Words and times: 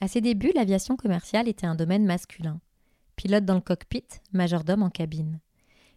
À 0.00 0.06
ses 0.06 0.20
débuts, 0.20 0.52
l'aviation 0.54 0.96
commerciale 0.96 1.48
était 1.48 1.66
un 1.66 1.74
domaine 1.74 2.06
masculin. 2.06 2.60
Pilote 3.16 3.44
dans 3.44 3.56
le 3.56 3.60
cockpit, 3.60 4.06
majordome 4.32 4.84
en 4.84 4.90
cabine. 4.90 5.40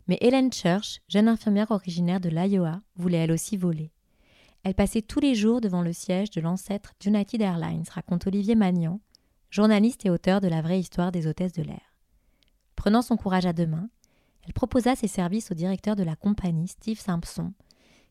Mais 0.08 0.18
Helen 0.22 0.52
Church, 0.52 1.02
jeune 1.08 1.28
infirmière 1.28 1.70
originaire 1.70 2.20
de 2.20 2.30
l'Iowa, 2.30 2.82
voulait 2.96 3.20
elle 3.20 3.32
aussi 3.32 3.58
voler. 3.58 3.92
Elle 4.64 4.74
passait 4.74 5.04
tous 5.04 5.20
les 5.20 5.36
jours 5.36 5.62
devant 5.62 5.84
le 5.84 5.94
siège 5.94 6.32
de 6.32 6.42
l'ancêtre 6.42 6.94
d'United 7.00 7.42
Airlines, 7.42 7.86
raconte 7.92 8.26
Olivier 8.26 8.56
Magnan, 8.56 9.00
journaliste 9.52 10.04
et 10.06 10.10
auteur 10.10 10.42
de 10.42 10.48
La 10.48 10.64
vraie 10.64 10.80
histoire 10.80 11.12
des 11.12 11.28
hôtesses 11.28 11.54
de 11.54 11.64
l'air. 11.64 11.96
Prenant 12.76 13.04
son 13.04 13.18
courage 13.18 13.46
à 13.46 13.54
deux 13.54 13.68
mains, 13.68 13.90
elle 14.48 14.54
proposa 14.54 14.96
ses 14.96 15.08
services 15.08 15.52
au 15.52 15.56
directeur 15.56 15.96
de 15.96 16.04
la 16.04 16.16
compagnie, 16.16 16.68
Steve 16.68 17.00
Simpson, 17.00 17.54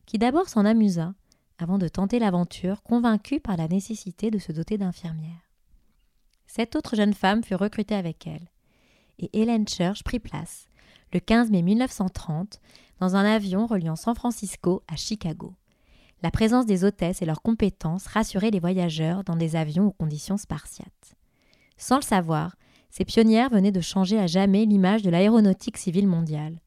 qui 0.05 0.17
d'abord 0.17 0.47
s'en 0.47 0.63
amusa 0.63 1.13
avant 1.57 1.77
de 1.77 1.89
tenter 1.89 2.17
l'aventure, 2.17 2.81
convaincu 2.81 3.41
par 3.41 3.57
la 3.57 3.67
nécessité 3.67 4.31
de 4.31 4.39
se 4.39 4.53
doter 4.53 4.77
d'infirmières. 4.77 5.50
Sept 6.53 6.75
autres 6.75 6.97
jeunes 6.97 7.13
femmes 7.13 7.45
furent 7.45 7.61
recrutées 7.61 7.95
avec 7.95 8.27
elle, 8.27 8.49
et 9.19 9.29
Helen 9.31 9.65
Church 9.65 10.03
prit 10.03 10.19
place, 10.19 10.67
le 11.13 11.21
15 11.21 11.49
mai 11.49 11.61
1930, 11.61 12.59
dans 12.99 13.15
un 13.15 13.23
avion 13.23 13.65
reliant 13.65 13.95
San 13.95 14.15
Francisco 14.15 14.83
à 14.91 14.97
Chicago. 14.97 15.53
La 16.21 16.29
présence 16.29 16.65
des 16.65 16.83
hôtesses 16.83 17.21
et 17.21 17.25
leurs 17.25 17.41
compétences 17.41 18.05
rassuraient 18.05 18.51
les 18.51 18.59
voyageurs 18.59 19.23
dans 19.23 19.37
des 19.37 19.55
avions 19.55 19.87
aux 19.87 19.93
conditions 19.93 20.35
spartiates. 20.35 21.15
Sans 21.77 21.95
le 21.95 22.01
savoir, 22.01 22.57
ces 22.89 23.05
pionnières 23.05 23.49
venaient 23.49 23.71
de 23.71 23.79
changer 23.79 24.19
à 24.19 24.27
jamais 24.27 24.65
l'image 24.65 25.03
de 25.03 25.09
l'aéronautique 25.09 25.77
civile 25.77 26.09
mondiale. 26.09 26.59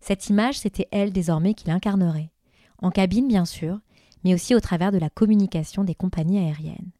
Cette 0.00 0.28
image, 0.28 0.58
c'était 0.58 0.88
elle 0.90 1.12
désormais 1.12 1.54
qui 1.54 1.68
l'incarnerait, 1.68 2.32
en 2.78 2.90
cabine 2.90 3.28
bien 3.28 3.44
sûr, 3.44 3.78
mais 4.24 4.34
aussi 4.34 4.56
au 4.56 4.60
travers 4.60 4.90
de 4.90 4.98
la 4.98 5.08
communication 5.08 5.84
des 5.84 5.94
compagnies 5.94 6.40
aériennes. 6.40 6.90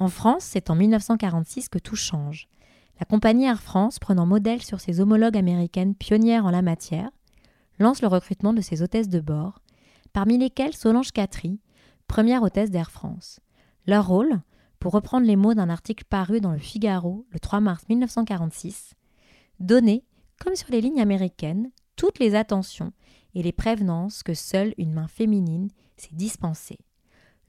En 0.00 0.08
France, 0.08 0.44
c'est 0.44 0.70
en 0.70 0.76
1946 0.76 1.68
que 1.68 1.78
tout 1.78 1.96
change. 1.96 2.48
La 3.00 3.06
compagnie 3.06 3.46
Air 3.46 3.60
France, 3.60 3.98
prenant 3.98 4.26
modèle 4.26 4.62
sur 4.62 4.80
ses 4.80 5.00
homologues 5.00 5.36
américaines 5.36 5.96
pionnières 5.96 6.46
en 6.46 6.50
la 6.50 6.62
matière, 6.62 7.10
lance 7.80 8.00
le 8.00 8.08
recrutement 8.08 8.52
de 8.52 8.60
ses 8.60 8.82
hôtesses 8.82 9.08
de 9.08 9.20
bord, 9.20 9.60
parmi 10.12 10.38
lesquelles 10.38 10.74
Solange 10.74 11.12
Catry, 11.12 11.60
première 12.06 12.42
hôtesse 12.42 12.70
d'Air 12.70 12.92
France. 12.92 13.40
Leur 13.86 14.06
rôle, 14.06 14.40
pour 14.78 14.92
reprendre 14.92 15.26
les 15.26 15.36
mots 15.36 15.54
d'un 15.54 15.68
article 15.68 16.04
paru 16.04 16.40
dans 16.40 16.52
le 16.52 16.58
Figaro 16.58 17.26
le 17.30 17.40
3 17.40 17.60
mars 17.60 17.84
1946, 17.88 18.94
donner, 19.58 20.04
comme 20.40 20.54
sur 20.54 20.70
les 20.70 20.80
lignes 20.80 21.00
américaines, 21.00 21.70
toutes 21.96 22.20
les 22.20 22.36
attentions 22.36 22.92
et 23.34 23.42
les 23.42 23.52
prévenances 23.52 24.22
que 24.22 24.34
seule 24.34 24.74
une 24.78 24.92
main 24.92 25.08
féminine 25.08 25.68
s'est 25.96 26.14
dispensée. 26.14 26.78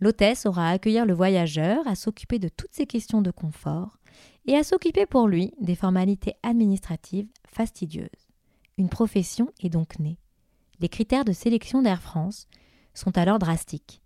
L'hôtesse 0.01 0.45
aura 0.45 0.69
à 0.69 0.71
accueillir 0.71 1.05
le 1.05 1.13
voyageur, 1.13 1.85
à 1.87 1.95
s'occuper 1.95 2.39
de 2.39 2.49
toutes 2.49 2.73
ses 2.73 2.85
questions 2.85 3.21
de 3.21 3.31
confort 3.31 3.97
et 4.45 4.55
à 4.55 4.63
s'occuper 4.63 5.05
pour 5.05 5.27
lui 5.27 5.53
des 5.59 5.75
formalités 5.75 6.35
administratives 6.41 7.27
fastidieuses. 7.47 8.07
Une 8.77 8.89
profession 8.89 9.49
est 9.61 9.69
donc 9.69 9.99
née. 9.99 10.17
Les 10.79 10.87
critères 10.87 11.25
de 11.25 11.33
sélection 11.33 11.81
d'Air 11.81 12.01
France 12.01 12.47
sont 12.93 13.17
alors 13.17 13.39
drastiques. 13.39 14.01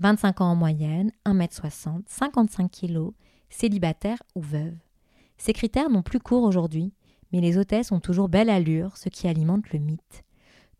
25 0.00 0.42
ans 0.42 0.50
en 0.50 0.56
moyenne, 0.56 1.10
1m60, 1.24 2.02
55 2.06 2.70
kg, 2.70 3.10
célibataire 3.48 4.22
ou 4.34 4.42
veuve. 4.42 4.76
Ces 5.38 5.54
critères 5.54 5.88
n'ont 5.88 6.02
plus 6.02 6.20
cours 6.20 6.42
aujourd'hui, 6.42 6.92
mais 7.32 7.40
les 7.40 7.56
hôtesses 7.56 7.92
ont 7.92 8.00
toujours 8.00 8.28
belle 8.28 8.50
allure, 8.50 8.96
ce 8.96 9.08
qui 9.08 9.26
alimente 9.26 9.70
le 9.72 9.78
mythe. 9.78 10.24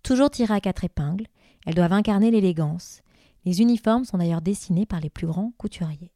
Toujours 0.02 0.30
tirées 0.30 0.54
à 0.54 0.60
quatre 0.60 0.84
épingles, 0.84 1.26
elles 1.66 1.74
doivent 1.74 1.92
incarner 1.92 2.30
l'élégance, 2.30 3.02
les 3.44 3.60
uniformes 3.60 4.04
sont 4.04 4.18
d'ailleurs 4.18 4.42
dessinés 4.42 4.86
par 4.86 5.00
les 5.00 5.10
plus 5.10 5.26
grands 5.26 5.52
couturiers. 5.58 6.12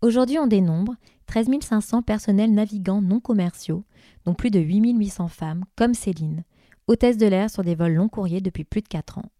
Aujourd'hui, 0.00 0.38
on 0.38 0.46
dénombre 0.46 0.94
13 1.26 1.48
500 1.60 2.02
personnels 2.02 2.54
navigants 2.54 3.02
non 3.02 3.20
commerciaux, 3.20 3.84
dont 4.24 4.34
plus 4.34 4.50
de 4.50 4.60
8 4.60 4.92
800 4.96 5.28
femmes, 5.28 5.64
comme 5.76 5.94
Céline, 5.94 6.44
hôtesse 6.86 7.16
de 7.16 7.26
l'air 7.26 7.50
sur 7.50 7.64
des 7.64 7.74
vols 7.74 7.94
long 7.94 8.08
courriers 8.08 8.40
depuis 8.40 8.64
plus 8.64 8.80
de 8.80 8.88
4 8.88 9.18
ans. 9.18 9.30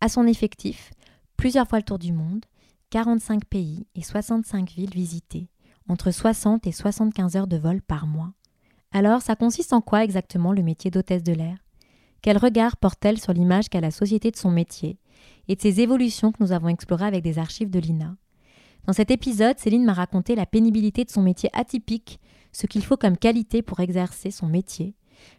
À 0.00 0.08
son 0.08 0.26
effectif, 0.26 0.92
plusieurs 1.36 1.68
fois 1.68 1.78
le 1.78 1.84
tour 1.84 1.98
du 1.98 2.12
monde, 2.12 2.44
45 2.90 3.44
pays 3.44 3.86
et 3.94 4.02
65 4.02 4.70
villes 4.70 4.94
visitées, 4.94 5.48
entre 5.88 6.10
60 6.10 6.66
et 6.66 6.72
75 6.72 7.36
heures 7.36 7.46
de 7.46 7.56
vol 7.56 7.82
par 7.82 8.06
mois. 8.06 8.32
Alors, 8.92 9.22
ça 9.22 9.36
consiste 9.36 9.72
en 9.72 9.80
quoi 9.80 10.04
exactement 10.04 10.52
le 10.52 10.62
métier 10.62 10.90
d'hôtesse 10.90 11.24
de 11.24 11.32
l'air? 11.32 11.58
Quel 12.22 12.38
regard 12.38 12.76
porte-t-elle 12.76 13.20
sur 13.20 13.32
l'image 13.32 13.68
qu'a 13.68 13.80
la 13.80 13.90
société 13.90 14.30
de 14.30 14.36
son 14.36 14.50
métier? 14.50 14.98
Et 15.48 15.56
de 15.56 15.60
ces 15.60 15.80
évolutions 15.80 16.32
que 16.32 16.42
nous 16.42 16.52
avons 16.52 16.68
explorées 16.68 17.06
avec 17.06 17.22
des 17.22 17.38
archives 17.38 17.70
de 17.70 17.78
l'INA. 17.78 18.16
Dans 18.86 18.92
cet 18.92 19.10
épisode, 19.10 19.58
Céline 19.58 19.84
m'a 19.84 19.94
raconté 19.94 20.34
la 20.34 20.46
pénibilité 20.46 21.04
de 21.04 21.10
son 21.10 21.22
métier 21.22 21.50
atypique, 21.52 22.20
ce 22.52 22.66
qu'il 22.66 22.84
faut 22.84 22.96
comme 22.96 23.16
qualité 23.16 23.62
pour 23.62 23.80
exercer 23.80 24.30
son 24.30 24.46
métier. 24.46 24.94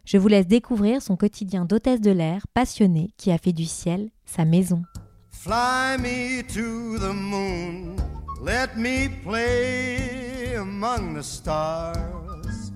Je 0.05 0.17
vous 0.17 0.27
laisse 0.27 0.47
découvrir 0.47 1.01
son 1.01 1.15
quotidien 1.15 1.65
d'hôtesse 1.65 2.01
de 2.01 2.11
l'air 2.11 2.47
passionnée 2.53 3.11
qui 3.17 3.31
a 3.31 3.37
fait 3.37 3.53
du 3.53 3.65
ciel 3.65 4.09
sa 4.25 4.43
maison. 4.43 4.83
Fly 5.31 5.97
me 5.99 6.41
to 6.41 6.97
the 6.97 7.13
moon, 7.13 7.95
let 8.43 8.75
me 8.75 9.07
play 9.23 10.55
among 10.55 11.15
the 11.15 11.23
stars, 11.23 12.71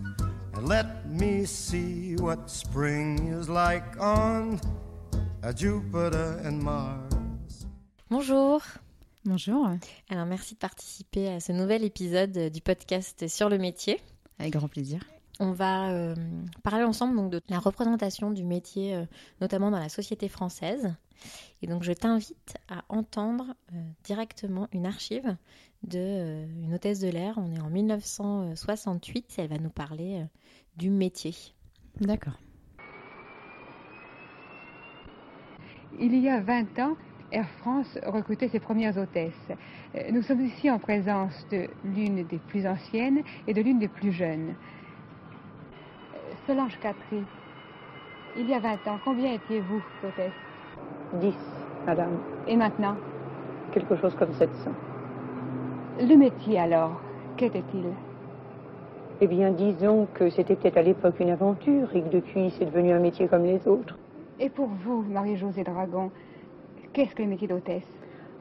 and 0.53 0.67
let 0.67 0.85
me 1.09 1.45
see 1.45 2.15
what 2.17 2.47
spring 2.47 3.33
is 3.33 3.49
like 3.49 3.99
on 3.99 4.59
Jupiter 5.55 6.39
and 6.45 6.61
Mars. 6.61 7.20
Bonjour. 8.11 8.61
Bonjour. 9.23 9.69
Alors 10.09 10.25
merci 10.25 10.55
de 10.55 10.59
participer 10.59 11.29
à 11.29 11.39
ce 11.39 11.53
nouvel 11.53 11.85
épisode 11.85 12.49
du 12.49 12.59
podcast 12.59 13.29
sur 13.29 13.47
le 13.47 13.57
métier. 13.57 14.01
Avec 14.38 14.51
grand 14.51 14.67
plaisir. 14.67 15.01
On 15.39 15.53
va 15.53 15.91
euh, 15.91 16.13
parler 16.61 16.83
ensemble 16.83 17.16
donc, 17.16 17.31
de 17.31 17.41
la 17.47 17.59
représentation 17.59 18.29
du 18.29 18.44
métier, 18.44 18.95
euh, 18.95 19.05
notamment 19.39 19.72
dans 19.72 19.79
la 19.79 19.88
société 19.88 20.27
française. 20.27 20.94
Et 21.61 21.67
donc 21.67 21.83
je 21.83 21.94
t'invite 21.94 22.57
à 22.67 22.83
entendre 22.89 23.55
euh, 23.73 23.81
directement 24.03 24.67
une 24.73 24.85
archive 24.85 25.38
de 25.83 26.43
une 26.66 26.73
hôtesse 26.73 26.99
de 26.99 27.07
l'air. 27.07 27.35
On 27.38 27.49
est 27.53 27.61
en 27.61 27.69
1968 27.69 29.35
et 29.38 29.41
elle 29.43 29.47
va 29.47 29.57
nous 29.57 29.69
parler 29.69 30.25
du 30.75 30.89
métier. 30.89 31.33
D'accord. 32.01 32.38
Il 35.97 36.13
y 36.19 36.28
a 36.28 36.41
20 36.41 36.79
ans, 36.79 36.97
Air 37.31 37.47
France 37.61 37.97
recrutait 38.05 38.49
ses 38.49 38.59
premières 38.59 38.97
hôtesses. 38.97 39.51
Euh, 39.95 39.99
nous 40.11 40.22
sommes 40.22 40.41
ici 40.41 40.69
en 40.69 40.79
présence 40.79 41.47
de 41.49 41.67
l'une 41.85 42.25
des 42.25 42.39
plus 42.49 42.67
anciennes 42.67 43.22
et 43.47 43.53
de 43.53 43.61
l'une 43.61 43.79
des 43.79 43.87
plus 43.87 44.11
jeunes. 44.11 44.53
Euh, 46.13 46.17
Solange 46.45 46.78
Catry, 46.81 47.23
il 48.37 48.49
y 48.49 48.53
a 48.53 48.59
20 48.59 48.73
ans, 48.87 48.99
combien 49.05 49.33
étiez-vous 49.33 49.81
hôtesse? 50.03 50.33
10, 51.22 51.33
madame. 51.85 52.17
Et 52.47 52.57
maintenant? 52.57 52.95
Quelque 53.72 53.95
chose 53.95 54.13
comme 54.16 54.34
700. 54.34 54.72
Le 56.01 56.16
métier 56.16 56.59
alors, 56.59 56.99
qu'était-il? 57.37 57.85
Eh 59.22 59.27
bien, 59.27 59.51
disons 59.51 60.07
que 60.16 60.29
c'était 60.29 60.55
peut-être 60.55 60.77
à 60.77 60.81
l'époque 60.81 61.19
une 61.19 61.29
aventure 61.29 61.95
et 61.95 62.01
que 62.01 62.09
depuis 62.09 62.51
c'est 62.57 62.66
devenu 62.66 62.91
un 62.91 62.99
métier 62.99 63.27
comme 63.27 63.43
les 63.43 63.66
autres. 63.67 63.97
Et 64.39 64.49
pour 64.49 64.67
vous, 64.84 65.03
Marie-Josée 65.03 65.63
Dragon, 65.63 66.11
Qu'est-ce 66.93 67.16
que 67.16 67.23
le 67.23 67.29
métier 67.29 67.47
d'hôtesse 67.47 67.88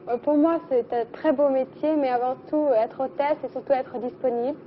Euh, 0.07 0.17
Pour 0.17 0.35
moi, 0.37 0.59
c'est 0.69 0.91
un 0.93 1.05
très 1.05 1.31
beau 1.31 1.49
métier, 1.49 1.95
mais 1.95 2.09
avant 2.09 2.35
tout, 2.49 2.67
être 2.75 2.99
hôtesse 3.05 3.37
et 3.43 3.49
surtout 3.49 3.71
être 3.73 3.97
disponible. 3.99 4.57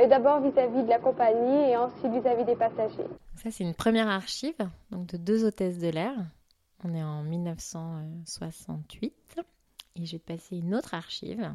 Et 0.00 0.06
d'abord 0.08 0.40
vis-à-vis 0.40 0.82
de 0.82 0.88
la 0.88 0.98
compagnie 0.98 1.70
et 1.70 1.76
ensuite 1.76 2.10
vis-à-vis 2.12 2.44
des 2.44 2.56
passagers. 2.56 3.06
Ça, 3.36 3.50
c'est 3.50 3.62
une 3.64 3.74
première 3.74 4.08
archive 4.08 4.56
donc 4.90 5.06
de 5.06 5.16
deux 5.16 5.44
hôtesses 5.44 5.78
de 5.78 5.88
l'air. 5.88 6.14
On 6.84 6.94
est 6.94 7.02
en 7.02 7.22
1968. 7.22 9.14
Et 9.96 10.06
je 10.06 10.12
vais 10.12 10.18
te 10.18 10.26
passer 10.26 10.56
une 10.56 10.74
autre 10.74 10.94
archive 10.94 11.54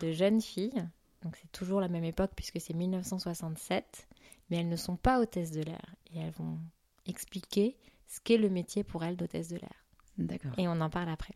de 0.00 0.12
jeunes 0.12 0.40
filles. 0.40 0.82
Donc 1.22 1.36
c'est 1.36 1.52
toujours 1.52 1.80
la 1.80 1.88
même 1.88 2.04
époque 2.04 2.32
puisque 2.34 2.60
c'est 2.60 2.74
1967. 2.74 4.08
Mais 4.50 4.58
elles 4.58 4.68
ne 4.68 4.76
sont 4.76 4.96
pas 4.96 5.20
hôtesses 5.20 5.52
de 5.52 5.62
l'air. 5.62 5.94
Et 6.12 6.18
elles 6.18 6.32
vont 6.32 6.58
expliquer 7.06 7.76
ce 8.08 8.20
qu'est 8.20 8.38
le 8.38 8.48
métier 8.48 8.82
pour 8.82 9.04
elles 9.04 9.16
d'hôtesse 9.16 9.48
de 9.48 9.56
l'air. 9.56 9.79
D'accord. 10.20 10.52
Et 10.58 10.68
on 10.68 10.80
en 10.80 10.90
parle 10.90 11.08
après. 11.08 11.34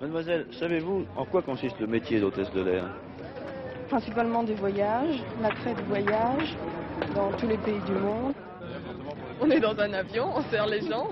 Mademoiselle, 0.00 0.46
savez-vous 0.58 1.06
en 1.16 1.24
quoi 1.24 1.42
consiste 1.42 1.78
le 1.80 1.86
métier 1.86 2.20
d'hôtesse 2.20 2.50
de 2.52 2.62
l'air? 2.62 2.84
Principalement 3.88 4.42
des 4.42 4.54
voyages, 4.54 5.22
l'attrait 5.40 5.74
du 5.74 5.82
voyage 5.82 6.56
dans 7.14 7.30
tous 7.32 7.46
les 7.46 7.56
pays 7.58 7.80
du 7.86 7.92
monde. 7.92 8.34
On 9.40 9.50
est 9.50 9.60
dans 9.60 9.78
un 9.78 9.92
avion, 9.92 10.26
on 10.36 10.42
sert 10.50 10.66
les 10.66 10.82
gens. 10.82 11.06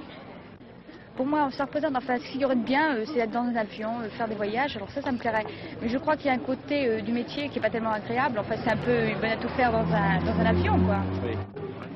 Pour 1.16 1.24
moi, 1.24 1.48
ça 1.52 1.64
représente, 1.64 1.96
enfin, 1.96 2.18
ce 2.18 2.30
qu'il 2.30 2.42
y 2.42 2.44
aurait 2.44 2.56
de 2.56 2.64
bien, 2.64 2.94
euh, 2.96 3.04
c'est 3.06 3.20
être 3.20 3.30
dans 3.30 3.44
un 3.44 3.56
avion, 3.56 4.00
euh, 4.02 4.10
faire 4.10 4.28
des 4.28 4.34
voyages. 4.34 4.76
Alors 4.76 4.90
ça, 4.90 5.00
ça 5.00 5.10
me 5.10 5.16
plairait. 5.16 5.46
Mais 5.80 5.88
je 5.88 5.96
crois 5.96 6.14
qu'il 6.16 6.26
y 6.26 6.28
a 6.28 6.34
un 6.34 6.38
côté 6.38 6.86
euh, 6.88 7.00
du 7.00 7.10
métier 7.12 7.48
qui 7.48 7.54
n'est 7.54 7.62
pas 7.62 7.70
tellement 7.70 7.92
agréable. 7.92 8.38
Enfin, 8.38 8.56
c'est 8.62 8.70
un 8.70 8.76
peu 8.76 9.08
une 9.08 9.18
bonne 9.18 9.30
à 9.30 9.36
tout 9.38 9.48
faire 9.50 9.72
dans 9.72 9.78
un, 9.78 10.18
dans 10.18 10.38
un 10.38 10.44
avion, 10.46 10.78
quoi. 10.80 10.98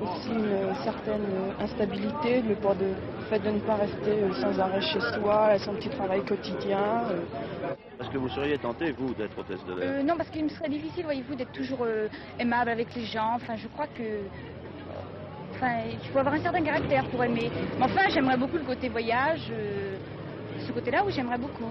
Aussi 0.01 0.29
une 0.29 0.73
certaine 0.83 1.21
instabilité, 1.59 2.41
le 2.41 2.55
poids 2.55 2.73
de- 2.73 2.95
fait 3.31 3.39
de 3.39 3.49
ne 3.51 3.59
pas 3.61 3.75
rester 3.75 4.23
euh, 4.23 4.33
sans 4.41 4.59
arrêt 4.59 4.81
chez 4.81 4.99
soi, 5.15 5.57
son 5.59 5.73
petit 5.75 5.87
travail 5.89 6.21
quotidien. 6.25 7.05
euh. 7.11 8.01
Est-ce 8.01 8.09
que 8.09 8.17
vous 8.17 8.27
seriez 8.29 8.57
tenté, 8.57 8.91
vous, 8.91 9.13
d'être 9.13 9.37
hôtesse 9.39 9.63
de 9.65 9.73
l'air 9.79 9.89
Euh, 9.89 10.03
non, 10.03 10.17
parce 10.17 10.29
qu'il 10.29 10.43
me 10.43 10.49
serait 10.49 10.67
difficile, 10.67 11.05
voyez-vous, 11.05 11.35
d'être 11.35 11.53
toujours 11.53 11.83
euh, 11.85 12.09
aimable 12.39 12.69
avec 12.71 12.93
les 12.93 13.05
gens. 13.05 13.33
Enfin, 13.35 13.55
je 13.55 13.67
crois 13.69 13.87
que... 13.87 14.19
Enfin, 15.55 15.71
il 15.89 16.09
faut 16.09 16.19
avoir 16.19 16.35
un 16.35 16.39
certain 16.41 16.61
caractère 16.61 17.05
pour 17.05 17.23
aimer. 17.23 17.49
Mais 17.79 17.85
enfin, 17.85 18.09
j'aimerais 18.09 18.37
beaucoup 18.37 18.57
le 18.57 18.63
côté 18.63 18.89
voyage. 18.89 19.47
euh, 19.51 19.95
ce 20.67 20.71
côté-là, 20.71 21.03
oui, 21.05 21.13
j'aimerais 21.15 21.37
beaucoup. 21.37 21.69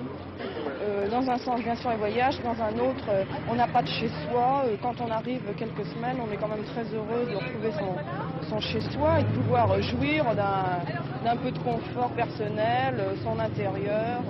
Euh, 0.83 1.09
dans 1.09 1.29
un 1.31 1.39
sens, 1.39 1.61
bien 1.61 1.75
sûr, 1.77 1.91
les 1.91 1.97
voyages, 1.97 2.41
dans 2.43 2.61
un 2.63 2.73
autre, 2.79 3.05
euh, 3.09 3.25
on 3.49 3.55
n'a 3.55 3.67
pas 3.67 3.83
de 3.83 3.89
chez 3.89 4.09
soi. 4.09 4.65
Euh, 4.65 4.77
quand 4.83 5.01
on 5.01 5.11
arrive 5.11 5.43
quelques 5.57 5.87
semaines, 5.87 6.19
on 6.21 6.31
est 6.33 6.37
quand 6.37 6.49
même 6.49 6.65
très 6.65 6.85
heureux 6.95 7.27
de 7.31 7.37
retrouver 7.37 7.73
son, 7.73 8.49
son 8.49 8.61
chez 8.61 8.81
soi 8.81 9.21
et 9.21 9.23
de 9.23 9.29
pouvoir 9.29 9.81
jouir 9.83 10.25
d'un 10.35 11.37
peu 11.37 11.51
de 11.51 11.59
confort 11.59 12.11
personnel, 12.13 12.95
son 13.23 13.39
intérieur. 13.39 14.23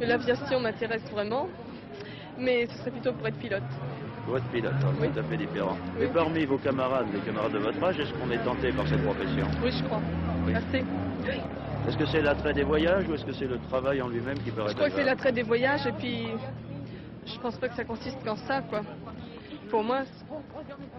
L'aviation 0.00 0.60
m'intéresse 0.60 1.08
vraiment, 1.10 1.46
mais 2.38 2.66
ce 2.66 2.78
serait 2.78 2.90
plutôt 2.90 3.12
pour 3.12 3.26
être 3.26 3.38
pilote. 3.38 3.62
Pour 4.28 4.36
être 4.36 4.50
pilote, 4.50 4.74
hein, 4.84 4.92
c'est 5.00 5.12
tout 5.14 5.20
à 5.20 5.22
fait 5.22 5.36
différent. 5.38 5.74
Et 5.98 6.06
parmi 6.08 6.44
vos 6.44 6.58
camarades, 6.58 7.06
les 7.14 7.20
camarades 7.20 7.52
de 7.52 7.58
votre 7.60 7.82
âge, 7.82 7.98
est-ce 7.98 8.12
qu'on 8.12 8.30
est 8.30 8.44
tenté 8.44 8.70
par 8.72 8.86
cette 8.86 9.02
profession? 9.02 9.46
Oui, 9.64 9.70
je 9.72 9.82
crois. 9.84 10.02
Assez. 10.54 10.84
Est-ce 11.88 11.96
que 11.96 12.04
c'est 12.04 12.20
l'attrait 12.20 12.52
des 12.52 12.64
voyages 12.64 13.08
ou 13.08 13.14
est-ce 13.14 13.24
que 13.24 13.32
c'est 13.32 13.46
le 13.46 13.58
travail 13.70 14.02
en 14.02 14.08
lui-même 14.08 14.38
qui 14.40 14.50
paraît 14.50 14.68
Je 14.68 14.74
crois 14.74 14.90
que 14.90 14.96
c'est 14.96 15.04
l'attrait 15.04 15.32
des 15.32 15.44
voyages 15.44 15.86
et 15.86 15.92
puis 15.92 16.26
je 17.24 17.38
pense 17.40 17.56
pas 17.56 17.70
que 17.70 17.74
ça 17.74 17.84
consiste 17.84 18.22
qu'en 18.22 18.36
ça, 18.36 18.60
quoi. 18.60 18.82
Pour 19.70 19.82
moi, 19.82 20.02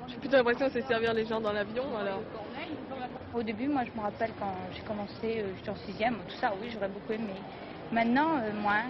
j'ai 0.08 0.18
plutôt 0.18 0.38
l'impression 0.38 0.66
que 0.66 0.74
c'est 0.74 0.88
servir 0.88 1.14
les 1.14 1.28
gens 1.28 1.40
dans 1.40 1.54
l'avion, 1.54 1.84
alors. 2.00 2.22
Au 3.36 3.44
début, 3.44 3.68
moi, 3.68 3.84
je 3.86 3.96
me 3.96 4.04
rappelle 4.04 4.32
quand 4.40 4.56
j'ai 4.74 4.82
commencé, 4.82 5.44
euh, 5.44 5.54
j'étais 5.56 5.70
en 5.70 5.76
sixième, 5.76 6.16
tout 6.28 6.36
ça, 6.42 6.52
oui, 6.60 6.70
j'aurais 6.74 6.90
beaucoup 6.90 7.14
aimé. 7.14 7.34
Maintenant, 7.92 8.38
euh, 8.38 8.52
moins. 8.60 8.86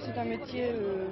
C'est 0.00 0.18
un 0.18 0.24
métier 0.24 0.72
euh, 0.74 1.06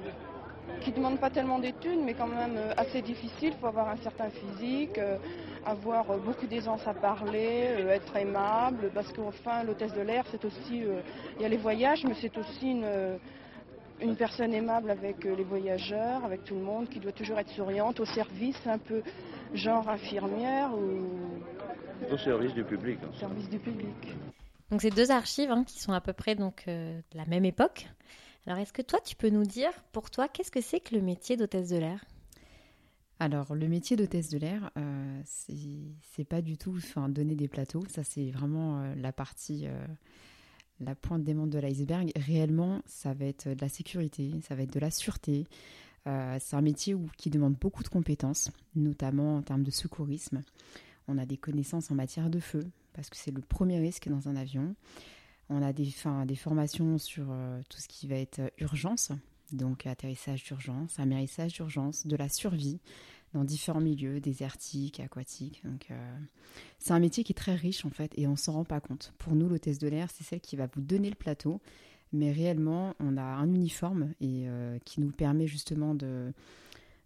qui 0.81 0.91
ne 0.91 0.97
demande 0.97 1.19
pas 1.21 1.31
tellement 1.31 1.59
d'études, 1.59 2.01
mais 2.05 2.15
quand 2.15 2.27
même 2.27 2.57
euh, 2.57 2.73
assez 2.77 3.03
difficile. 3.03 3.53
Il 3.55 3.59
faut 3.61 3.67
avoir 3.67 3.89
un 3.89 3.97
certain 3.99 4.31
physique, 4.31 4.97
euh, 4.99 5.17
avoir 5.67 6.11
euh, 6.11 6.19
beaucoup 6.19 6.47
d'aisance 6.47 6.87
à 6.87 6.95
parler, 6.95 7.67
euh, 7.69 7.91
être 7.91 8.17
aimable, 8.17 8.91
parce 8.95 9.13
qu'enfin, 9.13 9.63
l'hôtesse 9.65 9.93
de 9.93 10.01
l'air, 10.03 10.25
c'est 10.31 10.45
aussi... 10.45 10.83
euh, 10.85 11.01
Il 11.37 11.43
y 11.43 11.45
a 11.45 11.49
les 11.49 11.57
voyages, 11.59 12.05
mais 12.05 12.15
c'est 12.21 12.37
aussi 12.39 12.71
une, 12.71 12.87
une 14.01 14.17
personne 14.17 14.55
aimable 14.55 14.91
avec 14.91 15.25
les 15.25 15.45
voyageurs, 15.45 16.25
avec 16.25 16.45
tout 16.45 16.55
le 16.55 16.63
monde, 16.63 16.89
qui 16.89 16.99
doit 17.01 17.13
toujours 17.13 17.39
être 17.39 17.51
souriante, 17.51 18.01
au 18.01 18.07
service, 18.07 18.61
un 18.67 18.79
peu 18.79 19.03
genre 19.53 19.89
infirmière 19.89 20.71
ou 20.75 22.13
Au 22.13 22.17
service 22.17 22.55
du 22.55 22.65
public. 22.65 22.99
hein. 23.05 23.09
au 23.15 23.19
service 23.19 23.49
du 23.51 23.59
public. 23.59 24.17
Donc 24.71 24.81
c'est 24.83 24.95
deux 24.95 25.11
archives 25.11 25.51
hein, 25.51 25.65
qui 25.67 25.81
sont 25.81 25.93
à 25.93 26.01
peu 26.01 26.13
près 26.13 26.37
donc 26.37 26.63
euh, 26.69 27.01
de 27.13 27.19
la 27.19 27.27
même 27.27 27.45
époque. 27.45 27.89
Alors 28.47 28.59
est-ce 28.59 28.73
que 28.73 28.83
toi 28.83 29.01
tu 29.01 29.17
peux 29.17 29.31
nous 29.31 29.45
dire 29.45 29.73
pour 29.93 30.11
toi 30.11 30.29
qu'est-ce 30.29 30.51
que 30.51 30.61
c'est 30.61 30.81
que 30.81 30.95
le 30.95 31.03
métier 31.03 31.37
d'hôtesse 31.37 31.69
de 31.69 31.77
l'air? 31.77 32.05
Alors, 33.23 33.55
le 33.55 33.69
métier 33.69 33.97
d'hôtesse 33.97 34.31
de 34.31 34.39
l'air, 34.39 34.71
euh, 34.79 35.21
c'est 35.25 36.25
pas 36.25 36.41
du 36.41 36.57
tout 36.57 36.79
donner 37.11 37.35
des 37.35 37.49
plateaux. 37.49 37.85
Ça, 37.91 38.03
c'est 38.03 38.31
vraiment 38.31 38.81
euh, 38.81 38.95
la 38.95 39.13
partie, 39.13 39.67
euh, 39.67 39.87
la 40.81 40.95
pointe 40.95 41.23
des 41.23 41.35
montes 41.35 41.51
de 41.51 41.59
l'iceberg. 41.59 42.13
Réellement, 42.17 42.81
ça 42.87 43.13
va 43.13 43.27
être 43.27 43.51
de 43.51 43.61
la 43.61 43.69
sécurité, 43.69 44.33
ça 44.49 44.55
va 44.55 44.63
être 44.63 44.73
de 44.73 44.81
la 44.81 44.91
sûreté. 44.91 45.47
C'est 46.07 46.57
un 46.57 46.63
métier 46.63 46.97
qui 47.19 47.29
demande 47.29 47.55
beaucoup 47.61 47.83
de 47.83 47.89
compétences, 47.89 48.51
notamment 48.75 49.37
en 49.37 49.43
termes 49.43 49.63
de 49.63 49.71
secourisme. 49.71 50.41
On 51.09 51.19
a 51.19 51.27
des 51.27 51.37
connaissances 51.37 51.91
en 51.91 51.95
matière 51.95 52.31
de 52.31 52.41
feu, 52.41 52.65
parce 52.95 53.11
que 53.11 53.19
c'est 53.19 53.31
le 53.31 53.43
premier 53.43 53.79
risque 53.79 54.09
dans 54.09 54.27
un 54.27 54.35
avion. 54.35 54.75
On 55.51 55.63
a 55.63 55.73
des, 55.73 55.91
formations 56.37 56.97
sur 56.99 57.27
euh, 57.29 57.61
tout 57.69 57.79
ce 57.79 57.89
qui 57.89 58.07
va 58.07 58.15
être 58.15 58.39
euh, 58.39 58.49
urgence, 58.59 59.11
donc 59.51 59.85
atterrissage 59.85 60.45
d'urgence, 60.45 60.99
amérissage 61.01 61.55
d'urgence, 61.55 62.07
de 62.07 62.15
la 62.15 62.29
survie 62.29 62.79
dans 63.35 63.43
différents 63.43 63.81
milieux, 63.81 64.21
désertiques, 64.21 65.01
aquatiques. 65.01 65.61
Donc, 65.65 65.89
euh, 65.91 66.17
c'est 66.79 66.93
un 66.93 67.01
métier 67.01 67.25
qui 67.25 67.33
est 67.33 67.35
très 67.35 67.57
riche 67.57 67.85
en 67.85 67.91
fait 67.91 68.13
et 68.17 68.29
on 68.29 68.37
s'en 68.37 68.53
rend 68.53 68.65
pas 68.65 68.81
compte. 68.81 69.13
Pour 69.19 69.35
nous, 69.35 69.49
l'hôtesse 69.49 69.79
de 69.79 69.89
l'air, 69.89 70.09
c'est 70.13 70.23
celle 70.23 70.41
qui 70.41 70.55
va 70.55 70.69
vous 70.73 70.81
donner 70.81 71.11
le 71.11 71.17
plateau, 71.17 71.61
mais 72.13 72.31
réellement, 72.31 72.95
on 73.01 73.17
a 73.17 73.23
un 73.23 73.53
uniforme 73.53 74.15
et 74.21 74.47
qui 74.85 75.01
nous 75.01 75.13
permet 75.13 75.47
justement 75.47 75.95
de 75.95 76.33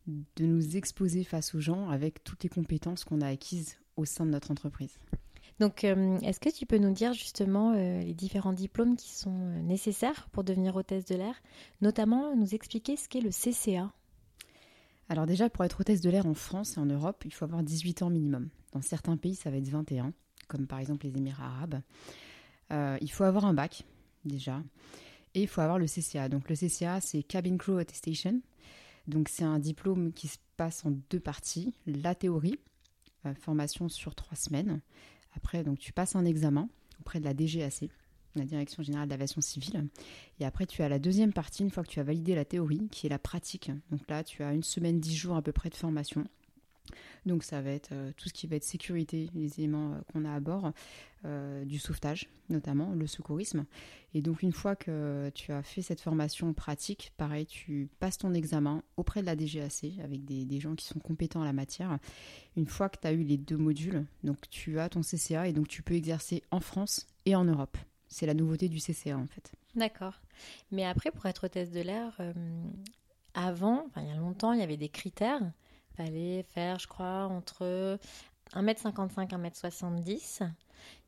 de 0.06 0.44
nous 0.44 0.76
exposer 0.76 1.25
face 1.25 1.55
aux 1.55 1.61
gens 1.61 1.88
avec 1.88 2.23
toutes 2.25 2.43
les 2.43 2.49
compétences 2.49 3.05
qu'on 3.05 3.20
a 3.20 3.29
acquises 3.29 3.76
au 3.96 4.05
sein 4.05 4.26
de 4.26 4.31
notre 4.31 4.50
entreprise. 4.50 4.99
Donc 5.61 5.85
euh, 5.85 6.19
est-ce 6.21 6.41
que 6.41 6.49
tu 6.49 6.67
peux 6.67 6.79
nous 6.79 6.93
dire 6.93 7.12
justement 7.12 7.73
euh, 7.73 8.01
les 8.03 8.15
différents 8.15 8.53
diplômes 8.53 8.97
qui 8.97 9.11
sont 9.11 9.39
euh, 9.39 9.62
nécessaires 9.62 10.29
pour 10.33 10.43
devenir 10.43 10.75
hôtesse 10.75 11.05
de 11.05 11.15
l'air, 11.15 11.35
notamment 11.81 12.35
nous 12.35 12.55
expliquer 12.55 12.97
ce 12.97 13.09
qu'est 13.09 13.21
le 13.21 13.31
CCA 13.31 13.93
Alors 15.09 15.27
déjà, 15.27 15.49
pour 15.49 15.65
être 15.65 15.81
hôtesse 15.81 16.01
de 16.01 16.11
l'air 16.11 16.27
en 16.27 16.35
France 16.35 16.77
et 16.77 16.81
en 16.81 16.87
Europe, 16.87 17.23
il 17.25 17.33
faut 17.33 17.45
avoir 17.45 17.62
18 17.62 18.03
ans 18.03 18.11
minimum. 18.11 18.49
Dans 18.73 18.83
certains 18.83 19.17
pays, 19.17 19.37
ça 19.37 19.51
va 19.51 19.59
être 19.59 19.69
21, 19.69 20.12
comme 20.49 20.67
par 20.67 20.81
exemple 20.81 21.06
les 21.06 21.17
Émirats 21.17 21.46
arabes. 21.46 21.81
Il 23.01 23.13
faut 23.13 23.23
avoir 23.23 23.44
un 23.44 23.55
bac, 23.55 23.84
déjà. 24.25 24.61
Et 25.34 25.43
il 25.43 25.46
faut 25.46 25.61
avoir 25.61 25.79
le 25.79 25.87
CCA. 25.87 26.29
Donc 26.29 26.49
le 26.49 26.56
CCA, 26.56 27.01
c'est 27.01 27.23
Cabin 27.23 27.56
Crew 27.56 27.79
Attestation. 27.79 28.41
Donc 29.06 29.29
c'est 29.29 29.44
un 29.44 29.61
diplôme 29.61 30.13
qui 30.13 30.27
se 30.27 30.39
passe 30.56 30.84
en 30.84 30.91
deux 31.08 31.20
parties. 31.20 31.73
La 31.87 32.17
théorie, 32.17 32.58
formation 33.34 33.89
sur 33.89 34.17
trois 34.17 34.37
semaines. 34.37 34.81
Après, 35.36 35.64
donc 35.64 35.79
tu 35.79 35.93
passes 35.93 36.17
un 36.17 36.24
examen 36.24 36.69
auprès 37.00 37.20
de 37.20 37.24
la 37.24 37.34
DGAC, 37.34 37.91
la 38.34 38.44
Direction 38.44 38.82
Générale 38.82 39.08
d'Aviation 39.08 39.41
Civile. 39.41 39.88
Et 40.41 40.44
après, 40.44 40.67
tu 40.67 40.82
as 40.82 40.88
la 40.88 40.98
deuxième 40.98 41.32
partie, 41.32 41.62
une 41.62 41.70
fois 41.70 41.82
que 41.82 41.88
tu 41.88 42.00
as 42.00 42.05
validé 42.05 42.34
la 42.34 42.44
théorie, 42.44 42.88
qui 42.91 43.06
est 43.06 43.10
la 43.10 43.19
pratique. 43.19 43.70
Donc 43.91 44.08
là, 44.08 44.24
tu 44.24 44.43
as 44.43 44.53
une 44.53 44.62
semaine, 44.62 45.00
dix 45.00 45.17
jours 45.17 45.36
à 45.36 45.43
peu 45.43 45.53
près 45.53 45.70
de 45.70 45.74
formation. 45.74 46.24
Donc 47.27 47.43
ça 47.43 47.61
va 47.63 47.71
être 47.71 47.93
euh, 47.93 48.13
tout 48.17 48.29
ce 48.29 48.35
qui 48.35 48.47
va 48.47 48.57
être 48.57 48.65
sécurité, 48.65 49.31
les 49.35 49.59
éléments 49.59 49.93
euh, 49.93 50.01
qu'on 50.13 50.25
a 50.25 50.35
à 50.35 50.41
bord, 50.41 50.73
euh, 51.25 51.65
du 51.65 51.79
sauvetage 51.79 52.29
notamment, 52.51 52.93
le 52.93 53.07
secourisme. 53.07 53.65
Et 54.13 54.21
donc 54.21 54.43
une 54.43 54.53
fois 54.53 54.77
que 54.77 55.31
tu 55.35 55.51
as 55.53 55.63
fait 55.63 55.81
cette 55.81 56.01
formation 56.01 56.53
pratique, 56.53 57.13
pareil, 57.17 57.47
tu 57.47 57.89
passes 57.99 58.19
ton 58.19 58.35
examen 58.35 58.83
auprès 58.99 59.23
de 59.23 59.27
la 59.27 59.35
DGAC 59.35 59.99
avec 60.03 60.25
des, 60.27 60.45
des 60.45 60.61
gens 60.61 60.75
qui 60.75 60.85
sont 60.85 60.99
compétents 60.99 61.41
en 61.41 61.45
la 61.45 61.55
matière. 61.55 61.99
Une 62.57 62.67
fois 62.67 62.91
que 62.91 62.99
tu 63.01 63.07
as 63.07 63.13
eu 63.13 63.23
les 63.23 63.39
deux 63.39 63.57
modules, 63.57 64.05
donc 64.23 64.39
tu 64.51 64.79
as 64.79 64.91
ton 64.91 65.01
CCA 65.01 65.49
et 65.49 65.55
donc 65.55 65.69
tu 65.69 65.83
peux 65.83 65.95
exercer 65.95 66.43
en 66.51 66.61
France 66.61 67.07
et 67.25 67.35
en 67.35 67.45
Europe. 67.45 67.79
C'est 68.09 68.27
la 68.27 68.35
nouveauté 68.35 68.69
du 68.69 68.79
CCA 68.79 69.17
en 69.17 69.27
fait. 69.27 69.53
D'accord. 69.75 70.21
Mais 70.71 70.85
après, 70.85 71.11
pour 71.11 71.25
être 71.27 71.45
hôtesse 71.45 71.71
de 71.71 71.81
l'air, 71.81 72.21
avant, 73.33 73.87
il 73.97 74.07
y 74.07 74.11
a 74.11 74.17
longtemps, 74.17 74.53
il 74.53 74.61
y 74.61 74.63
avait 74.63 74.77
des 74.77 74.89
critères. 74.91 75.41
Fallait 75.96 76.43
faire, 76.43 76.79
je 76.79 76.89
crois, 76.89 77.24
entre 77.27 77.98
1m55 78.55 79.31
1m70. 79.31 80.48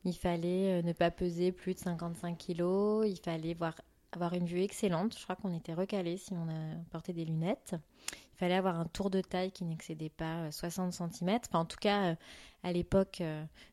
Il 0.05 0.15
fallait 0.15 0.79
euh, 0.79 0.83
ne 0.83 0.93
pas 0.93 1.11
peser 1.11 1.51
plus 1.53 1.75
de 1.75 1.81
55 1.81 2.39
kg. 2.39 3.07
Il 3.07 3.19
fallait 3.23 3.55
voir, 3.55 3.75
avoir 4.17 4.35
une 4.35 4.47
vue 4.47 4.63
excellente. 4.63 5.17
Je 5.17 5.23
crois 5.23 5.37
qu'on 5.37 5.55
était 5.55 5.75
recalé 5.75 6.17
si 6.17 6.33
on 6.33 6.49
a 6.49 6.75
porté 6.91 7.13
des 7.13 7.25
lunettes. 7.25 7.75
il 8.11 8.39
fallait 8.39 8.55
avoir 8.55 8.81
un 8.81 8.87
tour 8.87 9.11
de 9.11 9.21
taille 9.21 9.53
qui 9.53 9.65
n'excédait 9.65 10.09
pas 10.09 10.51
60 10.51 10.93
cm. 10.93 11.39
Enfin, 11.47 11.61
en 11.61 11.65
tout 11.65 11.77
cas, 11.79 12.17
à 12.63 12.73
l'époque 12.73 13.23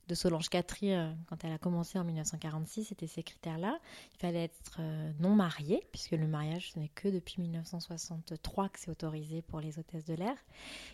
de 0.07 0.15
Solange 0.15 0.49
Catry, 0.49 0.93
quand 1.27 1.43
elle 1.43 1.53
a 1.53 1.57
commencé 1.57 1.97
en 1.97 2.03
1946, 2.03 2.85
c'était 2.85 3.07
ces 3.07 3.23
critères-là. 3.23 3.79
Il 4.13 4.19
fallait 4.19 4.43
être 4.43 4.79
non 5.19 5.33
marié, 5.35 5.87
puisque 5.91 6.11
le 6.11 6.27
mariage, 6.27 6.73
ce 6.73 6.79
n'est 6.79 6.89
que 6.89 7.07
depuis 7.07 7.41
1963 7.41 8.69
que 8.69 8.79
c'est 8.79 8.91
autorisé 8.91 9.41
pour 9.41 9.61
les 9.61 9.79
hôtesses 9.79 10.05
de 10.05 10.13
l'air. 10.13 10.35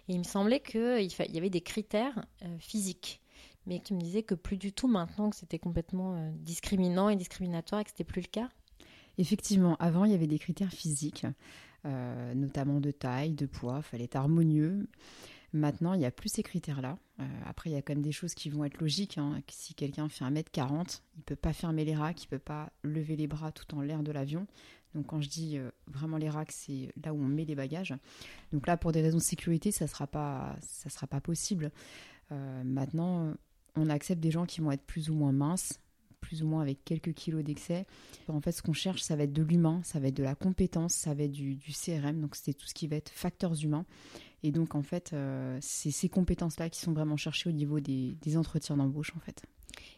Et 0.07 0.13
il 0.13 0.19
me 0.19 0.23
semblait 0.23 0.59
qu'il 0.59 1.07
y 1.07 1.37
avait 1.37 1.49
des 1.49 1.61
critères 1.61 2.23
physiques 2.59 3.21
mais 3.65 3.79
tu 3.79 3.93
me 3.93 3.99
disais 3.99 4.23
que 4.23 4.33
plus 4.33 4.57
du 4.57 4.73
tout 4.73 4.87
maintenant, 4.87 5.29
que 5.29 5.35
c'était 5.35 5.59
complètement 5.59 6.31
discriminant 6.37 7.09
et 7.09 7.15
discriminatoire 7.15 7.81
et 7.81 7.83
que 7.83 7.91
c'était 7.91 8.03
plus 8.03 8.21
le 8.21 8.27
cas. 8.27 8.49
Effectivement, 9.19 9.75
avant, 9.79 10.05
il 10.05 10.11
y 10.11 10.15
avait 10.15 10.27
des 10.27 10.39
critères 10.39 10.71
physiques, 10.71 11.25
euh, 11.85 12.33
notamment 12.33 12.79
de 12.79 12.89
taille, 12.89 13.33
de 13.33 13.45
poids, 13.45 13.79
il 13.79 13.83
fallait 13.83 14.03
être 14.05 14.15
harmonieux. 14.15 14.87
Maintenant, 15.51 15.93
il 15.93 15.99
n'y 15.99 16.05
a 16.05 16.11
plus 16.11 16.29
ces 16.29 16.41
critères-là. 16.41 16.97
Euh, 17.19 17.25
après, 17.45 17.69
il 17.69 17.73
y 17.73 17.75
a 17.75 17.81
quand 17.81 17.91
même 17.91 18.01
des 18.01 18.13
choses 18.13 18.33
qui 18.33 18.49
vont 18.49 18.63
être 18.63 18.79
logiques. 18.79 19.17
Hein. 19.17 19.41
Si 19.49 19.73
quelqu'un 19.73 20.07
fait 20.07 20.23
1m40, 20.23 21.01
il 21.15 21.19
ne 21.19 21.23
peut 21.23 21.35
pas 21.35 21.51
fermer 21.51 21.83
les 21.83 21.95
racks, 21.95 22.23
il 22.23 22.27
ne 22.27 22.29
peut 22.29 22.39
pas 22.39 22.71
lever 22.81 23.17
les 23.17 23.27
bras 23.27 23.51
tout 23.51 23.75
en 23.75 23.81
l'air 23.81 24.03
de 24.03 24.11
l'avion. 24.13 24.47
Donc 24.95 25.07
quand 25.07 25.19
je 25.19 25.27
dis 25.27 25.57
euh, 25.57 25.69
vraiment 25.87 26.15
les 26.15 26.29
racks, 26.29 26.53
c'est 26.53 26.93
là 27.03 27.13
où 27.13 27.17
on 27.17 27.27
met 27.27 27.43
les 27.43 27.55
bagages. 27.55 27.93
Donc 28.53 28.67
là, 28.67 28.77
pour 28.77 28.93
des 28.93 29.01
raisons 29.01 29.17
de 29.17 29.23
sécurité, 29.23 29.71
ça 29.71 29.83
ne 29.83 29.89
sera, 29.89 30.07
pas, 30.07 30.55
ça 30.61 30.89
sera 30.89 31.07
pas 31.07 31.19
possible. 31.19 31.71
maintenant, 32.31 33.33
on 33.75 33.89
accepte 33.89 34.21
des 34.21 34.31
gens 34.31 34.45
qui 34.45 34.61
vont 34.61 34.71
être 34.71 34.85
plus 34.85 35.09
ou 35.09 35.13
moins 35.13 35.33
minces, 35.33 35.81
plus 36.19 36.43
ou 36.43 36.47
moins 36.47 36.61
avec 36.61 36.83
quelques 36.83 37.13
kilos 37.13 37.43
d'excès. 37.43 37.85
En 38.27 38.41
fait, 38.41 38.51
ce 38.51 38.61
qu'on 38.61 38.73
cherche, 38.73 39.01
ça 39.01 39.15
va 39.15 39.23
être 39.23 39.33
de 39.33 39.43
l'humain, 39.43 39.81
ça 39.83 39.99
va 39.99 40.07
être 40.07 40.17
de 40.17 40.23
la 40.23 40.35
compétence, 40.35 40.93
ça 40.93 41.13
va 41.13 41.23
être 41.23 41.31
du, 41.31 41.57
CRM, 41.71 42.21
donc 42.21 42.35
c'est 42.35 42.53
tout 42.53 42.67
ce 42.67 42.73
qui 42.73 42.87
va 42.87 42.95
être 42.95 43.09
facteurs 43.09 43.63
humains. 43.63 43.85
Et 44.43 44.51
donc, 44.51 44.75
en 44.75 44.81
fait, 44.81 45.11
euh, 45.13 45.57
c'est 45.61 45.91
ces 45.91 46.09
compétences-là 46.09 46.69
qui 46.69 46.79
sont 46.79 46.93
vraiment 46.93 47.17
cherchées 47.17 47.49
au 47.49 47.53
niveau 47.53 47.79
des, 47.79 48.37
entretiens 48.37 48.77
d'embauche, 48.77 49.13
en 49.15 49.19
fait. 49.19 49.43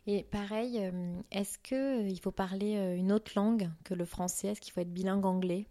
Et 0.08 0.24
pareil, 0.24 0.80
euh, 0.80 1.22
est-ce 1.32 1.58
qu'il 1.60 1.78
euh, 1.78 2.16
faut 2.22 2.32
parler 2.32 2.76
une 2.98 3.12
autre 3.12 3.34
langue 3.36 3.70
que 3.84 3.94
le 3.94 4.06
français? 4.06 4.50
Est-ce 4.50 4.62
qu'il 4.62 4.74
faut 4.74 4.82
être 4.82 4.94
bilingue 4.94 5.26
anglais? 5.26 5.68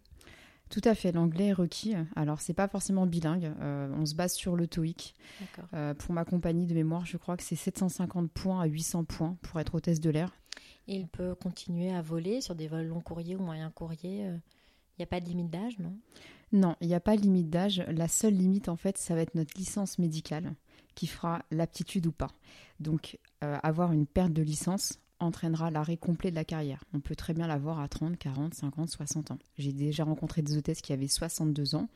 Tout 0.69 0.81
à 0.85 0.95
fait, 0.95 1.11
l'anglais 1.11 1.47
est 1.47 1.53
requis. 1.53 1.95
Alors, 2.15 2.39
c'est 2.39 2.53
pas 2.53 2.69
forcément 2.69 3.05
bilingue. 3.05 3.51
on 3.59 4.05
se 4.05 4.15
base 4.15 4.33
sur 4.33 4.55
le 4.55 4.67
TOEIC. 4.67 5.15
pour 5.97 6.13
ma 6.13 6.23
compagnie 6.23 6.65
de 6.65 6.73
mémoire, 6.73 7.05
je 7.05 7.17
crois 7.17 7.35
que 7.35 7.43
c'est 7.43 7.57
750 7.57 8.31
points 8.31 8.61
à 8.61 8.65
800 8.67 9.03
points 9.03 9.37
pour 9.41 9.59
être 9.59 9.75
hôtesse 9.75 9.99
de 9.99 10.09
l'air. 10.09 10.31
Il 10.87 11.07
peut 11.07 11.35
continuer 11.35 11.91
à 11.91 12.01
voler 12.01 12.41
sur 12.41 12.55
des 12.55 12.67
vols 12.67 12.87
long 12.87 13.01
courriers 13.01 13.35
ou 13.35 13.43
moyen 13.43 13.69
courrier. 13.71 14.19
Il 14.19 14.27
euh, 14.27 14.37
n'y 14.99 15.03
a 15.03 15.07
pas 15.07 15.19
de 15.19 15.25
limite 15.25 15.49
d'âge, 15.49 15.79
non? 15.79 15.95
Non, 16.51 16.75
il 16.81 16.87
n'y 16.87 16.95
a 16.95 16.99
pas 16.99 17.15
de 17.15 17.21
limite 17.21 17.49
d'âge. 17.49 17.83
La 17.87 18.07
seule 18.07 18.33
limite, 18.33 18.67
en 18.67 18.75
fait, 18.75 18.97
ça 18.97 19.15
va 19.15 19.21
être 19.21 19.35
notre 19.35 19.57
licence 19.57 19.99
médicale 19.99 20.53
qui 20.95 21.07
fera 21.07 21.43
l'aptitude 21.51 22.05
ou 22.07 22.11
pas. 22.11 22.31
Donc, 22.79 23.17
euh, 23.43 23.57
avoir 23.63 23.93
une 23.93 24.05
perte 24.05 24.33
de 24.33 24.41
licence 24.41 24.99
entraînera 25.19 25.71
l'arrêt 25.71 25.97
complet 25.97 26.31
de 26.31 26.35
la 26.35 26.43
carrière. 26.43 26.83
On 26.93 26.99
peut 26.99 27.15
très 27.15 27.33
bien 27.33 27.47
l'avoir 27.47 27.79
à 27.79 27.87
30, 27.87 28.17
40, 28.17 28.53
50, 28.53 28.89
60 28.89 29.31
ans. 29.31 29.37
J'ai 29.57 29.71
déjà 29.71 30.03
rencontré 30.03 30.41
des 30.41 30.57
hôtesses 30.57 30.81
qui 30.81 30.93
avaient 30.93 31.07
62 31.07 31.75
ans. 31.75 31.87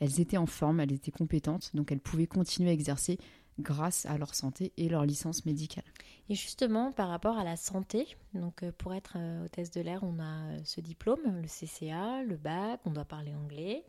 Elles 0.00 0.20
étaient 0.20 0.36
en 0.36 0.46
forme, 0.46 0.80
elles 0.80 0.92
étaient 0.92 1.10
compétentes, 1.10 1.70
donc 1.74 1.92
elles 1.92 2.00
pouvaient 2.00 2.26
continuer 2.26 2.70
à 2.70 2.72
exercer 2.72 3.18
grâce 3.58 4.06
à 4.06 4.18
leur 4.18 4.34
santé 4.34 4.72
et 4.76 4.88
leur 4.88 5.04
licence 5.04 5.46
médicale. 5.46 5.84
Et 6.28 6.34
justement, 6.34 6.92
par 6.92 7.08
rapport 7.08 7.36
à 7.36 7.44
la 7.44 7.56
santé, 7.56 8.16
donc 8.32 8.62
euh, 8.62 8.72
pour 8.76 8.94
être 8.94 9.14
euh, 9.16 9.44
hôtesse 9.44 9.70
de 9.70 9.80
l'air, 9.80 10.02
on 10.02 10.18
a 10.18 10.52
euh, 10.52 10.58
ce 10.64 10.80
diplôme, 10.80 11.20
le 11.24 11.46
CCA, 11.46 12.22
le 12.22 12.36
bac, 12.36 12.80
on 12.84 12.90
doit 12.90 13.04
parler 13.04 13.34
anglais. 13.34 13.84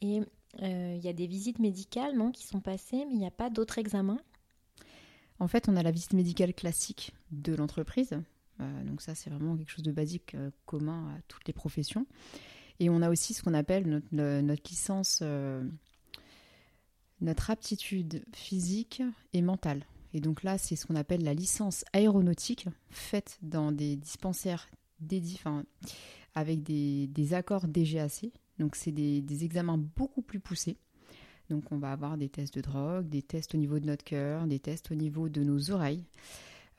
Et 0.00 0.20
il 0.60 1.00
y 1.02 1.08
a 1.08 1.12
des 1.12 1.26
visites 1.26 1.58
médicales 1.58 2.14
non, 2.14 2.30
qui 2.30 2.46
sont 2.46 2.60
passées, 2.60 3.04
mais 3.06 3.14
il 3.14 3.18
n'y 3.18 3.26
a 3.26 3.32
pas 3.32 3.50
d'autres 3.50 3.78
examens? 3.78 4.20
En 5.40 5.48
fait, 5.48 5.68
on 5.68 5.76
a 5.76 5.82
la 5.82 5.90
visite 5.90 6.12
médicale 6.12 6.54
classique 6.54 7.12
de 7.32 7.54
l'entreprise. 7.54 8.10
donc 8.84 9.00
ça, 9.00 9.14
c'est 9.14 9.30
vraiment 9.30 9.56
quelque 9.56 9.70
chose 9.70 9.82
de 9.82 9.92
basique, 9.92 10.36
commun 10.66 11.08
à 11.16 11.22
toutes 11.26 11.46
les 11.48 11.54
professions. 11.54 12.06
Et 12.78 12.90
on 12.90 13.02
a 13.02 13.10
aussi 13.10 13.34
ce 13.34 13.42
qu'on 13.42 13.54
appelle 13.54 13.88
notre, 13.88 14.14
notre 14.42 14.62
licence 14.70 15.22
notre 17.24 17.50
aptitude 17.50 18.24
physique 18.32 19.02
et 19.32 19.42
mentale. 19.42 19.84
Et 20.12 20.20
donc 20.20 20.44
là, 20.44 20.58
c'est 20.58 20.76
ce 20.76 20.86
qu'on 20.86 20.94
appelle 20.94 21.24
la 21.24 21.34
licence 21.34 21.84
aéronautique, 21.92 22.66
faite 22.90 23.38
dans 23.42 23.72
des 23.72 23.96
dispensaires 23.96 24.68
dédiés, 25.00 25.40
avec 26.34 26.62
des, 26.62 27.34
accords 27.34 27.66
DGAC. 27.66 28.26
Donc 28.58 28.76
c'est 28.76 28.92
des, 28.92 29.44
examens 29.44 29.78
beaucoup 29.78 30.22
plus 30.22 30.38
poussés. 30.38 30.76
Donc 31.50 31.72
on 31.72 31.78
va 31.78 31.92
avoir 31.92 32.16
des 32.16 32.28
tests 32.28 32.54
de 32.54 32.60
drogue, 32.60 33.08
des 33.08 33.22
tests 33.22 33.54
au 33.54 33.58
niveau 33.58 33.78
de 33.78 33.86
notre 33.86 34.04
cœur, 34.04 34.46
des 34.46 34.60
tests 34.60 34.90
au 34.92 34.94
niveau 34.94 35.28
de 35.28 35.42
nos 35.42 35.70
oreilles, 35.70 36.04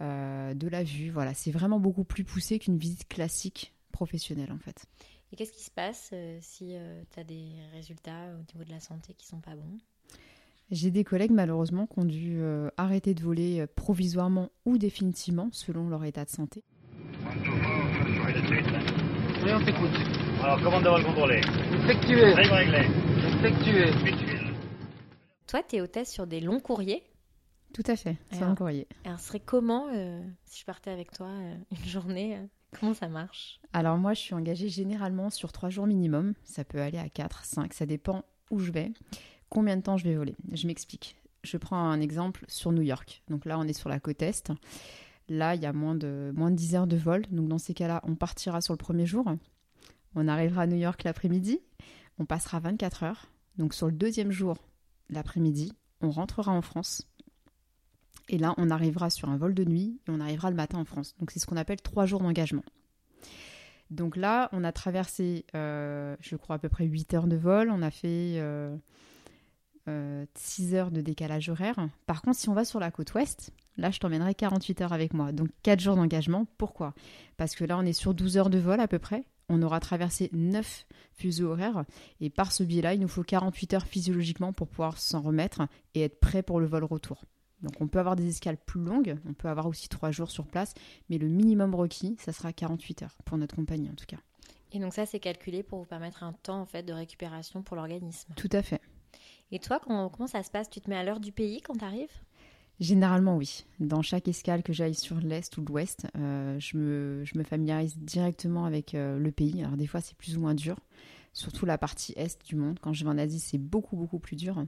euh, 0.01 0.53
de 0.53 0.67
la 0.67 0.83
vue. 0.83 1.11
Voilà, 1.11 1.33
c'est 1.33 1.51
vraiment 1.51 1.79
beaucoup 1.79 2.03
plus 2.03 2.23
poussé 2.23 2.57
qu'une 2.57 2.77
visite 2.77 3.07
classique 3.07 3.73
professionnelle 3.91 4.51
en 4.51 4.57
fait. 4.57 4.85
Et 5.31 5.35
qu'est-ce 5.35 5.51
qui 5.51 5.63
se 5.63 5.71
passe 5.71 6.09
euh, 6.13 6.39
si 6.41 6.75
euh, 6.75 7.03
tu 7.11 7.19
as 7.19 7.23
des 7.23 7.51
résultats 7.73 8.33
au 8.33 8.53
niveau 8.53 8.63
de 8.63 8.71
la 8.71 8.79
santé 8.79 9.13
qui 9.13 9.27
sont 9.27 9.41
pas 9.41 9.55
bons? 9.55 9.77
J'ai 10.71 10.91
des 10.91 11.03
collègues 11.03 11.31
malheureusement 11.31 11.85
qui 11.87 11.99
ont 11.99 12.05
dû 12.05 12.37
euh, 12.39 12.69
arrêter 12.77 13.13
de 13.13 13.21
voler 13.21 13.61
euh, 13.61 13.67
provisoirement 13.75 14.49
ou 14.65 14.77
définitivement 14.77 15.49
selon 15.51 15.89
leur 15.89 16.03
état 16.03 16.25
de 16.25 16.29
santé. 16.29 16.63
Oui, 19.43 19.51
on 19.53 19.63
t'écoute. 19.63 19.91
Alors, 20.43 20.61
comment 20.61 20.81
devant 20.81 20.97
le 20.97 21.03
contrôler 21.03 21.41
Effectué. 21.83 22.31
Effectué. 22.31 23.85
Toi, 25.47 25.61
tu 25.67 25.75
es 25.75 25.81
hôtesse 25.81 26.11
sur 26.11 26.25
des 26.25 26.39
longs 26.39 26.59
courriers? 26.59 27.03
Tout 27.73 27.83
à 27.87 27.95
fait, 27.95 28.17
c'est 28.31 28.41
un 28.43 28.55
courrier. 28.55 28.87
Alors, 29.03 29.19
ce 29.19 29.27
serait 29.27 29.39
comment 29.39 29.87
euh, 29.93 30.21
si 30.45 30.61
je 30.61 30.65
partais 30.65 30.91
avec 30.91 31.11
toi 31.11 31.29
une 31.71 31.85
journée 31.85 32.39
Comment 32.79 32.93
ça 32.93 33.07
marche? 33.07 33.59
Alors, 33.73 33.97
moi, 33.97 34.13
je 34.13 34.19
suis 34.19 34.33
engagée 34.33 34.69
généralement 34.69 35.29
sur 35.29 35.51
trois 35.51 35.69
jours 35.69 35.87
minimum. 35.87 36.33
Ça 36.43 36.63
peut 36.63 36.81
aller 36.81 36.97
à 36.97 37.07
4, 37.07 37.45
5, 37.45 37.73
ça 37.73 37.85
dépend 37.85 38.25
où 38.51 38.59
je 38.59 38.71
vais 38.71 38.91
combien 39.55 39.77
de 39.77 39.81
temps 39.81 39.95
je 39.95 40.03
vais 40.03 40.15
voler. 40.15 40.35
Je 40.51 40.67
m'explique. 40.67 41.15
Je 41.45 41.55
prends 41.55 41.77
un 41.77 42.01
exemple 42.01 42.43
sur 42.49 42.73
New 42.73 42.81
York. 42.81 43.23
Donc 43.29 43.45
là, 43.45 43.57
on 43.57 43.63
est 43.63 43.71
sur 43.71 43.87
la 43.87 44.01
côte 44.01 44.21
Est. 44.21 44.51
Là, 45.29 45.55
il 45.55 45.61
y 45.61 45.65
a 45.65 45.71
moins 45.71 45.95
de, 45.95 46.33
moins 46.35 46.51
de 46.51 46.57
10 46.57 46.75
heures 46.75 46.87
de 46.87 46.97
vol. 46.97 47.25
Donc 47.31 47.47
dans 47.47 47.57
ces 47.57 47.73
cas-là, 47.73 48.01
on 48.03 48.15
partira 48.15 48.59
sur 48.59 48.73
le 48.73 48.77
premier 48.77 49.05
jour. 49.05 49.25
On 50.13 50.27
arrivera 50.27 50.63
à 50.63 50.67
New 50.67 50.75
York 50.75 51.01
l'après-midi. 51.05 51.61
On 52.19 52.25
passera 52.25 52.59
24 52.59 53.03
heures. 53.03 53.27
Donc 53.57 53.73
sur 53.73 53.87
le 53.87 53.93
deuxième 53.93 54.29
jour, 54.29 54.57
l'après-midi, 55.09 55.71
on 56.01 56.11
rentrera 56.11 56.51
en 56.51 56.61
France. 56.61 57.07
Et 58.27 58.37
là, 58.37 58.55
on 58.57 58.69
arrivera 58.69 59.09
sur 59.09 59.29
un 59.29 59.37
vol 59.37 59.53
de 59.53 59.63
nuit 59.63 60.01
et 60.05 60.11
on 60.11 60.19
arrivera 60.19 60.49
le 60.49 60.57
matin 60.57 60.79
en 60.79 60.85
France. 60.85 61.15
Donc 61.19 61.31
c'est 61.31 61.39
ce 61.39 61.45
qu'on 61.45 61.55
appelle 61.55 61.81
trois 61.81 62.05
jours 62.05 62.19
d'engagement. 62.19 62.63
Donc 63.89 64.17
là, 64.17 64.49
on 64.51 64.65
a 64.65 64.73
traversé, 64.73 65.45
euh, 65.55 66.17
je 66.19 66.35
crois, 66.35 66.57
à 66.57 66.59
peu 66.59 66.67
près 66.67 66.83
8 66.83 67.13
heures 67.13 67.27
de 67.27 67.37
vol. 67.37 67.69
On 67.69 67.81
a 67.81 67.91
fait 67.91 68.35
euh, 68.37 68.75
6 69.87 70.73
euh, 70.73 70.77
heures 70.77 70.91
de 70.91 71.01
décalage 71.01 71.49
horaire. 71.49 71.75
Par 72.05 72.21
contre, 72.21 72.37
si 72.37 72.49
on 72.49 72.53
va 72.53 72.65
sur 72.65 72.79
la 72.79 72.91
côte 72.91 73.13
ouest, 73.13 73.51
là, 73.77 73.91
je 73.91 73.99
t'emmènerai 73.99 74.35
48 74.35 74.81
heures 74.81 74.93
avec 74.93 75.13
moi. 75.13 75.31
Donc 75.31 75.49
4 75.63 75.79
jours 75.79 75.95
d'engagement. 75.95 76.45
Pourquoi? 76.57 76.93
Parce 77.37 77.55
que 77.55 77.65
là, 77.65 77.77
on 77.77 77.83
est 77.83 77.93
sur 77.93 78.13
12 78.13 78.37
heures 78.37 78.49
de 78.49 78.57
vol 78.57 78.79
à 78.79 78.87
peu 78.87 78.99
près. 78.99 79.25
On 79.47 79.61
aura 79.61 79.79
traversé 79.79 80.29
9 80.33 80.85
fuseaux 81.13 81.51
horaires. 81.51 81.85
Et 82.19 82.29
par 82.29 82.51
ce 82.51 82.63
biais-là, 82.63 82.95
il 82.95 82.99
nous 82.99 83.07
faut 83.07 83.23
48 83.23 83.75
heures 83.75 83.87
physiologiquement 83.87 84.53
pour 84.53 84.67
pouvoir 84.67 84.97
s'en 84.97 85.21
remettre 85.21 85.67
et 85.93 86.01
être 86.01 86.19
prêt 86.19 86.41
pour 86.41 86.59
le 86.59 86.65
vol 86.65 86.83
retour. 86.83 87.23
Donc 87.61 87.73
on 87.79 87.87
peut 87.87 87.99
avoir 87.99 88.15
des 88.15 88.27
escales 88.27 88.57
plus 88.57 88.81
longues, 88.81 89.17
on 89.27 89.33
peut 89.33 89.47
avoir 89.47 89.65
aussi 89.65 89.87
3 89.87 90.11
jours 90.11 90.29
sur 90.29 90.45
place, 90.45 90.73
mais 91.09 91.17
le 91.17 91.27
minimum 91.27 91.73
requis, 91.73 92.15
ça 92.19 92.31
sera 92.31 92.53
48 92.53 93.03
heures, 93.03 93.15
pour 93.23 93.37
notre 93.37 93.55
compagnie 93.55 93.89
en 93.89 93.95
tout 93.95 94.05
cas. 94.05 94.17
Et 94.71 94.79
donc 94.79 94.93
ça, 94.93 95.05
c'est 95.05 95.19
calculé 95.19 95.63
pour 95.63 95.79
vous 95.79 95.85
permettre 95.85 96.23
un 96.23 96.33
temps 96.33 96.59
en 96.59 96.65
fait 96.65 96.83
de 96.83 96.91
récupération 96.91 97.61
pour 97.63 97.77
l'organisme. 97.77 98.33
Tout 98.35 98.49
à 98.51 98.61
fait. 98.61 98.81
Et 99.55 99.59
toi, 99.59 99.79
comment, 99.79 100.27
ça 100.27 100.43
se 100.43 100.51
passe? 100.51 100.69
Tu 100.69 100.81
te 100.81 100.89
mets 100.89 100.97
à 100.97 101.03
l'heure 101.05 101.21
du 101.21 101.31
pays 101.31 101.61
quand 101.61 101.77
tu 101.77 101.85
arrives 101.85 102.11
Généralement, 102.81 103.37
oui. 103.37 103.63
Dans 103.79 104.01
chaque 104.01 104.27
escale 104.27 104.63
que 104.63 104.73
j'aille 104.73 104.95
sur 104.95 105.15
l'est 105.21 105.57
ou 105.57 105.61
l'ouest, 105.61 106.07
euh, 106.17 106.59
je, 106.59 106.75
me, 106.75 107.23
je, 107.23 107.37
me, 107.37 107.43
familiarise 107.45 107.97
directement 107.97 108.65
avec 108.65 108.95
euh, 108.95 109.17
le 109.17 109.31
pays. 109.31 109.63
Alors, 109.63 109.77
des 109.77 109.87
fois, 109.87 110.01
c'est 110.01 110.17
plus 110.17 110.35
ou 110.35 110.41
moins 110.41 110.55
dur, 110.55 110.75
surtout 111.31 111.65
la 111.65 111.77
partie 111.77 112.11
est 112.17 112.37
du 112.45 112.57
monde. 112.57 112.79
Quand 112.81 112.91
je 112.91 113.05
vais 113.05 113.09
en 113.09 113.17
Asie, 113.17 113.39
c'est 113.39 113.57
beaucoup, 113.57 113.95
beaucoup 113.95 114.19
plus 114.19 114.35
dur. 114.35 114.61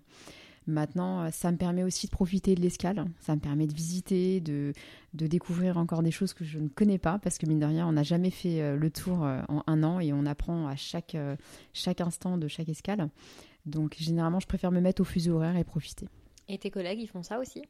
Maintenant, 0.67 1.23
euh, 1.23 1.31
ça 1.33 1.51
me 1.51 1.57
permet 1.57 1.83
aussi 1.83 2.05
de 2.07 2.11
profiter 2.11 2.55
de 2.55 2.61
l'escale. 2.61 3.03
Ça 3.19 3.35
me 3.35 3.41
permet 3.41 3.67
de 3.67 3.73
visiter, 3.73 4.39
de, 4.39 4.71
de, 5.15 5.27
découvrir 5.27 5.77
encore 5.77 6.01
des 6.01 6.11
choses 6.11 6.33
que 6.33 6.45
je 6.45 6.59
ne 6.59 6.69
connais 6.69 6.97
pas, 6.97 7.19
parce 7.19 7.37
que 7.37 7.45
mine 7.45 7.59
de 7.59 7.65
rien, 7.65 7.85
on 7.85 7.91
n'a 7.91 8.03
jamais 8.03 8.31
fait 8.31 8.77
le 8.77 8.89
tour 8.89 9.23
en 9.23 9.63
un 9.67 9.83
an 9.83 9.99
et 9.99 10.13
on 10.13 10.25
apprend 10.25 10.65
à 10.65 10.77
chaque, 10.77 11.17
chaque 11.73 11.99
instant 11.99 12.37
de 12.37 12.47
chaque 12.47 12.69
escale. 12.69 13.09
Donc 13.67 13.95
généralement, 13.99 14.39
je 14.39 14.47
préfère 14.47 14.71
me 14.71 14.81
mettre 14.81 15.01
au 15.01 15.05
fuseau 15.05 15.35
horaire 15.35 15.57
et 15.57 15.63
profiter. 15.63 16.09
Et 16.47 16.57
tes 16.57 16.71
collègues, 16.71 16.99
ils 17.01 17.07
font 17.07 17.21
ça 17.23 17.39
aussi? 17.39 17.61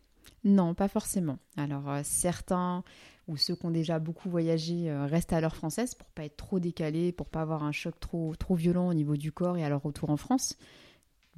Non, 0.44 0.74
pas 0.74 0.88
forcément. 0.88 1.40
Alors 1.58 1.90
euh, 1.90 2.02
certains 2.04 2.84
ou 3.28 3.36
ceux 3.38 3.56
qui 3.56 3.66
ont 3.66 3.72
déjà 3.72 4.00
beaucoup 4.00 4.30
voyagé 4.30 4.90
euh, 4.90 5.06
restent 5.06 5.34
à 5.34 5.42
l'heure 5.42 5.56
française 5.56 5.96
pour 5.96 6.08
pas 6.10 6.24
être 6.26 6.38
trop 6.38 6.60
décalés, 6.60 7.12
pour 7.12 7.28
pas 7.28 7.42
avoir 7.42 7.64
un 7.64 7.72
choc 7.72 8.00
trop, 8.00 8.36
trop 8.36 8.56
violent 8.56 8.88
au 8.88 8.94
niveau 8.94 9.18
du 9.18 9.32
corps 9.32 9.58
et 9.58 9.64
à 9.66 9.70
leur 9.70 9.82
retour 9.84 10.10
en 10.10 10.18
France. 10.18 10.56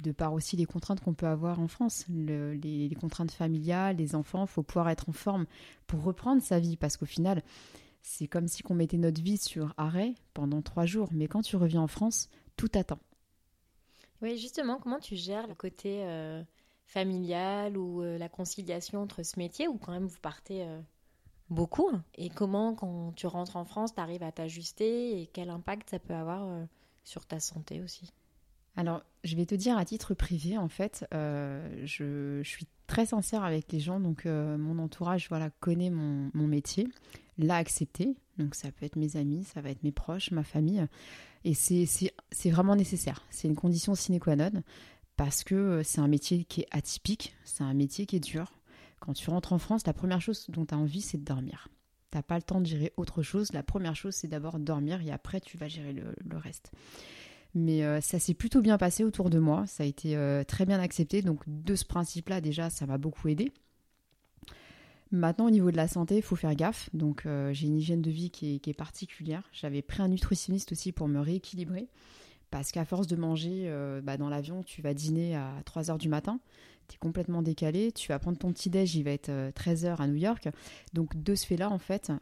de 0.02 0.12
par 0.12 0.32
aussi 0.32 0.56
les 0.56 0.64
contraintes 0.66 1.00
qu'on 1.00 1.14
peut 1.14 1.26
avoir 1.26 1.60
en 1.60 1.68
France, 1.68 2.06
le- 2.08 2.54
les, 2.54 2.88
les 2.88 2.94
contraintes 2.96 3.32
familiales, 3.32 3.96
les 3.96 4.14
enfants, 4.14 4.46
faut 4.46 4.62
pouvoir 4.62 4.88
être 4.88 5.08
en 5.08 5.12
forme 5.12 5.46
pour 5.86 6.02
reprendre 6.02 6.42
sa 6.42 6.58
vie, 6.58 6.76
parce 6.76 6.96
qu'au 6.96 7.06
final, 7.06 7.42
c'est 8.02 8.26
comme 8.26 8.48
si 8.48 8.62
on 8.70 8.74
mettait 8.74 8.96
notre 8.96 9.20
vie 9.22 9.36
sur 9.36 9.74
arrêt 9.76 10.14
pendant 10.32 10.62
trois 10.62 10.86
jours, 10.86 11.10
mais 11.12 11.28
quand 11.28 11.42
tu 11.42 11.56
reviens 11.56 11.82
en 11.82 11.86
France, 11.86 12.30
tout 12.56 12.70
attend. 12.74 12.98
Oui, 14.22 14.36
justement, 14.36 14.78
comment 14.78 14.98
tu 14.98 15.16
gères 15.16 15.46
le 15.46 15.54
côté 15.54 16.04
euh, 16.04 16.42
familial 16.86 17.76
ou 17.76 18.02
euh, 18.02 18.18
la 18.18 18.28
conciliation 18.28 19.00
entre 19.00 19.22
ce 19.22 19.38
métier 19.38 19.66
où 19.66 19.78
quand 19.78 19.92
même 19.92 20.06
vous 20.06 20.18
partez 20.20 20.62
euh, 20.62 20.80
beaucoup? 21.48 21.90
Et 22.16 22.28
comment, 22.28 22.74
quand 22.74 23.12
tu 23.16 23.26
rentres 23.26 23.56
en 23.56 23.64
France, 23.64 23.94
tu 23.94 24.00
arrives 24.00 24.22
à 24.22 24.32
t'ajuster 24.32 25.20
et 25.20 25.26
quel 25.26 25.48
impact 25.48 25.90
ça 25.90 25.98
peut 25.98 26.14
avoir 26.14 26.66
sur 27.02 27.24
ta 27.24 27.40
santé 27.40 27.80
aussi? 27.80 28.12
Alors, 28.76 29.02
je 29.24 29.36
vais 29.36 29.46
te 29.46 29.54
dire 29.54 29.76
à 29.78 29.84
titre 29.84 30.14
privé, 30.14 30.58
en 30.58 30.68
fait, 30.68 31.06
je, 31.12 32.40
je 32.42 32.48
suis 32.48 32.66
très 32.90 33.06
sincère 33.06 33.44
avec 33.44 33.70
les 33.72 33.78
gens, 33.78 34.00
donc 34.00 34.26
euh, 34.26 34.58
mon 34.58 34.78
entourage 34.82 35.28
voilà, 35.28 35.48
connaît 35.60 35.90
mon, 35.90 36.30
mon 36.34 36.48
métier, 36.48 36.88
l'a 37.38 37.54
accepté, 37.56 38.16
donc 38.36 38.56
ça 38.56 38.72
peut 38.72 38.84
être 38.84 38.96
mes 38.96 39.16
amis, 39.16 39.44
ça 39.44 39.60
va 39.60 39.70
être 39.70 39.84
mes 39.84 39.92
proches, 39.92 40.32
ma 40.32 40.42
famille, 40.42 40.84
et 41.44 41.54
c'est 41.54 42.50
vraiment 42.50 42.74
nécessaire, 42.74 43.24
c'est 43.30 43.46
une 43.46 43.54
condition 43.54 43.94
sine 43.94 44.18
qua 44.18 44.34
non, 44.34 44.62
parce 45.16 45.44
que 45.44 45.54
euh, 45.54 45.82
c'est 45.84 46.00
un 46.00 46.08
métier 46.08 46.44
qui 46.44 46.62
est 46.62 46.66
atypique, 46.72 47.34
c'est 47.44 47.62
un 47.62 47.74
métier 47.74 48.06
qui 48.06 48.16
est 48.16 48.20
dur. 48.20 48.52
Quand 48.98 49.12
tu 49.14 49.30
rentres 49.30 49.52
en 49.52 49.58
France, 49.58 49.86
la 49.86 49.92
première 49.94 50.20
chose 50.20 50.46
dont 50.50 50.66
tu 50.66 50.74
as 50.74 50.78
envie, 50.78 51.00
c'est 51.00 51.16
de 51.18 51.24
dormir. 51.24 51.68
T'as 52.10 52.22
pas 52.22 52.36
le 52.36 52.42
temps 52.42 52.60
de 52.60 52.66
gérer 52.66 52.92
autre 52.96 53.22
chose, 53.22 53.52
la 53.52 53.62
première 53.62 53.94
chose, 53.94 54.14
c'est 54.16 54.28
d'abord 54.28 54.58
dormir, 54.58 55.00
et 55.00 55.12
après, 55.12 55.40
tu 55.40 55.56
vas 55.56 55.68
gérer 55.68 55.92
le- 55.92 56.14
le 56.28 56.36
reste. 56.36 56.72
Mais 57.54 57.82
euh, 57.82 58.00
ça 58.00 58.18
s'est 58.18 58.34
plutôt 58.34 58.60
bien 58.60 58.78
passé 58.78 59.04
autour 59.04 59.30
de 59.30 59.38
moi. 59.38 59.66
Ça 59.66 59.82
a 59.82 59.86
été 59.86 60.16
euh, 60.16 60.44
très 60.44 60.66
bien 60.66 60.80
accepté. 60.80 61.22
Donc, 61.22 61.40
de 61.46 61.74
ce 61.74 61.84
principe-là, 61.84 62.40
déjà, 62.40 62.70
ça 62.70 62.86
m'a 62.86 62.98
beaucoup 62.98 63.28
aidé. 63.28 63.52
Maintenant, 65.10 65.46
au 65.46 65.50
niveau 65.50 65.72
de 65.72 65.76
la 65.76 65.88
santé, 65.88 66.16
il 66.16 66.22
faut 66.22 66.36
faire 66.36 66.54
gaffe. 66.54 66.88
Donc, 66.94 67.26
euh, 67.26 67.52
j'ai 67.52 67.66
une 67.66 67.78
hygiène 67.78 68.02
de 68.02 68.10
vie 68.10 68.30
qui 68.30 68.60
est, 68.64 68.74
particulière. 68.74 69.48
J'avais 69.52 69.82
pris 69.82 70.02
un 70.02 70.08
nutritionniste 70.08 70.72
aussi 70.72 70.92
pour 70.92 71.08
me 71.08 71.18
rééquilibrer. 71.18 71.88
Parce 72.52 72.72
qu'à 72.72 72.84
force 72.84 73.06
de 73.06 73.14
manger 73.14 73.72
bah, 74.02 74.16
dans 74.16 74.28
l'avion, 74.28 74.64
tu 74.64 74.82
vas 74.82 74.92
dîner 74.92 75.36
à 75.36 75.52
3 75.66 75.92
heures 75.92 75.98
du 75.98 76.08
matin. 76.08 76.40
Tu 76.88 76.96
es 76.96 76.98
complètement 76.98 77.42
décalé. 77.42 77.92
Tu 77.92 78.08
vas 78.08 78.18
prendre 78.18 78.38
ton 78.38 78.52
petit-déj, 78.52 78.96
il 78.96 79.04
va 79.04 79.12
être 79.12 79.28
euh, 79.28 79.52
13 79.52 79.84
heures 79.84 80.00
à 80.00 80.08
New 80.08 80.16
York. 80.16 80.48
Donc, 80.92 81.20
de 81.20 81.36
ce 81.36 81.46
fait-là, 81.46 81.70
en 81.70 81.78
fait, 81.78 82.12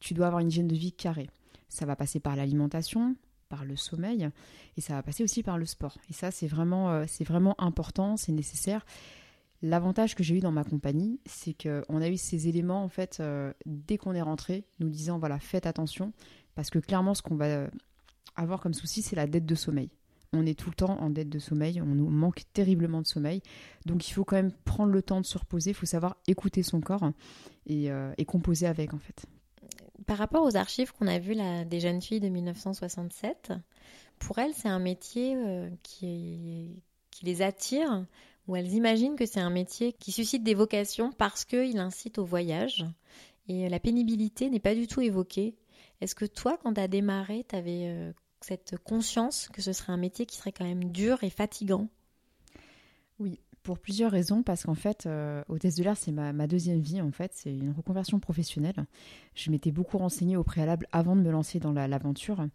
tu 0.00 0.14
dois 0.14 0.26
avoir 0.26 0.40
une 0.40 0.48
hygiène 0.48 0.68
de 0.68 0.74
vie 0.74 0.92
carrée. 0.92 1.30
Ça 1.68 1.86
va 1.86 1.96
passer 1.96 2.20
par 2.20 2.36
l'alimentation, 2.36 3.16
par 3.52 3.66
le 3.66 3.76
sommeil, 3.76 4.30
et 4.78 4.80
ça 4.80 4.94
va 4.94 5.02
passer 5.02 5.22
aussi 5.22 5.42
par 5.42 5.58
le 5.58 5.66
sport. 5.66 5.98
Et 6.08 6.14
ça, 6.14 6.30
c'est 6.30 6.46
vraiment, 6.46 6.90
euh, 6.90 7.04
c'est 7.06 7.22
vraiment 7.22 7.54
important, 7.60 8.16
c'est 8.16 8.32
nécessaire. 8.32 8.86
L'avantage 9.60 10.14
que 10.14 10.22
j'ai 10.24 10.36
eu 10.36 10.40
dans 10.40 10.50
ma 10.50 10.64
compagnie, 10.64 11.20
c'est 11.26 11.52
qu'on 11.52 12.00
a 12.00 12.08
eu 12.08 12.16
ces 12.16 12.48
éléments, 12.48 12.82
en 12.82 12.88
fait, 12.88 13.18
euh, 13.20 13.52
dès 13.66 13.98
qu'on 13.98 14.14
est 14.14 14.22
rentré, 14.22 14.64
nous 14.80 14.88
disant, 14.88 15.18
voilà, 15.18 15.38
faites 15.38 15.66
attention, 15.66 16.14
parce 16.54 16.70
que 16.70 16.78
clairement, 16.78 17.12
ce 17.12 17.20
qu'on 17.20 17.36
va 17.36 17.44
euh, 17.44 17.68
avoir 18.36 18.58
comme 18.58 18.72
souci, 18.72 19.02
c'est 19.02 19.16
la 19.16 19.26
dette 19.26 19.44
de 19.44 19.54
sommeil. 19.54 19.90
On 20.32 20.46
est 20.46 20.58
tout 20.58 20.70
le 20.70 20.74
temps 20.74 20.98
en 20.98 21.10
dette 21.10 21.28
de 21.28 21.38
sommeil, 21.38 21.82
on 21.82 21.94
nous 21.94 22.08
manque 22.08 22.44
terriblement 22.54 23.02
de 23.02 23.06
sommeil. 23.06 23.42
Donc 23.84 24.08
il 24.08 24.12
faut 24.14 24.24
quand 24.24 24.36
même 24.36 24.52
prendre 24.64 24.92
le 24.92 25.02
temps 25.02 25.20
de 25.20 25.26
se 25.26 25.36
reposer, 25.36 25.72
il 25.72 25.74
faut 25.74 25.84
savoir 25.84 26.16
écouter 26.26 26.62
son 26.62 26.80
corps 26.80 27.12
et, 27.66 27.90
et 28.16 28.24
composer 28.24 28.66
avec, 28.66 28.94
en 28.94 28.98
fait. 28.98 29.26
Par 30.06 30.18
rapport 30.18 30.44
aux 30.44 30.56
archives 30.56 30.92
qu'on 30.92 31.06
a 31.06 31.18
vues 31.18 31.34
là, 31.34 31.64
des 31.64 31.80
jeunes 31.80 32.00
filles 32.00 32.20
de 32.20 32.28
1967, 32.28 33.52
pour 34.18 34.38
elles, 34.38 34.54
c'est 34.54 34.68
un 34.68 34.78
métier 34.78 35.34
euh, 35.36 35.68
qui, 35.82 36.82
les 37.22 37.42
attire, 37.42 38.06
où 38.48 38.56
elles 38.56 38.72
imaginent 38.72 39.16
que 39.16 39.26
c'est 39.26 39.40
un 39.40 39.50
métier 39.50 39.92
qui 39.92 40.12
suscite 40.12 40.42
des 40.42 40.54
vocations 40.54 41.12
parce 41.12 41.44
qu'il 41.44 41.78
incite 41.78 42.18
au 42.18 42.24
voyage. 42.24 42.84
Et 43.48 43.66
euh, 43.66 43.68
la 43.68 43.80
pénibilité 43.80 44.50
n'est 44.50 44.60
pas 44.60 44.74
du 44.74 44.86
tout 44.86 45.00
évoquée. 45.00 45.54
Est-ce 46.00 46.14
que 46.14 46.24
toi, 46.24 46.58
quand 46.62 46.74
tu 46.74 46.80
as 46.80 46.88
démarré, 46.88 47.44
tu 47.48 47.54
avais 47.54 48.12
cette 48.40 48.76
conscience 48.78 49.48
que 49.52 49.62
ce 49.62 49.72
serait 49.72 49.92
un 49.92 49.96
métier 49.96 50.26
qui 50.26 50.36
serait 50.36 50.50
quand 50.50 50.64
même 50.64 50.90
dur 50.90 51.22
et 51.22 51.30
fatigant? 51.30 51.88
Oui, 53.20 53.38
pour 53.62 53.78
plusieurs 53.78 54.10
raisons, 54.10 54.42
parce 54.42 54.64
qu'en 54.64 54.74
fait, 54.74 55.06
euh, 55.06 55.42
hôtesse 55.48 55.76
de 55.76 55.84
l'air, 55.84 55.96
c'est 55.96 56.12
ma, 56.12 56.32
deuxième 56.46 56.80
vie, 56.80 57.00
en 57.00 57.12
fait, 57.12 57.30
c'est 57.34 57.54
une 57.54 57.70
reconversion 57.72 58.18
professionnelle. 58.20 58.86
Je 59.34 59.50
m'étais 59.50 59.70
beaucoup 59.70 59.98
renseignée 59.98 60.36
au 60.36 60.42
préalable 60.44 60.86
avant 60.92 61.16
de 61.16 61.22
me 61.22 61.30
lancer 61.30 61.58
dans 61.60 61.72
la- 61.72 61.88
l'aventure. 61.88 62.46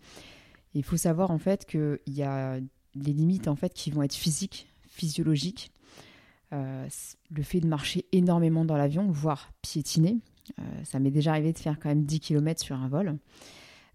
Il 0.74 0.84
faut 0.84 0.98
savoir, 0.98 1.32
en 1.32 1.38
fait, 1.38 1.66
qu'il 1.66 1.98
y 2.08 2.24
a 2.24 2.60
des 2.96 3.14
limites, 3.14 3.48
en 3.48 3.56
fait, 3.56 3.74
qui 3.74 3.90
vont 3.92 4.04
être 4.04 4.16
physiques, 4.16 4.68
physiologiques. 4.90 5.72
Euh, 6.54 6.88
le 7.30 7.44
fait 7.44 7.60
de 7.60 7.68
marcher 7.68 8.06
énormément 8.12 8.66
dans 8.66 8.78
l'avion, 8.78 9.10
voire 9.10 9.52
piétiner. 9.62 10.18
Euh, 10.60 10.64
ça 10.84 11.00
m'est 11.00 11.12
déjà 11.12 11.32
arrivé 11.32 11.52
de 11.52 11.58
faire 11.58 11.78
quand 11.80 11.90
même 11.90 12.04
10 12.04 12.20
km 12.20 12.62
sur 12.62 12.76
un 12.78 12.88
vol. 12.88 13.18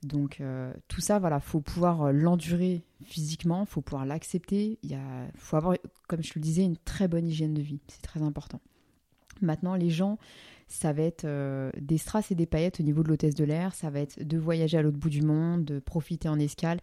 Donc 0.03 0.41
euh, 0.41 0.73
tout 0.89 1.01
ça, 1.01 1.19
voilà, 1.19 1.39
faut 1.41 1.61
pouvoir 1.61 2.03
euh, 2.03 2.13
l'endurer 2.13 2.83
physiquement, 3.05 3.65
faut 3.67 3.81
pouvoir 3.81 4.05
l'accepter. 4.05 4.79
Il 4.83 4.99
faut 5.37 5.57
avoir, 5.57 5.77
comme 6.09 6.23
je 6.23 6.33
le 6.35 6.41
disais, 6.41 6.65
une 6.65 6.77
très 6.77 7.09
bonne 7.09 7.27
hygiène 7.27 7.55
de 7.55 7.63
vie. 7.63 7.81
C'est 7.89 8.03
très 8.03 8.23
important. 8.23 8.61
Maintenant, 9.41 9.75
les 9.75 9.91
gens, 9.91 10.19
ça 10.69 10.93
va 10.93 11.03
être 11.03 11.25
euh, 11.25 11.71
des 11.81 11.99
strass 11.99 12.31
et 12.31 12.35
des 12.35 12.47
paillettes 12.47 12.81
au 12.81 12.83
niveau 12.83 13.03
de 13.03 13.09
l'hôtesse 13.09 13.35
de 13.35 13.45
l'air. 13.45 13.75
Ça 13.75 13.91
va 13.91 14.01
être 14.01 14.23
de 14.23 14.39
voyager 14.39 14.79
à 14.79 14.83
l'autre 14.83 14.99
bout 14.99 15.11
du 15.11 15.23
monde, 15.23 15.65
de 15.65 15.79
profiter 15.79 16.29
en 16.29 16.39
escale. 16.39 16.79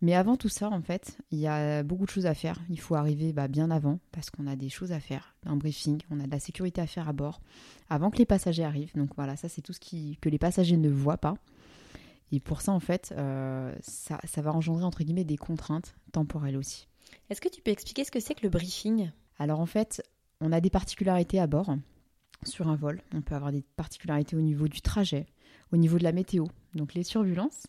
Mais 0.00 0.14
avant 0.14 0.36
tout 0.36 0.48
ça, 0.48 0.68
en 0.70 0.80
fait, 0.80 1.18
il 1.32 1.38
y 1.38 1.48
a 1.48 1.82
beaucoup 1.82 2.04
de 2.04 2.10
choses 2.10 2.26
à 2.26 2.34
faire. 2.34 2.60
Il 2.70 2.78
faut 2.78 2.94
arriver 2.94 3.32
bah, 3.32 3.48
bien 3.48 3.70
avant 3.70 3.98
parce 4.12 4.30
qu'on 4.30 4.46
a 4.46 4.54
des 4.54 4.68
choses 4.68 4.92
à 4.92 5.00
faire, 5.00 5.34
un 5.44 5.56
briefing, 5.56 6.00
on 6.10 6.20
a 6.20 6.26
de 6.26 6.30
la 6.30 6.38
sécurité 6.38 6.80
à 6.80 6.86
faire 6.86 7.08
à 7.08 7.12
bord 7.12 7.40
avant 7.90 8.10
que 8.10 8.18
les 8.18 8.26
passagers 8.26 8.62
arrivent. 8.62 8.94
Donc 8.94 9.10
voilà, 9.16 9.34
ça 9.36 9.48
c'est 9.48 9.60
tout 9.60 9.72
ce 9.72 9.80
que 9.80 10.28
les 10.28 10.38
passagers 10.38 10.76
ne 10.76 10.88
voient 10.88 11.16
pas. 11.16 11.34
Et 12.32 12.40
pour 12.40 12.60
ça, 12.60 12.72
en 12.72 12.80
fait, 12.80 13.14
euh, 13.16 13.74
ça, 13.80 14.18
ça 14.24 14.42
va 14.42 14.52
engendrer 14.52 14.84
entre 14.84 15.02
guillemets 15.02 15.24
des 15.24 15.36
contraintes 15.36 15.96
temporelles 16.12 16.56
aussi. 16.56 16.88
Est-ce 17.30 17.40
que 17.40 17.48
tu 17.48 17.62
peux 17.62 17.70
expliquer 17.70 18.04
ce 18.04 18.10
que 18.10 18.20
c'est 18.20 18.34
que 18.34 18.42
le 18.42 18.50
briefing? 18.50 19.10
Alors 19.38 19.60
en 19.60 19.66
fait, 19.66 20.02
on 20.40 20.52
a 20.52 20.60
des 20.60 20.70
particularités 20.70 21.40
à 21.40 21.46
bord 21.46 21.74
sur 22.44 22.68
un 22.68 22.76
vol. 22.76 23.00
On 23.14 23.22
peut 23.22 23.34
avoir 23.34 23.52
des 23.52 23.62
particularités 23.76 24.36
au 24.36 24.40
niveau 24.40 24.68
du 24.68 24.80
trajet, 24.80 25.26
au 25.72 25.76
niveau 25.76 25.98
de 25.98 26.04
la 26.04 26.12
météo, 26.12 26.46
donc 26.74 26.94
les 26.94 27.04
turbulences. 27.04 27.66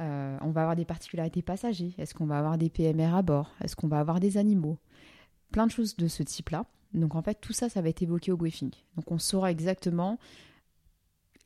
Euh, 0.00 0.36
on 0.42 0.50
va 0.50 0.62
avoir 0.62 0.76
des 0.76 0.84
particularités 0.84 1.42
passagers. 1.42 1.94
Est-ce 1.98 2.14
qu'on 2.14 2.26
va 2.26 2.38
avoir 2.38 2.58
des 2.58 2.68
PMR 2.68 3.14
à 3.14 3.22
bord? 3.22 3.54
Est-ce 3.62 3.76
qu'on 3.76 3.88
va 3.88 3.98
avoir 3.98 4.20
des 4.20 4.36
animaux? 4.36 4.78
Plein 5.52 5.66
de 5.66 5.70
choses 5.70 5.96
de 5.96 6.08
ce 6.08 6.22
type-là. 6.22 6.66
Donc 6.92 7.14
en 7.14 7.22
fait, 7.22 7.40
tout 7.40 7.52
ça, 7.52 7.68
ça 7.68 7.80
va 7.80 7.88
être 7.88 8.02
évoqué 8.02 8.32
au 8.32 8.36
briefing. 8.36 8.70
Donc 8.96 9.10
on 9.10 9.18
saura 9.18 9.50
exactement 9.50 10.18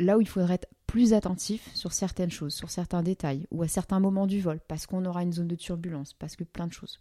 là 0.00 0.18
où 0.18 0.20
il 0.20 0.28
faudrait 0.28 0.54
être 0.54 0.68
plus 0.86 1.12
attentif 1.12 1.72
sur 1.74 1.92
certaines 1.92 2.30
choses, 2.30 2.54
sur 2.54 2.70
certains 2.70 3.02
détails, 3.02 3.46
ou 3.52 3.62
à 3.62 3.68
certains 3.68 4.00
moments 4.00 4.26
du 4.26 4.40
vol, 4.40 4.58
parce 4.66 4.86
qu'on 4.86 5.04
aura 5.04 5.22
une 5.22 5.32
zone 5.32 5.46
de 5.46 5.54
turbulence, 5.54 6.14
parce 6.14 6.34
que 6.34 6.42
plein 6.42 6.66
de 6.66 6.72
choses. 6.72 7.00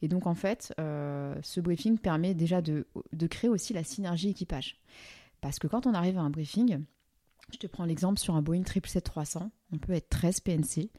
Et 0.00 0.08
donc 0.08 0.26
en 0.26 0.34
fait, 0.34 0.72
euh, 0.80 1.34
ce 1.42 1.60
briefing 1.60 1.98
permet 1.98 2.32
déjà 2.32 2.62
de, 2.62 2.86
créer 3.28 3.50
aussi 3.50 3.74
la 3.74 3.84
synergie 3.84 4.30
équipage. 4.30 4.80
Parce 5.42 5.58
que 5.58 5.66
quand 5.66 5.86
on 5.86 5.92
arrive 5.92 6.16
à 6.16 6.22
un 6.22 6.30
briefing, 6.30 6.82
je 7.52 7.58
te 7.58 7.66
prends 7.66 7.84
l'exemple 7.84 8.18
sur 8.18 8.34
un 8.34 8.42
Boeing 8.42 8.62
777-300, 8.62 9.50
on 9.72 9.78
peut 9.78 9.92
être 9.92 10.08
13 10.08 10.40
PNC, 10.40 10.90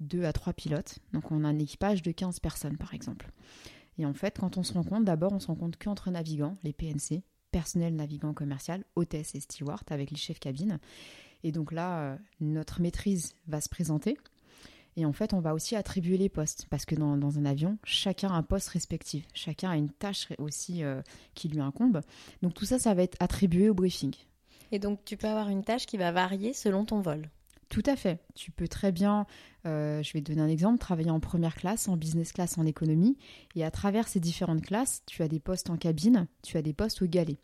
2 0.00 0.24
à 0.24 0.32
3 0.32 0.52
pilotes, 0.52 0.98
donc 1.12 1.32
on 1.32 1.44
a 1.44 1.48
un 1.48 1.58
équipage 1.58 2.02
de 2.02 2.12
15 2.12 2.38
personnes 2.40 2.76
par 2.76 2.94
exemple. 2.94 3.32
Et 3.98 4.06
en 4.06 4.14
fait, 4.14 4.38
quand 4.38 4.58
on 4.58 4.62
se 4.62 4.74
rend 4.74 4.84
compte, 4.84 5.04
d'abord 5.04 5.32
on 5.32 5.40
se 5.40 5.46
rend 5.46 5.54
compte 5.54 5.76
qu'entre 5.76 6.10
navigants, 6.10 6.56
les 6.62 6.72
PNC, 6.72 7.22
personnel 7.54 7.94
navigant 7.94 8.34
commercial, 8.34 8.82
hôtesse 8.96 9.36
et 9.36 9.40
steward 9.40 9.84
avec 9.90 10.10
les 10.10 10.16
chefs 10.16 10.40
cabines. 10.40 10.80
Et 11.44 11.52
donc 11.52 11.70
là, 11.70 12.00
euh, 12.00 12.16
notre 12.40 12.80
maîtrise 12.80 13.36
va 13.46 13.60
se 13.60 13.68
présenter. 13.68 14.18
Et 14.96 15.06
en 15.06 15.12
fait, 15.12 15.34
on 15.34 15.40
va 15.40 15.54
aussi 15.54 15.76
attribuer 15.76 16.16
les 16.16 16.28
postes, 16.28 16.66
parce 16.68 16.84
que 16.84 16.96
dans, 16.96 17.38
un 17.38 17.44
avion, 17.44 17.78
chacun 17.84 18.30
a 18.30 18.32
un 18.32 18.42
poste 18.42 18.70
respectif, 18.70 19.24
chacun 19.34 19.70
a 19.70 19.76
une 19.76 19.88
tâche 19.88 20.32
aussi 20.38 20.82
euh, 20.82 21.00
qui 21.34 21.48
lui 21.48 21.60
incombe. 21.60 22.00
Donc 22.42 22.54
tout 22.54 22.64
ça, 22.64 22.80
ça 22.80 22.92
va 22.92 23.04
être 23.04 23.16
attribué 23.20 23.70
au 23.70 23.74
briefing. 23.74 24.14
Et 24.72 24.80
donc 24.80 25.04
tu 25.04 25.16
peux 25.16 25.28
avoir 25.28 25.48
une 25.48 25.62
tâche 25.62 25.86
qui 25.86 25.96
va 25.96 26.10
varier 26.10 26.54
selon 26.54 26.84
ton 26.84 27.02
vol 27.02 27.30
Tout 27.74 27.82
à 27.86 27.96
fait. 27.96 28.20
Tu 28.36 28.52
peux 28.52 28.68
très 28.68 28.92
bien, 28.92 29.26
euh, 29.66 30.00
je 30.00 30.12
vais 30.12 30.20
te 30.20 30.30
donner 30.30 30.42
un 30.42 30.48
exemple, 30.48 30.78
travailler 30.78 31.10
en 31.10 31.18
première 31.18 31.56
classe, 31.56 31.88
en 31.88 31.96
business 31.96 32.30
class, 32.30 32.56
en 32.56 32.66
économie. 32.66 33.18
Et 33.56 33.64
à 33.64 33.72
travers 33.72 34.06
ces 34.06 34.20
différentes 34.20 34.62
classes, 34.62 35.02
tu 35.06 35.24
as 35.24 35.26
des 35.26 35.40
postes 35.40 35.70
en 35.70 35.76
cabine, 35.76 36.28
tu 36.44 36.56
as 36.56 36.62
des 36.62 36.72
postes 36.72 37.02
au 37.02 37.06
galet. 37.06 37.36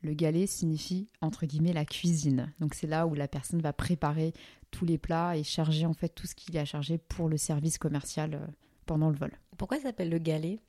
Le 0.00 0.14
galet 0.14 0.46
signifie, 0.46 1.10
entre 1.20 1.44
guillemets, 1.44 1.74
la 1.74 1.84
cuisine. 1.84 2.50
Donc 2.60 2.72
c'est 2.72 2.86
là 2.86 3.06
où 3.06 3.12
la 3.12 3.28
personne 3.28 3.60
va 3.60 3.74
préparer 3.74 4.32
tous 4.70 4.86
les 4.86 4.96
plats 4.96 5.36
et 5.36 5.42
charger 5.42 5.84
en 5.84 5.92
fait 5.92 6.08
tout 6.08 6.26
ce 6.26 6.34
qu'il 6.34 6.56
a 6.56 6.64
chargé 6.64 6.96
pour 6.96 7.28
le 7.28 7.36
service 7.36 7.76
commercial 7.76 8.32
euh, 8.32 8.46
pendant 8.86 9.10
le 9.10 9.16
vol. 9.16 9.32
Pourquoi 9.58 9.76
ça 9.76 9.82
s'appelle 9.82 10.08
le 10.08 10.18
galet? 10.18 10.60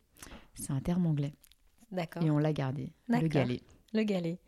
C'est 0.55 0.71
un 0.71 0.81
terme 0.81 1.05
anglais. 1.05 1.35
D'accord. 1.89 2.21
Et 2.21 2.29
on 2.29 2.37
l'a 2.37 2.51
gardé, 2.51 2.91
le 3.07 3.29
galet. 3.29 3.61
Le 3.93 4.03
galet. 4.03 4.39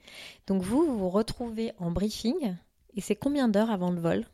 Donc 0.45 0.61
vous, 0.61 0.85
vous 0.85 0.97
vous 0.97 1.09
retrouvez 1.09 1.71
en 1.77 1.89
briefing 1.89 2.57
et 2.95 2.99
c'est 2.99 3.15
combien 3.15 3.47
d'heures 3.47 3.71
avant 3.71 3.91
le 3.91 4.01
vol? 4.01 4.25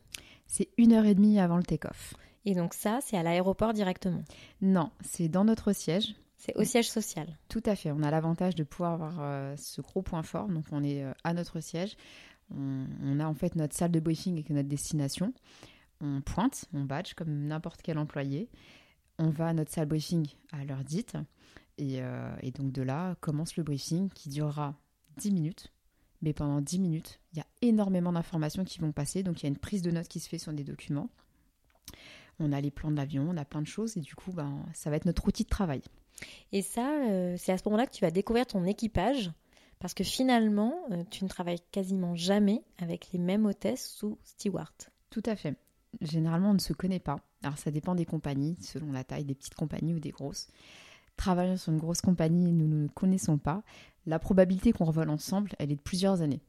C'est 0.46 0.68
une 0.76 0.92
heure 0.92 1.06
et 1.06 1.14
demie 1.14 1.38
avant 1.38 1.56
le 1.56 1.62
take-off. 1.62 2.14
Et 2.44 2.54
donc 2.54 2.74
ça, 2.74 3.00
c'est 3.02 3.16
à 3.16 3.22
l'aéroport 3.22 3.72
directement 3.72 4.22
Non, 4.60 4.90
c'est 5.02 5.28
dans 5.28 5.44
notre 5.44 5.72
siège. 5.72 6.14
C'est 6.36 6.56
au 6.56 6.64
siège 6.64 6.90
social. 6.90 7.26
Tout 7.48 7.62
à 7.64 7.74
fait. 7.74 7.90
On 7.90 8.02
a 8.02 8.10
l'avantage 8.10 8.54
de 8.54 8.64
pouvoir 8.64 8.92
avoir 8.92 9.14
euh, 9.20 9.56
ce 9.56 9.80
gros 9.80 10.02
point 10.02 10.22
fort. 10.22 10.46
Donc, 10.48 10.64
on 10.72 10.84
est 10.84 11.02
euh, 11.02 11.12
à 11.24 11.32
notre 11.32 11.60
siège. 11.60 11.96
On, 12.50 12.86
on 13.02 13.18
a 13.18 13.26
en 13.26 13.32
fait 13.32 13.56
notre 13.56 13.74
salle 13.74 13.92
de 13.92 14.00
briefing 14.00 14.34
avec 14.34 14.50
notre 14.50 14.68
destination. 14.68 15.32
On 16.02 16.20
pointe, 16.20 16.66
on 16.74 16.84
badge 16.84 17.14
comme 17.14 17.46
n'importe 17.46 17.80
quel 17.82 17.96
employé. 17.96 18.50
On 19.18 19.30
va 19.30 19.48
à 19.48 19.52
notre 19.54 19.72
salle 19.72 19.86
briefing 19.86 20.26
à 20.52 20.64
l'heure 20.64 20.84
dite. 20.84 21.16
Et, 21.78 22.02
euh, 22.02 22.36
et 22.42 22.50
donc, 22.50 22.72
de 22.72 22.82
là 22.82 23.14
commence 23.20 23.56
le 23.56 23.62
briefing 23.62 24.10
qui 24.10 24.28
durera 24.28 24.74
10 25.16 25.30
minutes. 25.30 25.72
Mais 26.24 26.32
pendant 26.32 26.62
10 26.62 26.78
minutes, 26.78 27.20
il 27.32 27.38
y 27.38 27.42
a 27.42 27.46
énormément 27.60 28.10
d'informations 28.10 28.64
qui 28.64 28.78
vont 28.78 28.92
passer. 28.92 29.22
Donc, 29.22 29.42
il 29.42 29.42
y 29.42 29.46
a 29.46 29.50
une 29.50 29.58
prise 29.58 29.82
de 29.82 29.90
notes 29.90 30.08
qui 30.08 30.20
se 30.20 30.28
fait 30.28 30.38
sur 30.38 30.54
des 30.54 30.64
documents. 30.64 31.10
On 32.40 32.50
a 32.50 32.62
les 32.62 32.70
plans 32.70 32.90
de 32.90 32.96
l'avion, 32.96 33.28
on 33.30 33.36
a 33.36 33.44
plein 33.44 33.60
de 33.60 33.66
choses. 33.66 33.98
Et 33.98 34.00
du 34.00 34.14
coup, 34.14 34.32
ben, 34.32 34.64
ça 34.72 34.88
va 34.88 34.96
être 34.96 35.04
notre 35.04 35.28
outil 35.28 35.44
de 35.44 35.50
travail. 35.50 35.82
Et 36.50 36.62
ça, 36.62 36.88
euh, 37.04 37.36
c'est 37.38 37.52
à 37.52 37.58
ce 37.58 37.62
moment-là 37.66 37.86
que 37.86 37.92
tu 37.92 38.00
vas 38.00 38.10
découvrir 38.10 38.46
ton 38.46 38.64
équipage. 38.64 39.30
Parce 39.80 39.92
que 39.92 40.02
finalement, 40.02 40.74
euh, 40.92 41.04
tu 41.10 41.24
ne 41.24 41.28
travailles 41.28 41.60
quasiment 41.70 42.14
jamais 42.14 42.62
avec 42.78 43.12
les 43.12 43.18
mêmes 43.18 43.44
hôtesses 43.44 44.02
ou 44.02 44.18
stewards. 44.24 44.72
Tout 45.10 45.22
à 45.26 45.36
fait. 45.36 45.58
Généralement, 46.00 46.52
on 46.52 46.54
ne 46.54 46.58
se 46.58 46.72
connaît 46.72 47.00
pas. 47.00 47.20
Alors, 47.42 47.58
ça 47.58 47.70
dépend 47.70 47.94
des 47.94 48.06
compagnies, 48.06 48.56
selon 48.62 48.92
la 48.92 49.04
taille 49.04 49.26
des 49.26 49.34
petites 49.34 49.56
compagnies 49.56 49.92
ou 49.92 50.00
des 50.00 50.10
grosses. 50.10 50.48
Travaillant 51.16 51.56
sur 51.56 51.72
une 51.72 51.78
grosse 51.78 52.00
compagnie, 52.00 52.52
nous 52.52 52.68
ne 52.68 52.88
connaissons 52.88 53.38
pas. 53.38 53.62
La 54.06 54.18
probabilité 54.18 54.72
qu'on 54.72 54.84
revole 54.84 55.10
ensemble, 55.10 55.52
elle 55.58 55.72
est 55.72 55.76
de 55.76 55.80
plusieurs 55.80 56.22
années. 56.22 56.40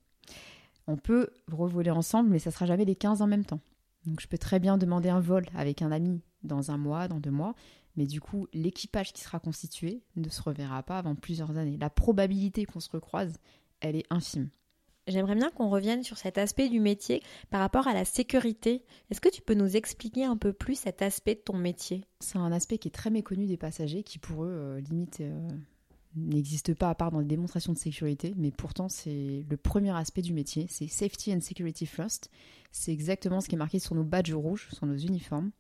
On 0.88 0.98
peut 0.98 1.30
revoler 1.52 1.92
ensemble, 1.92 2.30
mais 2.30 2.40
ça 2.40 2.52
sera 2.52 2.66
jamais 2.66 2.86
les 2.86 2.96
15 2.96 3.22
en 3.22 3.28
même 3.28 3.46
temps. 3.46 3.62
Donc, 4.06 4.20
je 4.20 4.28
peux 4.28 4.38
très 4.38 4.60
bien 4.60 4.78
demander 4.78 5.10
un 5.10 5.20
vol 5.20 5.46
avec 5.56 5.82
un 5.82 5.92
ami 5.92 6.22
dans 6.44 6.72
un 6.72 6.78
mois, 6.78 7.08
dans 7.08 7.20
deux 7.20 7.32
mois, 7.32 7.56
mais 7.96 8.06
du 8.06 8.22
coup, 8.22 8.48
l'équipage 8.54 9.14
qui 9.14 9.22
sera 9.22 9.40
constitué 9.40 10.04
ne 10.16 10.30
se 10.30 10.42
reverra 10.42 10.84
pas 10.84 11.00
avant 11.00 11.16
plusieurs 11.16 11.58
années. 11.58 11.78
La 11.78 11.90
probabilité 11.90 12.66
qu'on 12.66 12.80
se 12.80 12.90
recroise, 12.90 13.38
elle 13.80 13.96
est 13.96 14.06
infime. 14.10 14.50
J'aimerais 15.08 15.36
bien 15.36 15.52
qu'on 15.52 15.70
revienne 15.70 16.04
sur 16.04 16.18
cet 16.18 16.40
aspect 16.40 16.68
du 16.68 16.80
métier 16.80 17.22
par 17.52 17.60
rapport 17.60 17.88
à 17.88 17.94
la 17.94 18.06
sécurité. 18.06 18.84
Est-ce 19.12 19.22
que 19.22 19.30
tu 19.30 19.44
peux 19.44 19.54
nous 19.54 19.78
expliquer 19.78 20.26
un 20.26 20.36
peu 20.36 20.52
plus 20.52 20.80
cet 20.80 21.04
aspect 21.04 21.36
de 21.36 21.42
ton 21.42 21.58
métier? 21.58 22.04
C'est 22.22 22.40
un 22.40 22.52
aspect 22.52 22.80
qui 22.80 22.88
est 22.88 22.92
très 22.92 23.12
méconnu 23.12 23.46
des 23.46 23.58
passagers, 23.58 24.02
qui 24.02 24.18
pour 24.18 24.46
eux, 24.46 24.50
euh, 24.50 24.80
limite, 24.80 25.22
euh, 25.22 25.48
n'existe 26.16 26.74
pas 26.74 26.90
à 26.90 26.96
part 26.96 27.12
dans 27.12 27.20
les 27.20 27.26
démonstrations 27.26 27.74
de 27.74 27.78
sécurité, 27.78 28.34
mais 28.36 28.50
pourtant 28.50 28.90
c'est 28.90 29.46
le 29.48 29.58
premier 29.58 29.96
aspect 29.96 30.24
du 30.24 30.34
métier, 30.34 30.66
c'est 30.70 30.88
Safety 30.88 31.34
and 31.34 31.42
Security 31.42 31.86
First. 31.86 32.32
C'est 32.72 32.92
exactement 32.92 33.42
ce 33.42 33.48
qui 33.48 33.56
est 33.56 33.60
marqué 33.60 33.78
sur 33.78 33.94
nos 33.94 34.04
badges 34.04 34.34
rouges, 34.34 34.70
sur 34.74 34.88
nos 34.88 34.98
uniformes. 34.98 35.52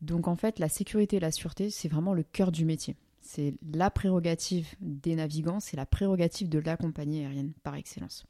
Donc 0.00 0.26
en 0.26 0.36
fait, 0.36 0.58
la 0.58 0.70
sécurité 0.70 1.16
et 1.16 1.20
la 1.20 1.32
sûreté, 1.32 1.68
c'est 1.68 1.88
vraiment 1.88 2.14
le 2.14 2.22
cœur 2.22 2.50
du 2.50 2.64
métier. 2.64 2.96
C'est 3.20 3.54
la 3.74 3.90
prérogative 3.90 4.68
des 4.80 5.16
navigants, 5.16 5.60
c'est 5.60 5.76
la 5.76 5.86
prérogative 5.86 6.48
de 6.48 6.58
la 6.58 6.76
compagnie 6.76 7.20
aérienne 7.20 7.52
par 7.62 7.74
excellence. 7.74 8.26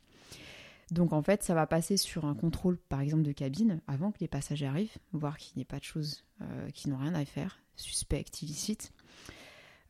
Donc 0.90 1.12
en 1.12 1.22
fait, 1.22 1.42
ça 1.42 1.54
va 1.54 1.66
passer 1.66 1.96
sur 1.96 2.24
un 2.24 2.34
contrôle, 2.34 2.76
par 2.76 3.00
exemple, 3.00 3.22
de 3.22 3.32
cabine 3.32 3.80
avant 3.86 4.12
que 4.12 4.18
les 4.20 4.28
passagers 4.28 4.66
arrivent, 4.66 4.96
voir 5.12 5.38
qu'il 5.38 5.56
n'y 5.56 5.62
ait 5.62 5.66
pas 5.66 5.78
de 5.78 5.84
choses 5.84 6.24
euh, 6.42 6.70
qui 6.70 6.88
n'ont 6.88 6.98
rien 6.98 7.14
à 7.14 7.24
faire, 7.24 7.60
suspectes, 7.76 8.42
illicites, 8.42 8.92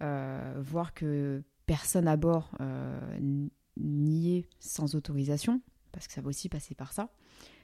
euh, 0.03 0.55
voir 0.59 0.95
que 0.95 1.43
personne 1.67 2.09
à 2.09 2.17
bord 2.17 2.51
euh, 2.61 3.39
n'y 3.77 4.37
est 4.37 4.49
sans 4.61 4.95
autorisation, 4.95 5.61
parce 5.93 6.07
que 6.07 6.13
ça 6.13 6.21
va 6.21 6.29
aussi 6.29 6.49
passer 6.49 6.75
par 6.75 6.93
ça. 6.93 7.11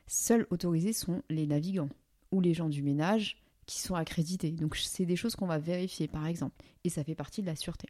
Seuls 0.06 0.46
autorisés 0.50 0.92
sont 0.92 1.22
les 1.28 1.46
navigants 1.46 1.90
ou 2.32 2.40
les 2.40 2.54
gens 2.54 2.68
du 2.68 2.82
ménage 2.82 3.42
qui 3.66 3.80
sont 3.80 3.94
accrédités. 3.94 4.50
Donc 4.50 4.76
c'est 4.76 5.06
des 5.06 5.16
choses 5.16 5.36
qu'on 5.36 5.46
va 5.46 5.58
vérifier, 5.58 6.08
par 6.08 6.26
exemple, 6.26 6.56
et 6.84 6.88
ça 6.88 7.04
fait 7.04 7.14
partie 7.14 7.42
de 7.42 7.46
la 7.46 7.56
sûreté. 7.56 7.88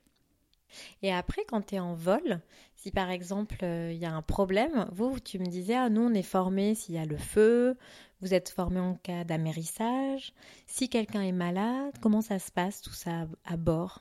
Et 1.03 1.13
après, 1.13 1.43
quand 1.49 1.67
tu 1.67 1.77
es 1.77 1.79
en 1.79 1.95
vol, 1.95 2.41
si 2.77 2.91
par 2.91 3.11
exemple 3.11 3.59
il 3.63 3.97
y 3.97 4.05
a 4.05 4.13
un 4.13 4.23
problème, 4.23 4.87
vous, 4.93 5.19
tu 5.21 5.39
me 5.39 5.47
disais, 5.47 5.75
ah, 5.75 5.89
nous 5.89 6.03
on 6.03 6.15
est 6.15 6.23
formé 6.23 6.75
s'il 6.75 6.95
y 6.95 6.99
a 6.99 7.05
le 7.05 7.17
feu, 7.17 7.77
vous 8.21 8.35
êtes 8.35 8.51
formé 8.51 8.81
en 8.81 8.95
cas 8.95 9.25
d'amérissage, 9.25 10.33
si 10.67 10.89
quelqu'un 10.89 11.23
est 11.23 11.33
malade, 11.33 11.95
comment 12.01 12.23
ça 12.23 12.39
se 12.39 12.51
passe 12.51 12.81
tout 12.81 12.93
ça 12.93 13.27
à 13.45 13.57
bord? 13.57 14.01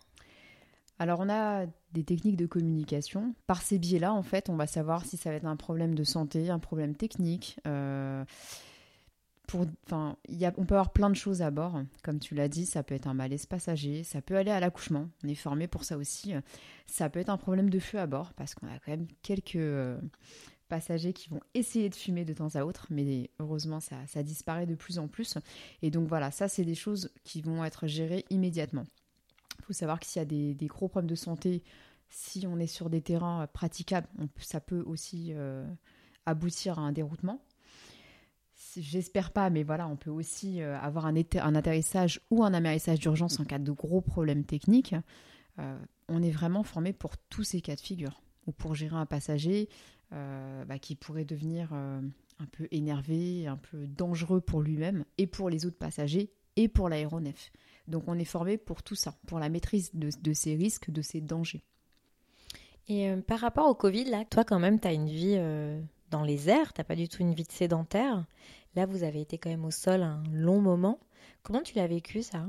Alors 1.00 1.22
on 1.22 1.30
a 1.30 1.66
des 1.94 2.04
techniques 2.04 2.36
de 2.36 2.46
communication. 2.46 3.34
Par 3.48 3.62
ces 3.62 3.80
biais-là, 3.80 4.14
en 4.14 4.22
fait, 4.22 4.50
on 4.50 4.56
va 4.56 4.68
savoir 4.68 5.06
si 5.06 5.18
ça 5.18 5.30
va 5.30 5.38
être 5.38 5.46
un 5.46 5.56
problème 5.56 5.96
de 5.96 6.04
santé, 6.04 6.50
un 6.50 6.60
problème 6.60 6.96
technique. 6.96 7.58
Euh, 7.66 8.24
on 9.56 10.66
peut 10.66 10.76
avoir 10.76 10.92
plein 10.92 11.10
de 11.10 11.16
choses 11.16 11.42
à 11.42 11.52
bord. 11.52 11.82
Comme 12.04 12.20
tu 12.20 12.36
l'as 12.36 12.48
dit, 12.48 12.66
ça 12.66 12.84
peut 12.84 12.96
être 12.96 13.08
un 13.08 13.14
malaise 13.14 13.46
passager, 13.46 14.04
ça 14.04 14.22
peut 14.22 14.36
aller 14.36 14.52
à 14.52 14.60
l'accouchement. 14.60 15.10
On 15.24 15.28
est 15.28 15.36
formé 15.36 15.68
pour 15.68 15.84
ça 15.84 15.98
aussi. 15.98 16.34
Ça 16.88 17.10
peut 17.10 17.20
être 17.20 17.30
un 17.30 17.38
problème 17.38 17.70
de 17.70 17.80
feu 17.80 18.00
à 18.00 18.08
bord 18.08 18.34
parce 18.34 18.56
qu'on 18.56 18.68
a 18.68 18.80
quand 18.80 18.92
même 18.92 19.08
quelques 19.22 19.56
euh, 19.56 20.00
passagers 20.70 21.12
qui 21.12 21.30
vont 21.30 21.42
essayer 21.54 21.90
de 21.90 21.96
fumer 21.96 22.24
de 22.24 22.34
temps 22.34 22.56
à 22.56 22.64
autre, 22.64 22.88
mais 22.90 23.30
heureusement 23.40 23.80
ça, 23.82 24.24
disparaît 24.24 24.68
de 24.68 24.76
plus 24.76 25.00
en 25.00 25.08
plus. 25.08 25.38
Et 25.82 25.92
donc 25.92 26.08
voilà, 26.08 26.32
ça 26.32 26.48
c'est 26.48 26.64
des 26.64 26.76
choses 26.76 27.12
qui 27.26 27.42
vont 27.42 27.66
être 27.66 27.88
gérées 27.88 28.26
immédiatement. 28.30 28.86
Il 29.60 29.66
faut 29.66 29.74
savoir 29.74 30.00
que 30.00 30.06
s'il 30.06 30.22
y 30.22 30.24
a 30.24 30.26
des, 30.26 30.68
gros 30.68 30.88
problèmes 30.88 31.10
de 31.10 31.16
santé, 31.16 31.64
si 32.10 32.48
on 32.48 32.60
est 32.60 32.68
sur 32.68 32.90
des 32.90 33.02
terrains 33.02 33.48
praticables, 33.48 34.08
ça 34.38 34.62
peut 34.62 34.84
aussi 34.86 35.34
euh, 35.34 35.68
aboutir 36.26 36.80
à 36.80 36.84
un 36.84 36.92
déroutement. 36.92 37.42
J'espère 38.78 39.32
pas, 39.32 39.50
mais 39.50 39.64
voilà, 39.64 39.88
on 39.88 39.96
peut 39.96 40.10
aussi 40.10 40.62
euh, 40.62 40.78
avoir 40.80 41.06
un, 41.06 41.16
atterrissage 41.16 42.22
ou 42.30 42.44
un 42.44 42.54
amérissage 42.54 43.00
d'urgence 43.00 43.40
en 43.40 43.46
cas 43.46 43.60
de 43.60 43.72
gros 43.72 44.02
problèmes 44.02 44.44
techniques. 44.44 44.96
Euh, 45.60 45.80
on 46.08 46.22
est 46.22 46.32
vraiment 46.32 46.64
formé 46.64 46.94
pour 46.94 47.18
tous 47.18 47.44
ces 47.44 47.62
cas 47.62 47.76
de 47.76 47.82
figure. 47.82 48.22
Ou 48.48 48.52
pour 48.52 48.76
gérer 48.76 48.96
un 48.96 49.06
passager 49.06 49.70
euh, 50.14 50.66
bah, 50.66 50.80
qui 50.80 50.96
pourrait 50.96 51.26
devenir 51.26 51.74
un 51.74 52.46
peu 52.52 52.68
énervé, 52.72 53.48
un 53.48 53.58
peu 53.58 53.86
dangereux 53.86 54.42
pour 54.42 54.62
lui-même 54.62 55.06
et 55.18 55.28
pour 55.28 55.50
les 55.50 55.66
autres 55.66 55.78
passagers 55.78 56.32
et 56.56 56.68
pour 56.68 56.90
l'aéronef. 56.90 57.52
Donc 57.88 58.04
on 58.08 58.18
est 58.18 58.26
formé 58.26 58.58
pour 58.58 58.82
tout 58.82 58.96
ça, 58.96 59.16
pour 59.28 59.40
la 59.40 59.50
maîtrise 59.50 59.92
de, 59.94 60.10
de 60.22 60.34
ces 60.34 60.56
risques, 60.56 60.90
de 60.90 61.02
ces 61.02 61.22
dangers. 61.22 61.64
Et 62.88 63.14
par 63.28 63.40
rapport 63.40 63.68
au 63.68 63.76
Covid, 63.76 64.06
là, 64.06 64.26
toi 64.26 64.44
quand 64.44 64.58
même, 64.58 64.80
tu 64.80 64.88
as 64.88 64.94
une 64.94 65.10
vie 65.10 65.38
dans 66.10 66.24
les 66.24 66.50
airs, 66.50 66.74
tu 66.74 66.84
pas 66.84 66.96
du 66.96 67.08
tout 67.08 67.22
une 67.22 67.34
vie 67.34 67.44
de 67.44 67.52
sédentaire. 67.52 68.26
Là, 68.76 68.86
vous 68.86 69.04
avez 69.04 69.22
été 69.22 69.38
quand 69.38 69.50
même 69.50 69.66
au 69.66 69.72
sol 69.72 70.04
un 70.04 70.24
long 70.32 70.62
moment. 70.62 71.00
Comment 71.44 71.62
tu 71.62 71.76
l'as 71.76 71.88
vécu 71.88 72.22
ça? 72.22 72.48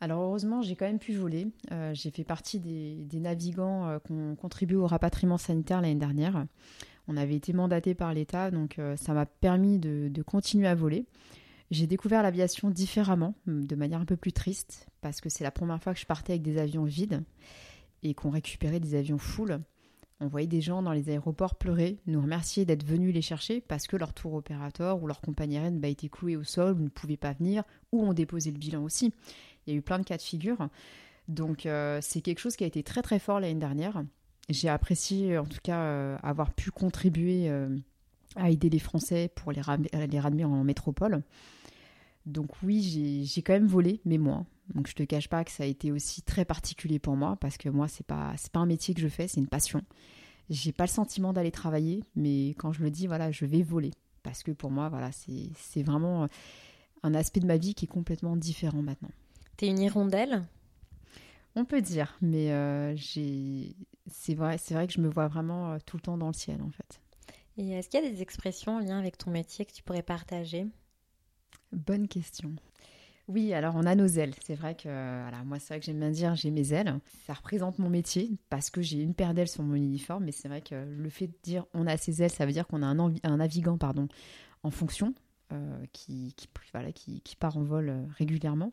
Alors 0.00 0.22
heureusement, 0.22 0.60
j'ai 0.60 0.76
quand 0.76 0.86
même 0.86 0.98
pu 0.98 1.14
voler. 1.14 1.46
Euh, 1.72 1.92
j'ai 1.94 2.10
fait 2.10 2.24
partie 2.24 2.60
des, 2.60 3.04
des 3.04 3.20
navigants 3.20 3.88
euh, 3.88 3.98
qui 3.98 4.12
ont 4.12 4.36
contribué 4.36 4.76
au 4.76 4.86
rapatriement 4.86 5.38
sanitaire 5.38 5.80
l'année 5.80 5.94
dernière. 5.94 6.46
On 7.06 7.16
avait 7.16 7.36
été 7.36 7.52
mandaté 7.52 7.94
par 7.94 8.12
l'État, 8.12 8.50
donc 8.50 8.78
euh, 8.78 8.96
ça 8.96 9.14
m'a 9.14 9.26
permis 9.26 9.78
de, 9.78 10.08
de, 10.10 10.22
continuer 10.22 10.66
à 10.66 10.74
voler. 10.74 11.06
J'ai 11.70 11.86
découvert 11.86 12.22
l'aviation 12.22 12.70
différemment, 12.70 13.34
de 13.46 13.74
manière 13.74 14.00
un 14.00 14.04
peu 14.04 14.16
plus 14.16 14.32
triste, 14.32 14.86
parce 15.00 15.20
que 15.20 15.28
c'est 15.28 15.44
la 15.44 15.50
première 15.50 15.82
fois 15.82 15.94
que 15.94 16.00
je 16.00 16.06
partais 16.06 16.34
avec 16.34 16.42
des 16.42 16.58
avions 16.58 16.84
vides 16.84 17.22
et 18.02 18.14
qu'on 18.14 18.30
récupérait 18.30 18.80
des 18.80 18.94
avions 18.94 19.18
full. 19.18 19.60
On 20.20 20.28
voyait 20.28 20.46
des 20.46 20.60
gens 20.60 20.82
dans 20.82 20.92
les 20.92 21.08
aéroports 21.08 21.56
pleurer, 21.56 21.98
nous 22.06 22.20
remercier 22.20 22.64
d'être 22.64 22.84
venus 22.84 23.12
les 23.12 23.22
chercher 23.22 23.60
parce 23.60 23.86
que 23.86 23.96
leur 23.96 24.12
tour 24.12 24.34
opérateur 24.34 25.02
ou 25.02 25.06
leur 25.06 25.20
compagnie 25.20 25.56
aérienne 25.56 25.80
bah, 25.80 25.88
était 25.88 26.08
cloué 26.08 26.36
au 26.36 26.44
sol, 26.44 26.74
ou 26.74 26.84
ne 26.84 26.88
pouvait 26.88 27.16
pas 27.16 27.32
venir, 27.32 27.64
ou 27.92 28.02
ont 28.04 28.12
déposé 28.12 28.52
le 28.52 28.58
bilan 28.58 28.84
aussi. 28.84 29.12
Il 29.66 29.72
y 29.72 29.76
a 29.76 29.78
eu 29.78 29.82
plein 29.82 29.98
de 29.98 30.04
cas 30.04 30.16
de 30.16 30.22
figure. 30.22 30.68
Donc 31.26 31.66
euh, 31.66 31.98
c'est 32.00 32.20
quelque 32.20 32.38
chose 32.38 32.54
qui 32.56 32.64
a 32.64 32.66
été 32.66 32.82
très 32.82 33.02
très 33.02 33.18
fort 33.18 33.40
l'année 33.40 33.54
dernière. 33.58 34.04
J'ai 34.48 34.68
apprécié 34.68 35.38
en 35.38 35.46
tout 35.46 35.58
cas 35.62 35.80
euh, 35.80 36.16
avoir 36.22 36.52
pu 36.52 36.70
contribuer 36.70 37.48
euh, 37.48 37.76
à 38.36 38.50
aider 38.50 38.68
les 38.70 38.78
Français 38.78 39.30
pour 39.34 39.52
les 39.52 39.60
ramener 39.62 40.44
en 40.44 40.64
métropole. 40.64 41.22
Donc 42.26 42.50
oui, 42.62 43.24
j'ai 43.24 43.42
quand 43.42 43.52
même 43.52 43.66
volé, 43.66 44.00
mais 44.04 44.18
moins. 44.18 44.46
Donc 44.72 44.88
je 44.88 44.94
te 44.94 45.02
cache 45.02 45.28
pas 45.28 45.44
que 45.44 45.50
ça 45.50 45.64
a 45.64 45.66
été 45.66 45.92
aussi 45.92 46.22
très 46.22 46.44
particulier 46.44 46.98
pour 46.98 47.16
moi 47.16 47.36
parce 47.40 47.58
que 47.58 47.68
moi 47.68 47.86
c'est 47.86 48.06
pas 48.06 48.32
c'est 48.38 48.50
pas 48.50 48.60
un 48.60 48.66
métier 48.66 48.94
que 48.94 49.00
je 49.00 49.08
fais, 49.08 49.28
c'est 49.28 49.40
une 49.40 49.48
passion. 49.48 49.82
J'ai 50.50 50.72
pas 50.72 50.84
le 50.84 50.90
sentiment 50.90 51.32
d'aller 51.32 51.50
travailler, 51.50 52.02
mais 52.16 52.50
quand 52.50 52.72
je 52.72 52.82
le 52.82 52.90
dis 52.90 53.06
voilà, 53.06 53.30
je 53.30 53.44
vais 53.44 53.62
voler 53.62 53.92
parce 54.22 54.42
que 54.42 54.52
pour 54.52 54.70
moi 54.70 54.88
voilà, 54.88 55.10
c'est 55.12 55.82
vraiment 55.82 56.28
un 57.02 57.14
aspect 57.14 57.40
de 57.40 57.46
ma 57.46 57.58
vie 57.58 57.74
qui 57.74 57.84
est 57.84 57.88
complètement 57.88 58.36
différent 58.36 58.82
maintenant. 58.82 59.10
T'es 59.56 59.68
une 59.68 59.78
hirondelle? 59.78 60.42
On 61.56 61.64
peut 61.64 61.82
dire, 61.82 62.16
mais 62.20 62.50
euh, 62.50 62.96
c'est 62.96 64.34
vrai, 64.34 64.56
vrai 64.56 64.86
que 64.88 64.92
je 64.92 65.00
me 65.00 65.08
vois 65.08 65.28
vraiment 65.28 65.72
euh, 65.72 65.78
tout 65.86 65.96
le 65.96 66.02
temps 66.02 66.18
dans 66.18 66.26
le 66.26 66.32
ciel 66.32 66.60
en 66.62 66.70
fait. 66.70 67.00
Et 67.56 67.70
est-ce 67.70 67.88
qu'il 67.88 68.02
y 68.02 68.06
a 68.06 68.10
des 68.10 68.22
expressions 68.22 68.76
en 68.76 68.80
lien 68.80 68.98
avec 68.98 69.16
ton 69.16 69.30
métier 69.30 69.64
que 69.64 69.72
tu 69.72 69.82
pourrais 69.82 70.02
partager? 70.02 70.66
Bonne 71.72 72.08
question. 72.08 72.56
Oui, 73.26 73.54
alors 73.54 73.74
on 73.76 73.86
a 73.86 73.94
nos 73.94 74.06
ailes. 74.06 74.34
C'est 74.44 74.54
vrai 74.54 74.74
que 74.74 74.88
voilà, 74.88 75.42
moi, 75.44 75.58
c'est 75.58 75.74
vrai 75.74 75.80
que 75.80 75.86
j'aime 75.86 75.98
bien 75.98 76.10
dire 76.10 76.34
j'ai 76.34 76.50
mes 76.50 76.74
ailes. 76.74 76.98
Ça 77.26 77.32
représente 77.32 77.78
mon 77.78 77.88
métier 77.88 78.30
parce 78.50 78.68
que 78.70 78.82
j'ai 78.82 79.00
une 79.00 79.14
paire 79.14 79.32
d'ailes 79.32 79.48
sur 79.48 79.62
mon 79.62 79.74
uniforme. 79.74 80.24
Mais 80.24 80.32
c'est 80.32 80.48
vrai 80.48 80.60
que 80.60 80.74
le 80.74 81.08
fait 81.08 81.28
de 81.28 81.34
dire 81.42 81.64
on 81.72 81.86
a 81.86 81.96
ses 81.96 82.22
ailes, 82.22 82.30
ça 82.30 82.44
veut 82.44 82.52
dire 82.52 82.66
qu'on 82.66 82.82
a 82.82 82.86
un, 82.86 82.98
un, 82.98 83.36
navigant 83.38 83.78
pardon, 83.78 84.08
en 84.62 84.70
fonction 84.70 85.14
euh, 85.52 85.84
qui, 85.92 86.34
qui, 86.36 86.48
voilà, 86.72 86.92
qui, 86.92 87.22
qui, 87.22 87.34
part 87.36 87.56
en 87.56 87.62
vol 87.62 87.92
régulièrement. 88.18 88.72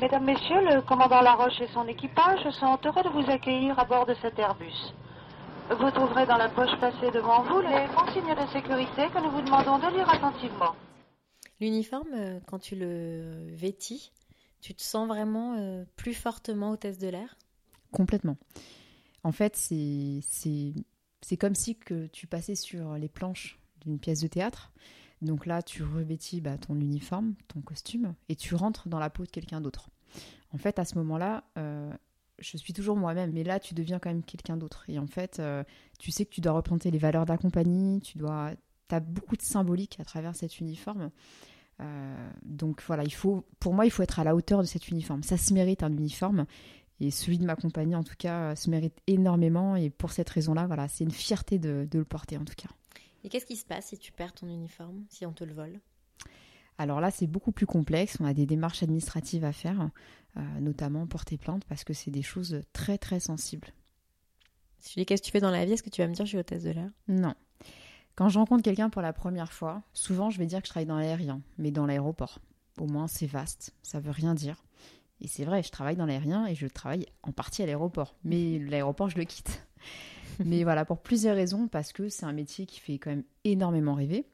Mesdames, 0.00 0.24
Messieurs, 0.24 0.60
le 0.60 0.82
commandant 0.82 1.20
Laroche 1.20 1.60
et 1.60 1.68
son 1.72 1.86
équipage 1.86 2.48
sont 2.50 2.78
heureux 2.84 3.02
de 3.04 3.08
vous 3.10 3.30
accueillir 3.30 3.78
à 3.78 3.84
bord 3.84 4.06
de 4.06 4.14
cet 4.20 4.38
Airbus. 4.38 4.92
Vous 5.70 5.90
trouverez 5.92 6.26
dans 6.26 6.36
la 6.36 6.48
poche 6.48 6.76
placée 6.78 7.10
devant 7.12 7.42
vous 7.42 7.60
les 7.60 7.86
consignes 7.94 8.34
de 8.34 8.52
sécurité 8.52 9.08
que 9.14 9.22
nous 9.22 9.30
vous 9.30 9.40
demandons 9.40 9.78
de 9.78 9.96
lire 9.96 10.10
attentivement. 10.10 10.74
L'uniforme, 11.60 12.12
euh, 12.14 12.40
quand 12.46 12.58
tu 12.58 12.76
le 12.76 13.46
vêtis, 13.52 14.12
tu 14.60 14.74
te 14.74 14.82
sens 14.82 15.06
vraiment 15.06 15.54
euh, 15.54 15.84
plus 15.96 16.14
fortement 16.14 16.70
hôtesse 16.70 16.98
de 16.98 17.08
l'air? 17.08 17.36
Complètement. 17.92 18.36
En 19.22 19.32
fait, 19.32 19.56
c'est 19.56 20.22
comme 21.38 21.54
si 21.54 21.76
que 21.76 22.06
tu 22.08 22.26
passais 22.26 22.54
sur 22.54 22.94
les 22.94 23.08
planches 23.08 23.58
d'une 23.80 23.98
pièce 23.98 24.20
de 24.20 24.26
théâtre. 24.26 24.72
Donc 25.22 25.46
là, 25.46 25.62
tu 25.62 25.82
revêtis 25.82 26.40
bah, 26.40 26.58
ton 26.58 26.74
uniforme, 26.74 27.34
ton 27.48 27.60
costume, 27.62 28.14
et 28.28 28.36
tu 28.36 28.54
rentres 28.54 28.88
dans 28.88 28.98
la 28.98 29.08
peau 29.08 29.24
de 29.24 29.30
quelqu'un 29.30 29.60
d'autre. 29.60 29.88
En 30.52 30.58
fait, 30.58 30.78
à 30.78 30.84
ce 30.84 30.96
moment-là, 30.98 31.44
euh, 31.56 31.90
je 32.38 32.56
suis 32.58 32.74
toujours 32.74 32.96
moi-même, 32.96 33.32
mais 33.32 33.44
là, 33.44 33.60
tu 33.60 33.74
deviens 33.74 33.98
quand 33.98 34.10
même 34.10 34.24
quelqu'un 34.24 34.56
d'autre. 34.56 34.84
Et 34.88 34.98
en 34.98 35.06
fait, 35.06 35.40
tu 35.98 36.10
sais 36.10 36.26
que 36.26 36.30
tu 36.30 36.40
dois 36.40 36.52
représenter 36.52 36.90
les 36.90 36.98
valeurs 36.98 37.24
de 37.24 37.30
la 37.30 37.38
compagnie, 37.38 38.02
tu 38.02 38.18
dois, 38.18 38.50
as 38.90 39.00
beaucoup 39.00 39.36
de 39.36 39.42
symbolique 39.42 39.98
à 40.00 40.04
travers 40.04 40.34
cet 40.34 40.60
uniforme. 40.60 41.10
Euh, 41.80 42.30
donc 42.44 42.82
voilà, 42.86 43.04
il 43.04 43.12
faut, 43.12 43.44
pour 43.60 43.74
moi, 43.74 43.84
il 43.86 43.90
faut 43.90 44.02
être 44.02 44.18
à 44.20 44.24
la 44.24 44.34
hauteur 44.34 44.60
de 44.60 44.66
cet 44.66 44.88
uniforme. 44.88 45.22
Ça 45.22 45.36
se 45.36 45.52
mérite 45.54 45.82
un 45.82 45.92
uniforme. 45.92 46.46
Et 47.00 47.10
celui 47.10 47.38
de 47.38 47.44
ma 47.44 47.56
compagnie, 47.56 47.96
en 47.96 48.04
tout 48.04 48.14
cas, 48.16 48.54
se 48.54 48.70
mérite 48.70 48.96
énormément. 49.06 49.74
Et 49.74 49.90
pour 49.90 50.12
cette 50.12 50.30
raison-là, 50.30 50.66
voilà, 50.66 50.86
c'est 50.88 51.04
une 51.04 51.10
fierté 51.10 51.58
de, 51.58 51.88
de 51.90 51.98
le 51.98 52.04
porter, 52.04 52.36
en 52.36 52.44
tout 52.44 52.54
cas. 52.56 52.68
Et 53.24 53.28
qu'est-ce 53.28 53.46
qui 53.46 53.56
se 53.56 53.64
passe 53.64 53.86
si 53.86 53.98
tu 53.98 54.12
perds 54.12 54.34
ton 54.34 54.46
uniforme, 54.48 55.04
si 55.08 55.26
on 55.26 55.32
te 55.32 55.44
le 55.44 55.54
vole? 55.54 55.80
Alors 56.78 57.00
là, 57.00 57.10
c'est 57.10 57.26
beaucoup 57.26 57.52
plus 57.52 57.66
complexe. 57.66 58.16
On 58.20 58.24
a 58.24 58.34
des 58.34 58.46
démarches 58.46 58.82
administratives 58.82 59.44
à 59.44 59.52
faire, 59.52 59.90
euh, 60.36 60.60
notamment 60.60 61.06
porter 61.06 61.38
plainte, 61.38 61.64
parce 61.64 61.84
que 61.84 61.92
c'est 61.92 62.10
des 62.10 62.22
choses 62.22 62.60
très 62.72 62.98
très 62.98 63.20
sensibles. 63.20 63.68
Si 64.78 64.92
je 64.92 65.00
dis 65.00 65.06
qu'est-ce 65.06 65.22
que 65.22 65.26
tu 65.26 65.32
fais 65.32 65.40
dans 65.40 65.50
la 65.50 65.64
vie, 65.64 65.72
est-ce 65.72 65.82
que 65.82 65.90
tu 65.90 66.02
vas 66.02 66.08
me 66.08 66.14
dire 66.14 66.26
je 66.26 66.30
suis 66.30 66.38
hôtesse 66.38 66.64
de 66.64 66.70
l'air? 66.70 66.90
Non. 67.08 67.34
Quand 68.16 68.28
je 68.28 68.38
rencontre 68.38 68.62
quelqu'un 68.62 68.90
pour 68.90 69.02
la 69.02 69.12
première 69.12 69.52
fois, 69.52 69.82
souvent 69.92 70.30
je 70.30 70.38
vais 70.38 70.46
dire 70.46 70.60
que 70.60 70.66
je 70.66 70.70
travaille 70.70 70.86
dans 70.86 70.98
l'aérien, 70.98 71.42
mais 71.58 71.72
dans 71.72 71.86
l'aéroport. 71.86 72.38
Au 72.78 72.86
moins 72.86 73.08
c'est 73.08 73.26
vaste, 73.26 73.74
ça 73.82 73.98
veut 73.98 74.12
rien 74.12 74.34
dire. 74.34 74.64
Et 75.20 75.26
c'est 75.26 75.44
vrai, 75.44 75.62
je 75.62 75.70
travaille 75.70 75.96
dans 75.96 76.06
l'aérien 76.06 76.46
et 76.46 76.54
je 76.54 76.66
travaille 76.66 77.06
en 77.22 77.32
partie 77.32 77.62
à 77.62 77.66
l'aéroport. 77.66 78.14
Mais 78.24 78.58
l'aéroport, 78.58 79.08
je 79.08 79.16
le 79.16 79.24
quitte. 79.24 79.66
mais 80.44 80.62
voilà, 80.64 80.84
pour 80.84 81.00
plusieurs 81.00 81.34
raisons, 81.34 81.66
parce 81.66 81.92
que 81.92 82.08
c'est 82.08 82.26
un 82.26 82.32
métier 82.32 82.66
qui 82.66 82.78
fait 82.78 82.98
quand 82.98 83.10
même 83.10 83.24
énormément 83.44 83.94
rêver, 83.94 84.26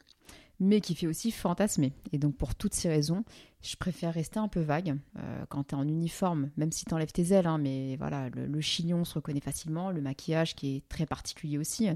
mais 0.58 0.80
qui 0.80 0.94
fait 0.94 1.06
aussi 1.06 1.30
fantasmer. 1.30 1.92
Et 2.12 2.18
donc 2.18 2.36
pour 2.36 2.54
toutes 2.54 2.74
ces 2.74 2.88
raisons, 2.88 3.24
je 3.62 3.76
préfère 3.76 4.12
rester 4.12 4.38
un 4.38 4.48
peu 4.48 4.60
vague. 4.60 4.98
Euh, 5.18 5.44
quand 5.48 5.68
tu 5.68 5.74
es 5.74 5.78
en 5.78 5.88
uniforme, 5.88 6.50
même 6.58 6.72
si 6.72 6.84
tu 6.84 6.92
enlèves 6.92 7.12
tes 7.12 7.32
ailes, 7.32 7.46
hein, 7.46 7.56
mais 7.56 7.96
voilà, 7.96 8.28
le, 8.28 8.60
chignon 8.60 9.04
se 9.04 9.14
reconnaît 9.14 9.40
facilement, 9.40 9.90
le 9.90 10.02
maquillage 10.02 10.54
qui 10.54 10.76
est 10.76 10.88
très 10.88 11.06
particulier 11.06 11.56
aussi, 11.56 11.88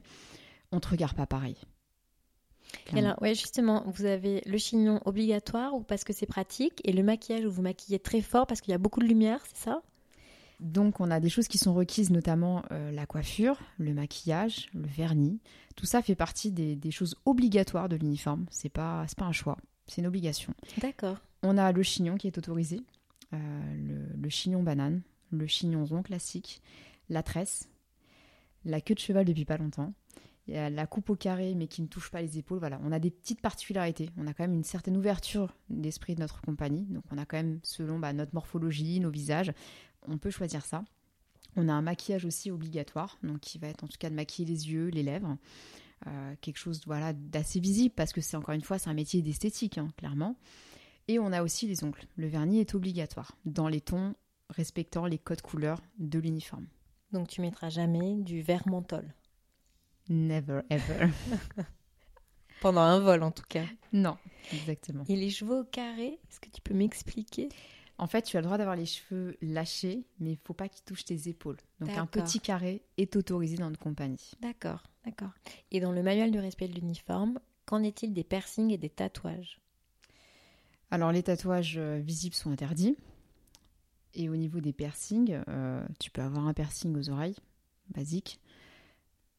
on 0.72 0.80
te 0.80 0.88
regarde 0.88 1.14
pas 1.14 1.26
pareil. 1.26 1.56
Et 2.94 2.98
alors, 2.98 3.20
ouais, 3.22 3.34
justement, 3.34 3.84
vous 3.86 4.04
avez 4.04 4.42
le 4.46 4.58
chignon 4.58 5.00
obligatoire 5.04 5.74
ou 5.74 5.80
parce 5.80 6.04
que 6.04 6.12
c'est 6.12 6.26
pratique, 6.26 6.80
et 6.84 6.92
le 6.92 7.02
maquillage 7.02 7.44
où 7.44 7.50
vous 7.50 7.62
maquillez 7.62 7.98
très 7.98 8.20
fort 8.20 8.46
parce 8.46 8.60
qu'il 8.60 8.72
y 8.72 8.74
a 8.74 8.78
beaucoup 8.78 9.00
de 9.00 9.06
lumière, 9.06 9.40
c'est 9.46 9.64
ça? 9.64 9.82
Donc 10.60 11.00
on 11.00 11.10
a 11.10 11.20
des 11.20 11.28
choses 11.28 11.48
qui 11.48 11.58
sont 11.58 11.74
requises, 11.74 12.10
notamment 12.10 12.62
euh, 12.70 12.90
la 12.92 13.06
coiffure, 13.06 13.58
le 13.78 13.92
maquillage, 13.92 14.68
le 14.72 14.86
vernis. 14.86 15.40
Tout 15.76 15.86
ça 15.86 16.02
fait 16.02 16.14
partie 16.14 16.52
des, 16.52 16.90
choses 16.90 17.16
obligatoires 17.24 17.88
de 17.88 17.96
l'uniforme. 17.96 18.46
C'est 18.50 18.68
pas, 18.68 19.04
pas 19.16 19.24
un 19.24 19.32
choix, 19.32 19.58
c'est 19.86 20.00
une 20.00 20.06
obligation. 20.06 20.54
D'accord. 20.78 21.18
On 21.42 21.58
a 21.58 21.72
le 21.72 21.82
chignon 21.82 22.16
qui 22.16 22.28
est 22.28 22.38
autorisé, 22.38 22.80
euh, 23.32 23.36
le, 23.76 24.16
le, 24.16 24.28
chignon 24.30 24.62
banane, 24.62 25.02
le 25.30 25.46
chignon 25.46 25.84
rond 25.84 26.02
classique, 26.02 26.62
la 27.10 27.22
tresse, 27.22 27.68
la 28.64 28.80
queue 28.80 28.94
de 28.94 29.00
cheval 29.00 29.24
depuis 29.24 29.44
pas 29.44 29.58
longtemps. 29.58 29.92
Il 30.46 30.54
y 30.54 30.58
a 30.58 30.68
la 30.68 30.86
coupe 30.86 31.08
au 31.10 31.16
carré 31.16 31.54
mais 31.54 31.66
qui 31.66 31.80
ne 31.82 31.86
touche 31.86 32.10
pas 32.10 32.20
les 32.20 32.38
épaules. 32.38 32.58
Voilà, 32.58 32.80
on 32.84 32.92
a 32.92 32.98
des 32.98 33.10
petites 33.10 33.40
particularités. 33.40 34.10
On 34.16 34.26
a 34.26 34.34
quand 34.34 34.44
même 34.44 34.54
une 34.54 34.64
certaine 34.64 34.96
ouverture 34.96 35.54
d'esprit 35.70 36.14
de 36.14 36.20
notre 36.20 36.40
compagnie. 36.42 36.84
Donc 36.86 37.04
on 37.10 37.18
a 37.18 37.24
quand 37.24 37.36
même, 37.36 37.60
selon 37.62 37.98
bah, 37.98 38.12
notre 38.12 38.34
morphologie, 38.34 39.00
nos 39.00 39.10
visages, 39.10 39.52
on 40.06 40.18
peut 40.18 40.30
choisir 40.30 40.64
ça. 40.64 40.84
On 41.56 41.68
a 41.68 41.72
un 41.72 41.82
maquillage 41.82 42.24
aussi 42.24 42.50
obligatoire, 42.50 43.18
donc 43.22 43.40
qui 43.40 43.58
va 43.58 43.68
être 43.68 43.84
en 43.84 43.88
tout 43.88 43.96
cas 43.98 44.10
de 44.10 44.14
maquiller 44.14 44.48
les 44.48 44.70
yeux, 44.70 44.88
les 44.88 45.02
lèvres. 45.02 45.36
Euh, 46.06 46.34
quelque 46.40 46.58
chose 46.58 46.82
voilà, 46.84 47.12
d'assez 47.12 47.60
visible 47.60 47.94
parce 47.94 48.12
que 48.12 48.20
c'est 48.20 48.36
encore 48.36 48.54
une 48.54 48.60
fois 48.60 48.78
c'est 48.78 48.90
un 48.90 48.94
métier 48.94 49.22
d'esthétique 49.22 49.78
hein, 49.78 49.88
clairement. 49.96 50.36
Et 51.08 51.18
on 51.18 51.32
a 51.32 51.42
aussi 51.42 51.66
les 51.66 51.84
ongles. 51.84 52.02
Le 52.16 52.26
vernis 52.26 52.60
est 52.60 52.74
obligatoire 52.74 53.36
dans 53.44 53.68
les 53.68 53.80
tons 53.80 54.14
respectant 54.50 55.06
les 55.06 55.18
codes 55.18 55.42
couleurs 55.42 55.80
de 55.98 56.18
l'uniforme. 56.18 56.66
Donc 57.12 57.28
tu 57.28 57.40
mettras 57.40 57.70
jamais 57.70 58.16
du 58.16 58.42
vert 58.42 58.66
menthol. 58.68 59.14
Never 60.08 60.60
ever. 60.70 61.08
Pendant 62.60 62.82
un 62.82 63.00
vol 63.00 63.22
en 63.22 63.30
tout 63.30 63.44
cas. 63.48 63.64
Non, 63.92 64.16
exactement. 64.52 65.04
Et 65.08 65.16
les 65.16 65.30
cheveux 65.30 65.60
au 65.60 65.64
carré, 65.64 66.18
est-ce 66.28 66.40
que 66.40 66.48
tu 66.48 66.60
peux 66.60 66.74
m'expliquer? 66.74 67.48
En 67.98 68.06
fait, 68.06 68.22
tu 68.22 68.36
as 68.36 68.40
le 68.40 68.46
droit 68.46 68.58
d'avoir 68.58 68.76
les 68.76 68.86
cheveux 68.86 69.36
lâchés, 69.40 70.04
mais 70.18 70.32
il 70.32 70.38
faut 70.42 70.54
pas 70.54 70.68
qu'ils 70.68 70.84
touchent 70.84 71.04
tes 71.04 71.28
épaules. 71.28 71.58
Donc 71.80 71.90
un 71.90 72.06
petit 72.06 72.40
carré 72.40 72.82
est 72.96 73.14
autorisé 73.16 73.56
dans 73.56 73.68
notre 73.68 73.80
compagnie. 73.80 74.32
D'accord, 74.40 74.82
d'accord. 75.04 75.30
Et 75.70 75.80
dans 75.80 75.92
le 75.92 76.02
manuel 76.02 76.32
de 76.32 76.38
respect 76.38 76.68
de 76.68 76.74
l'uniforme, 76.74 77.38
qu'en 77.66 77.82
est-il 77.82 78.12
des 78.12 78.24
piercings 78.24 78.70
et 78.70 78.78
des 78.78 78.90
tatouages? 78.90 79.60
Alors 80.90 81.12
les 81.12 81.22
tatouages 81.22 81.76
euh, 81.78 81.98
visibles 81.98 82.34
sont 82.34 82.50
interdits. 82.50 82.96
Et 84.14 84.28
au 84.28 84.36
niveau 84.36 84.60
des 84.60 84.72
piercings, 84.72 85.40
euh, 85.48 85.84
tu 85.98 86.10
peux 86.10 86.22
avoir 86.22 86.46
un 86.46 86.54
piercing 86.54 86.96
aux 86.96 87.10
oreilles, 87.10 87.36
basique, 87.88 88.40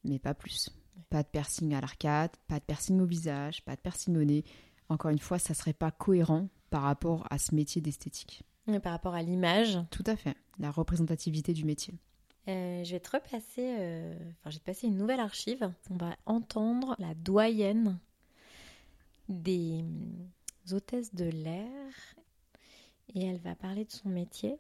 mais 0.05 0.19
pas 0.19 0.33
plus. 0.33 0.69
Pas 1.09 1.23
de 1.23 1.27
piercing 1.27 1.73
à 1.73 1.81
l'arcade, 1.81 2.31
pas 2.47 2.59
de 2.59 2.63
piercing 2.65 2.99
au 2.99 3.05
visage, 3.05 3.63
pas 3.63 3.75
de 3.75 3.81
piercing 3.81 4.15
au 4.17 4.23
nez. 4.23 4.43
Encore 4.89 5.11
une 5.11 5.19
fois, 5.19 5.39
ça 5.39 5.53
serait 5.53 5.73
pas 5.73 5.91
cohérent 5.91 6.47
par 6.69 6.83
rapport 6.83 7.25
à 7.29 7.37
ce 7.37 7.55
métier 7.55 7.81
d'esthétique. 7.81 8.43
par 8.83 8.91
rapport 8.91 9.13
à 9.13 9.21
l'image. 9.21 9.79
Tout 9.91 10.03
à 10.05 10.15
fait, 10.15 10.35
la 10.59 10.71
représentativité 10.71 11.53
du 11.53 11.65
métier. 11.65 11.93
Euh, 12.47 12.83
je 12.83 12.91
vais 12.91 12.99
te 12.99 13.09
repasser, 13.09 13.75
euh, 13.79 14.15
enfin, 14.39 14.51
j'ai 14.51 14.59
passé 14.59 14.87
une 14.87 14.97
nouvelle 14.97 15.19
archive. 15.19 15.71
On 15.89 15.97
va 15.97 16.15
entendre 16.25 16.95
la 16.99 17.15
doyenne 17.15 17.99
des 19.29 19.83
hôtesses 20.71 21.15
de 21.15 21.25
l'air 21.25 21.91
et 23.13 23.25
elle 23.25 23.39
va 23.39 23.55
parler 23.55 23.85
de 23.85 23.91
son 23.91 24.09
métier, 24.09 24.57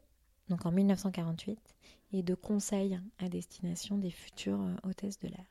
donc 0.49 0.65
en 0.65 0.71
1948, 0.71 1.59
et 2.15 2.23
de 2.23 2.33
conseils 2.33 2.97
à 3.19 3.27
destination 3.27 3.97
des 3.97 4.11
futures 4.11 4.61
euh, 4.61 4.89
hôtesses 4.89 5.19
de 5.19 5.27
l'air. 5.27 5.45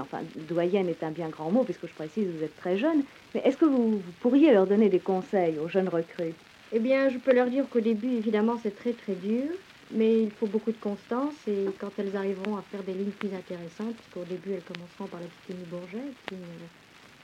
Enfin, 0.00 0.20
doyenne 0.48 0.88
est 0.88 1.02
un 1.02 1.10
bien 1.10 1.28
grand 1.28 1.50
mot, 1.50 1.64
puisque 1.64 1.86
je 1.86 1.92
précise, 1.92 2.26
vous 2.28 2.42
êtes 2.42 2.56
très 2.56 2.78
jeune. 2.78 3.02
Mais 3.34 3.42
est-ce 3.44 3.56
que 3.56 3.66
vous, 3.66 4.00
pourriez 4.20 4.52
leur 4.52 4.66
donner 4.66 4.88
des 4.88 5.00
conseils 5.00 5.58
aux 5.58 5.68
jeunes 5.68 5.88
recrues? 5.88 6.34
Eh 6.72 6.78
bien, 6.78 7.10
je 7.10 7.18
peux 7.18 7.34
leur 7.34 7.50
dire 7.50 7.68
qu'au 7.68 7.80
début, 7.80 8.12
évidemment, 8.12 8.58
c'est 8.62 8.74
très 8.74 8.92
très 8.92 9.14
dur, 9.14 9.50
mais 9.90 10.22
il 10.22 10.30
faut 10.30 10.46
beaucoup 10.46 10.72
de 10.72 10.78
constance. 10.78 11.34
Et 11.46 11.66
quand 11.78 11.90
elles 11.98 12.16
arriveront 12.16 12.56
à 12.56 12.62
faire 12.62 12.82
des 12.84 12.94
lignes 12.94 13.10
plus 13.10 13.34
intéressantes, 13.34 13.94
puisqu'au 13.96 14.24
début, 14.24 14.52
elles 14.52 14.62
commenceront 14.62 15.06
par 15.06 15.20
la 15.20 15.26
petite 15.26 15.68
Bourget, 15.68 16.12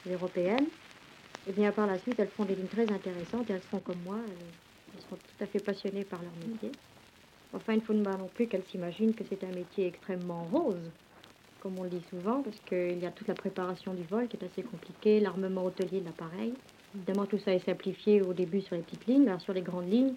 une 0.06 0.12
européenne, 0.12 0.66
et 1.46 1.50
eh 1.50 1.52
bien 1.52 1.72
par 1.72 1.86
la 1.86 1.98
suite, 1.98 2.18
elles 2.18 2.28
feront 2.28 2.44
des 2.44 2.54
lignes 2.54 2.66
très 2.66 2.90
intéressantes 2.92 3.48
et 3.48 3.54
elles 3.54 3.62
seront 3.62 3.80
comme 3.80 4.00
moi, 4.04 4.18
elles, 4.26 5.02
seront 5.02 5.16
tout 5.16 5.44
à 5.44 5.46
fait 5.46 5.60
passionnées 5.60 6.04
par 6.04 6.20
leur 6.20 6.32
métier. 6.46 6.70
Enfin, 7.52 7.72
il 7.72 7.78
ne 7.78 7.82
faut 7.82 8.02
pas 8.02 8.16
non 8.16 8.28
plus 8.28 8.48
qu'elles 8.48 8.64
s'imaginent 8.64 9.14
que 9.14 9.24
c'est 9.24 9.44
un 9.44 9.52
métier 9.52 9.86
extrêmement 9.86 10.46
rose 10.46 10.92
comme 11.60 11.78
on 11.78 11.82
le 11.82 11.90
dit 11.90 12.04
souvent, 12.08 12.42
parce 12.42 12.60
qu'il 12.60 12.98
y 12.98 13.06
a 13.06 13.10
toute 13.10 13.28
la 13.28 13.34
préparation 13.34 13.94
du 13.94 14.04
vol 14.04 14.28
qui 14.28 14.36
est 14.36 14.44
assez 14.44 14.62
compliquée, 14.62 15.20
l'armement 15.20 15.64
hôtelier 15.64 16.00
de 16.00 16.04
l'appareil. 16.04 16.54
Évidemment, 16.94 17.26
tout 17.26 17.38
ça 17.38 17.54
est 17.54 17.64
simplifié 17.64 18.22
au 18.22 18.32
début 18.32 18.60
sur 18.60 18.76
les 18.76 18.82
petites 18.82 19.06
lignes. 19.06 19.28
Alors, 19.28 19.40
sur 19.40 19.52
les 19.52 19.62
grandes 19.62 19.90
lignes, 19.90 20.14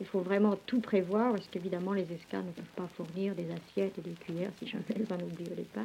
il 0.00 0.06
faut 0.06 0.20
vraiment 0.20 0.56
tout 0.66 0.80
prévoir, 0.80 1.32
parce 1.32 1.46
qu'évidemment, 1.48 1.92
les 1.92 2.10
escales 2.12 2.44
ne 2.44 2.52
peuvent 2.52 2.74
pas 2.74 2.88
fournir 2.96 3.34
des 3.34 3.50
assiettes 3.50 3.98
et 3.98 4.02
des 4.02 4.14
cuillères 4.14 4.52
si 4.58 4.66
jamais 4.66 4.84
elles 4.90 5.12
en 5.12 5.22
oublient 5.22 5.50
au 5.52 5.56
départ. 5.56 5.84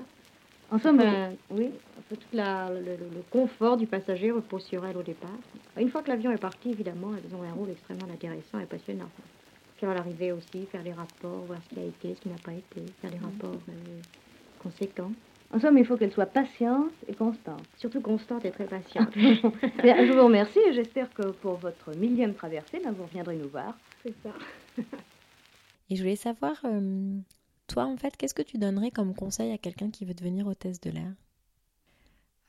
En 0.71 0.79
somme, 0.79 1.01
oui, 1.49 1.69
tout 2.10 2.17
le, 2.32 3.21
confort 3.29 3.77
du 3.77 3.86
passager 3.86 4.32
repose 4.32 4.63
sur 4.63 4.86
elle 4.86 4.97
au 4.97 5.03
départ. 5.03 5.38
Une 5.77 5.89
fois 5.89 6.01
que 6.01 6.10
l'avion 6.10 6.32
est 6.32 6.38
parti, 6.38 6.69
évidemment, 6.69 7.12
elles 7.15 7.36
ont 7.36 7.43
un 7.43 7.53
rôle 7.53 7.69
extrêmement 7.69 8.10
intéressant 8.12 8.60
et 8.60 8.65
passionnant. 8.65 9.10
Puis 9.84 9.91
à 9.91 9.96
l'arrivée 9.96 10.32
aussi, 10.32 10.65
faire 10.67 10.82
des 10.82 10.93
rapports, 10.93 11.43
voir 11.46 11.60
ce 11.62 11.76
qui 11.76 11.82
a 11.82 11.84
été, 11.84 12.15
ce 12.15 12.22
qui 12.22 12.30
n'a 12.30 12.38
pas 12.38 12.54
été, 12.54 12.89
faire 13.02 13.12
des 13.12 13.17
mm. 13.17 13.26
rapports 13.26 13.60
euh, 13.67 14.02
conséquent. 14.58 15.12
En 15.52 15.60
somme, 15.60 15.78
il 15.78 15.86
faut 15.86 15.98
qu'elle 15.98 16.13
soit 16.13 16.26
patiente 16.26 16.93
et 17.06 17.13
constante. 17.13 17.65
Surtout 17.76 18.00
constante 18.00 18.46
et 18.46 18.52
très 18.52 18.63
patiente. 18.63 19.10
je 19.15 20.13
vous 20.13 20.24
remercie 20.24 20.60
et 20.60 20.72
j'espère 20.72 21.13
que 21.13 21.32
pour 21.32 21.56
votre 21.56 21.93
millième 21.98 22.34
traversée, 22.34 22.80
ben, 22.82 22.93
vous 22.93 23.04
reviendrez 23.04 23.36
nous 23.36 23.50
voir. 23.50 23.78
C'est 24.04 24.15
ça. 24.24 24.30
et 25.89 25.98
je 25.98 26.02
voulais 26.02 26.15
savoir, 26.15 26.56
euh, 26.63 27.17
toi, 27.67 27.84
en 27.84 27.98
fait, 27.98 28.15
qu'est-ce 28.15 28.34
que 28.34 28.41
tu 28.41 28.58
donnerais 28.58 28.91
comme 28.91 29.13
conseil 29.13 29.52
à 29.52 29.58
quelqu'un 29.58 29.89
qui 29.89 30.06
veut 30.06 30.13
devenir 30.13 30.48
hôtesse 30.48 30.80
de 30.80 30.91
l'air? 30.91 31.12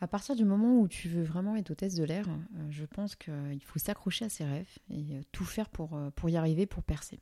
À 0.05 0.07
partir 0.07 0.37
du 0.37 0.45
moment 0.45 0.81
où 0.81 0.87
tu 0.87 1.09
veux 1.09 1.23
vraiment 1.23 1.57
être 1.57 1.71
hôtesse 1.71 1.95
de 1.95 2.05
l'air, 2.05 2.29
euh, 2.29 2.67
je 2.69 2.85
pense 2.85 3.17
qu'il 3.17 3.63
faut 3.65 3.79
s'accrocher 3.79 4.27
à 4.27 4.29
ses 4.29 4.45
rêves 4.45 4.69
et 4.91 5.17
euh, 5.17 5.23
tout 5.33 5.47
faire 5.47 5.71
pour, 5.71 5.95
euh, 5.95 6.11
pour 6.11 6.29
y 6.29 6.37
arriver, 6.37 6.67
pour 6.67 6.83
percer. 6.83 7.19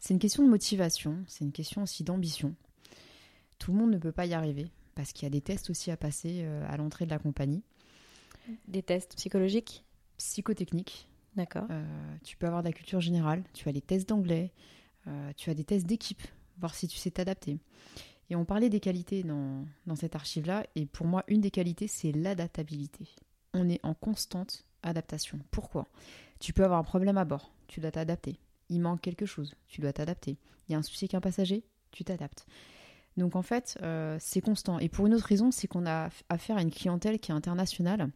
C'est 0.00 0.12
une 0.12 0.20
question 0.20 0.44
de 0.44 0.50
motivation, 0.50 1.16
c'est 1.26 1.46
une 1.46 1.52
question 1.52 1.82
aussi 1.82 2.04
d'ambition. 2.04 2.54
Tout 3.58 3.72
le 3.72 3.78
monde 3.78 3.90
ne 3.90 3.96
peut 3.96 4.12
pas 4.12 4.26
y 4.26 4.34
arriver 4.34 4.66
parce 4.94 5.14
qu'il 5.14 5.22
y 5.22 5.28
a 5.28 5.30
des 5.30 5.40
tests 5.40 5.70
aussi 5.70 5.90
à 5.90 5.96
passer 5.96 6.42
euh, 6.42 6.66
à 6.68 6.76
l'entrée 6.76 7.06
de 7.06 7.10
la 7.10 7.18
compagnie. 7.18 7.62
Des 8.68 8.82
tests 8.82 9.16
psychologiques? 9.16 9.82
Psychotechniques. 10.18 11.08
D'accord. 11.36 11.64
Euh, 11.70 11.82
tu 12.22 12.36
peux 12.36 12.46
avoir 12.46 12.62
de 12.62 12.68
la 12.68 12.74
culture 12.74 13.00
générale, 13.00 13.44
tu 13.54 13.66
as 13.66 13.72
les 13.72 13.80
tests 13.80 14.10
d'anglais, 14.10 14.52
euh, 15.06 15.32
tu 15.38 15.48
as 15.48 15.54
des 15.54 15.64
tests 15.64 15.86
d'équipe, 15.86 16.20
voir 16.58 16.74
si 16.74 16.86
tu 16.86 16.98
sais 16.98 17.10
t'adapter. 17.10 17.60
Et 18.30 18.36
on 18.36 18.44
parlait 18.44 18.70
des 18.70 18.80
qualités 18.80 19.22
dans, 19.22 19.64
dans 19.86 19.96
cette 19.96 20.16
archive-là, 20.16 20.64
et 20.74 20.86
pour 20.86 21.06
moi, 21.06 21.24
une 21.28 21.40
des 21.40 21.50
qualités, 21.50 21.88
c'est 21.88 22.12
l'adaptabilité. 22.12 23.08
On 23.52 23.68
est 23.68 23.80
en 23.84 23.94
constante 23.94 24.64
adaptation. 24.82 25.38
Pourquoi? 25.50 25.86
Tu 26.40 26.52
peux 26.52 26.64
avoir 26.64 26.78
un 26.78 26.84
problème 26.84 27.18
à 27.18 27.24
bord, 27.24 27.52
tu 27.68 27.80
dois 27.80 27.90
t'adapter. 27.90 28.38
Il 28.70 28.80
manque 28.80 29.00
quelque 29.00 29.26
chose, 29.26 29.54
tu 29.68 29.80
dois 29.80 29.92
t'adapter. 29.92 30.38
Il 30.68 30.72
y 30.72 30.74
a 30.74 30.78
un 30.78 30.82
souci 30.82 31.04
avec 31.04 31.14
un 31.14 31.20
passager, 31.20 31.64
tu 31.90 32.04
t'adaptes. 32.04 32.46
Donc 33.16 33.36
en 33.36 33.42
fait, 33.42 33.78
euh, 33.82 34.16
c'est 34.20 34.40
constant. 34.40 34.78
Et 34.78 34.88
pour 34.88 35.06
une 35.06 35.14
autre 35.14 35.26
raison, 35.26 35.50
c'est 35.50 35.68
qu'on 35.68 35.86
a 35.86 36.10
affaire 36.28 36.56
à 36.56 36.62
une 36.62 36.70
clientèle 36.70 37.20
qui 37.20 37.30
est 37.30 37.34
internationale. 37.34 38.10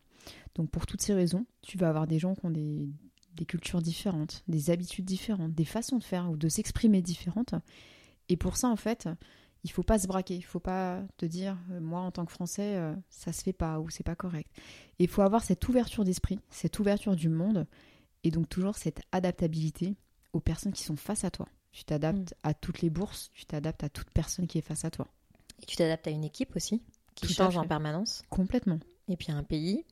Donc 0.54 0.70
pour 0.70 0.86
toutes 0.86 1.02
ces 1.02 1.14
raisons, 1.14 1.46
tu 1.62 1.78
vas 1.78 1.88
avoir 1.88 2.06
des 2.06 2.18
gens 2.18 2.34
qui 2.34 2.46
ont 2.46 2.50
des, 2.50 2.88
des 3.34 3.44
cultures 3.44 3.80
différentes, 3.80 4.42
des 4.48 4.70
habitudes 4.70 5.04
différentes, 5.04 5.54
des 5.54 5.64
façons 5.64 5.98
de 5.98 6.04
faire 6.04 6.30
ou 6.30 6.36
de 6.36 6.48
s'exprimer 6.48 7.00
différentes. 7.02 7.54
Et 8.28 8.36
pour 8.36 8.56
ça, 8.56 8.68
en 8.68 8.76
fait, 8.76 9.08
il 9.64 9.70
faut 9.70 9.82
pas 9.82 9.98
se 9.98 10.06
braquer. 10.06 10.36
Il 10.36 10.44
faut 10.44 10.60
pas 10.60 11.02
te 11.16 11.26
dire, 11.26 11.56
euh, 11.70 11.80
moi, 11.80 12.00
en 12.00 12.10
tant 12.10 12.24
que 12.24 12.32
Français, 12.32 12.76
euh, 12.76 12.94
ça 13.10 13.32
se 13.32 13.42
fait 13.42 13.52
pas 13.52 13.80
ou 13.80 13.90
c'est 13.90 14.04
pas 14.04 14.14
correct. 14.14 14.50
Il 14.98 15.08
faut 15.08 15.22
avoir 15.22 15.42
cette 15.42 15.66
ouverture 15.68 16.04
d'esprit, 16.04 16.40
cette 16.50 16.78
ouverture 16.78 17.16
du 17.16 17.28
monde, 17.28 17.66
et 18.24 18.30
donc 18.30 18.48
toujours 18.48 18.76
cette 18.76 19.00
adaptabilité 19.12 19.96
aux 20.32 20.40
personnes 20.40 20.72
qui 20.72 20.84
sont 20.84 20.96
face 20.96 21.24
à 21.24 21.30
toi. 21.30 21.48
Tu 21.72 21.84
t'adaptes 21.84 22.34
à 22.42 22.54
toutes 22.54 22.80
les 22.80 22.90
bourses, 22.90 23.30
tu 23.34 23.46
t'adaptes 23.46 23.84
à 23.84 23.88
toute 23.88 24.10
personne 24.10 24.46
qui 24.46 24.58
est 24.58 24.62
face 24.62 24.84
à 24.84 24.90
toi. 24.90 25.06
Et 25.62 25.66
tu 25.66 25.76
t'adaptes 25.76 26.06
à 26.06 26.10
une 26.10 26.24
équipe 26.24 26.56
aussi, 26.56 26.82
qui 27.14 27.26
Tout 27.26 27.34
change 27.34 27.56
en 27.56 27.66
permanence. 27.66 28.22
Complètement. 28.30 28.78
Et 29.08 29.16
puis 29.16 29.32
à 29.32 29.36
un 29.36 29.42
pays, 29.42 29.84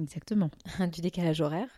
Exactement. 0.00 0.50
du 0.92 1.00
décalage 1.00 1.40
horaire. 1.40 1.68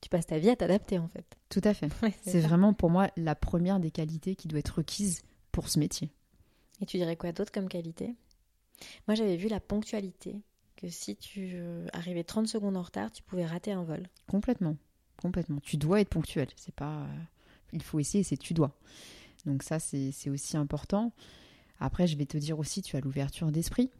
Tu 0.00 0.08
passes 0.08 0.26
ta 0.26 0.38
vie 0.38 0.50
à 0.50 0.56
t'adapter 0.56 0.98
en 0.98 1.08
fait. 1.08 1.24
Tout 1.48 1.62
à 1.64 1.74
fait. 1.74 1.88
Ouais, 2.02 2.14
c'est 2.22 2.40
vraiment 2.40 2.74
pour 2.74 2.90
moi 2.90 3.10
la 3.16 3.34
première 3.34 3.80
des 3.80 3.90
qualités 3.90 4.36
qui 4.36 4.48
doit 4.48 4.58
être 4.58 4.76
requise 4.78 5.22
pour 5.50 5.68
ce 5.68 5.78
métier. 5.78 6.10
Et 6.80 6.86
tu 6.86 6.96
dirais 6.96 7.16
quoi 7.16 7.32
d'autre 7.32 7.52
comme 7.52 7.68
qualité? 7.68 8.14
Moi 9.08 9.14
j'avais 9.14 9.36
vu 9.36 9.48
la 9.48 9.60
ponctualité, 9.60 10.36
que 10.76 10.88
si 10.88 11.16
tu 11.16 11.52
euh, 11.54 11.86
arrivais 11.92 12.24
30 12.24 12.48
secondes 12.48 12.76
en 12.76 12.82
retard, 12.82 13.12
tu 13.12 13.22
pouvais 13.22 13.46
rater 13.46 13.72
un 13.72 13.84
vol. 13.84 14.08
Complètement. 14.26 14.76
Complètement. 15.22 15.60
Tu 15.60 15.76
dois 15.76 16.00
être 16.00 16.08
ponctuel. 16.08 16.48
C'est 16.56 16.74
pas. 16.74 17.02
euh, 17.02 17.06
Il 17.72 17.82
faut 17.82 18.00
essayer, 18.00 18.24
c'est 18.24 18.36
tu 18.36 18.52
dois. 18.54 18.76
Donc 19.46 19.62
ça, 19.62 19.78
c'est 19.78 20.10
c'est 20.10 20.30
aussi 20.30 20.56
important. 20.56 21.12
Après, 21.78 22.06
je 22.06 22.16
vais 22.16 22.26
te 22.26 22.36
dire 22.36 22.58
aussi, 22.58 22.82
tu 22.82 22.96
as 22.96 23.00
l'ouverture 23.00 23.50
d'esprit. 23.52 23.90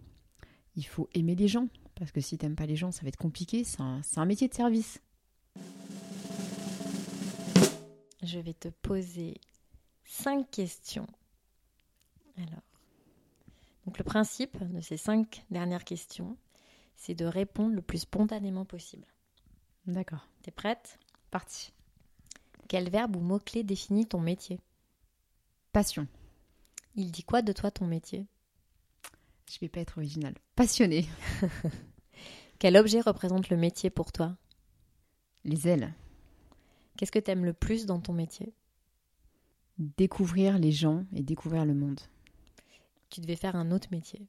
Il 0.76 0.84
faut 0.84 1.08
aimer 1.14 1.34
les 1.36 1.48
gens. 1.48 1.68
Parce 1.94 2.10
que 2.10 2.20
si 2.20 2.36
t'aimes 2.38 2.56
pas 2.56 2.66
les 2.66 2.74
gens, 2.76 2.90
ça 2.90 3.02
va 3.02 3.08
être 3.08 3.16
compliqué. 3.16 3.62
C'est 3.62 3.80
un, 3.80 4.02
c'est 4.02 4.18
un 4.18 4.24
métier 4.24 4.48
de 4.48 4.54
service. 4.54 5.00
Je 8.22 8.38
vais 8.40 8.54
te 8.54 8.68
poser 8.68 9.34
cinq 10.04 10.50
questions. 10.50 11.06
Alors, 12.36 12.62
donc 13.84 13.98
le 13.98 14.04
principe 14.04 14.62
de 14.62 14.80
ces 14.80 14.96
cinq 14.96 15.44
dernières 15.50 15.84
questions, 15.84 16.36
c'est 16.96 17.14
de 17.14 17.24
répondre 17.24 17.74
le 17.74 17.82
plus 17.82 17.98
spontanément 17.98 18.64
possible. 18.64 19.06
D'accord. 19.86 20.28
T'es 20.42 20.50
prête? 20.50 20.98
Parti. 21.30 21.72
Quel 22.68 22.90
verbe 22.90 23.16
ou 23.16 23.20
mot-clé 23.20 23.62
définit 23.62 24.06
ton 24.06 24.20
métier? 24.20 24.60
Passion. 25.72 26.06
Il 26.94 27.10
dit 27.10 27.24
quoi 27.24 27.42
de 27.42 27.52
toi 27.52 27.70
ton 27.70 27.86
métier? 27.86 28.26
Je 29.50 29.58
vais 29.60 29.68
pas 29.68 29.80
être 29.80 29.98
originale. 29.98 30.34
Passionné. 30.56 31.06
Quel 32.58 32.76
objet 32.76 33.00
représente 33.00 33.50
le 33.50 33.56
métier 33.56 33.90
pour 33.90 34.12
toi? 34.12 34.36
Les 35.44 35.68
ailes. 35.68 35.92
Qu'est-ce 36.96 37.12
que 37.12 37.18
t'aimes 37.18 37.44
le 37.44 37.52
plus 37.52 37.84
dans 37.84 38.00
ton 38.00 38.12
métier? 38.12 38.54
Découvrir 39.78 40.58
les 40.58 40.72
gens 40.72 41.04
et 41.12 41.22
découvrir 41.22 41.66
le 41.66 41.74
monde. 41.74 42.00
Tu 43.14 43.20
devais 43.20 43.36
faire 43.36 43.54
un 43.54 43.70
autre 43.70 43.86
métier. 43.92 44.26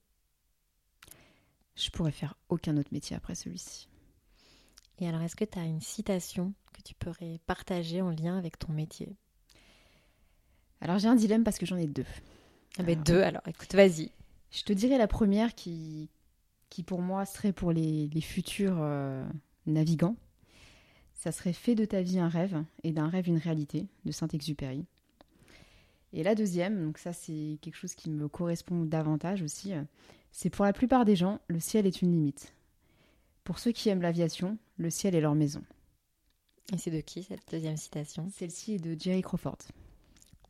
Je 1.76 1.90
pourrais 1.90 2.12
faire 2.12 2.36
aucun 2.50 2.78
autre 2.78 2.92
métier 2.92 3.16
après 3.16 3.34
celui-ci. 3.34 3.90
Et 5.00 5.08
alors, 5.10 5.24
est-ce 5.24 5.36
que 5.36 5.44
tu 5.44 5.58
as 5.58 5.64
une 5.64 5.82
citation 5.82 6.54
que 6.72 6.84
tu 6.84 6.94
pourrais 6.94 7.40
partager 7.48 8.04
en 8.04 8.12
lien 8.12 8.38
avec 8.38 8.60
ton 8.60 8.72
métier? 8.72 9.16
Alors 10.82 11.00
j'ai 11.00 11.08
un 11.08 11.16
dilemme 11.16 11.44
parce 11.44 11.58
que 11.58 11.66
j'en 11.66 11.78
ai 11.78 11.88
deux. 11.88 12.06
Ah 12.78 12.84
ben 12.84 13.02
deux, 13.02 13.24
alors 13.24 13.42
écoute, 13.48 13.74
vas-y. 13.74 14.12
Je 14.52 14.62
te 14.62 14.72
dirais 14.72 15.00
la 15.00 15.08
première 15.08 15.56
qui, 15.56 16.12
qui 16.70 16.84
pour 16.84 17.02
moi 17.02 17.26
serait 17.26 17.54
pour 17.54 17.72
les, 17.72 18.08
les 18.10 18.22
futurs 18.22 18.78
euh, 18.78 19.28
navigants. 19.66 20.16
Ça 21.16 21.32
serait 21.32 21.54
fait 21.54 21.74
de 21.74 21.86
ta 21.86 22.04
vie 22.04 22.20
un 22.20 22.30
rêve 22.30 22.64
et 22.84 22.92
d'un 22.92 23.10
rêve 23.10 23.28
une 23.30 23.40
réalité 23.40 23.88
de 24.06 24.12
Saint-Exupéry. 24.12 24.86
Et 26.16 26.24
la 26.24 26.34
deuxième, 26.34 26.82
donc 26.82 26.98
ça 26.98 27.12
c'est 27.12 27.60
quelque 27.62 27.76
chose 27.76 27.94
qui 27.94 28.10
me 28.10 28.30
correspond 28.30 28.86
davantage 28.86 29.44
aussi, 29.44 29.74
euh, 29.74 29.84
c'est 30.32 30.50
pour 30.50 30.64
la 30.64 30.72
plupart 30.72 31.04
des 31.04 31.18
gens, 31.18 31.40
le 31.50 31.60
ciel 31.60 31.86
est 31.86 32.02
une 32.02 32.12
limite. 32.12 32.56
Pour 33.44 33.60
ceux 33.60 33.74
qui 33.74 33.90
aiment 33.90 34.02
l'aviation, 34.02 34.58
le 34.78 34.90
ciel 34.90 35.14
est 35.14 35.22
leur 35.22 35.36
maison. 35.36 35.62
Et 36.74 36.78
c'est 36.78 36.90
de 36.90 37.02
qui 37.02 37.22
cette 37.22 37.52
deuxième 37.52 37.76
citation? 37.76 38.30
Celle-ci 38.34 38.76
est 38.76 38.80
de 38.80 39.00
Jerry 39.00 39.22
Crawford. 39.22 39.58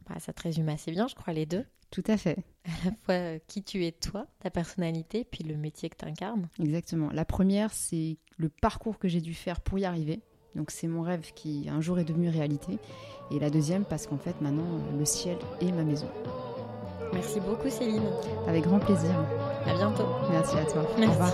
Bah, 0.07 0.19
Ça 0.19 0.33
te 0.33 0.43
résume 0.43 0.69
assez 0.69 0.91
bien, 0.91 1.07
je 1.07 1.15
crois, 1.15 1.33
les 1.33 1.47
deux. 1.47 1.65
Tout 1.89 2.03
à 2.07 2.17
fait. 2.17 2.37
À 2.65 2.85
la 2.85 2.91
fois 3.03 3.15
euh, 3.15 3.39
qui 3.47 3.63
tu 3.63 3.85
es 3.85 3.91
toi, 3.91 4.27
ta 4.39 4.51
personnalité, 4.51 5.23
puis 5.23 5.43
le 5.43 5.57
métier 5.57 5.89
que 5.89 5.97
tu 5.97 6.05
incarnes. 6.05 6.47
Exactement. 6.59 7.09
La 7.11 7.25
première, 7.25 7.73
c'est 7.73 8.17
le 8.37 8.49
parcours 8.49 8.99
que 8.99 9.07
j'ai 9.07 9.21
dû 9.21 9.33
faire 9.33 9.61
pour 9.61 9.79
y 9.79 9.85
arriver. 9.85 10.21
Donc 10.55 10.71
c'est 10.71 10.87
mon 10.87 11.01
rêve 11.01 11.31
qui 11.35 11.67
un 11.69 11.81
jour 11.81 11.99
est 11.99 12.05
devenu 12.05 12.29
réalité. 12.29 12.79
Et 13.31 13.39
la 13.39 13.49
deuxième, 13.49 13.83
parce 13.83 14.07
qu'en 14.07 14.17
fait 14.17 14.39
maintenant, 14.41 14.63
le 14.97 15.05
ciel 15.05 15.37
est 15.61 15.71
ma 15.71 15.83
maison. 15.83 16.07
Merci 17.13 17.39
beaucoup 17.39 17.69
Céline. 17.69 18.03
Avec 18.47 18.63
grand 18.63 18.79
plaisir. 18.79 19.11
À 19.65 19.73
bientôt. 19.73 20.07
Merci 20.31 20.57
à 20.57 20.65
toi. 20.65 20.83
Merci. 20.97 21.07
Au 21.07 21.11
revoir. 21.11 21.33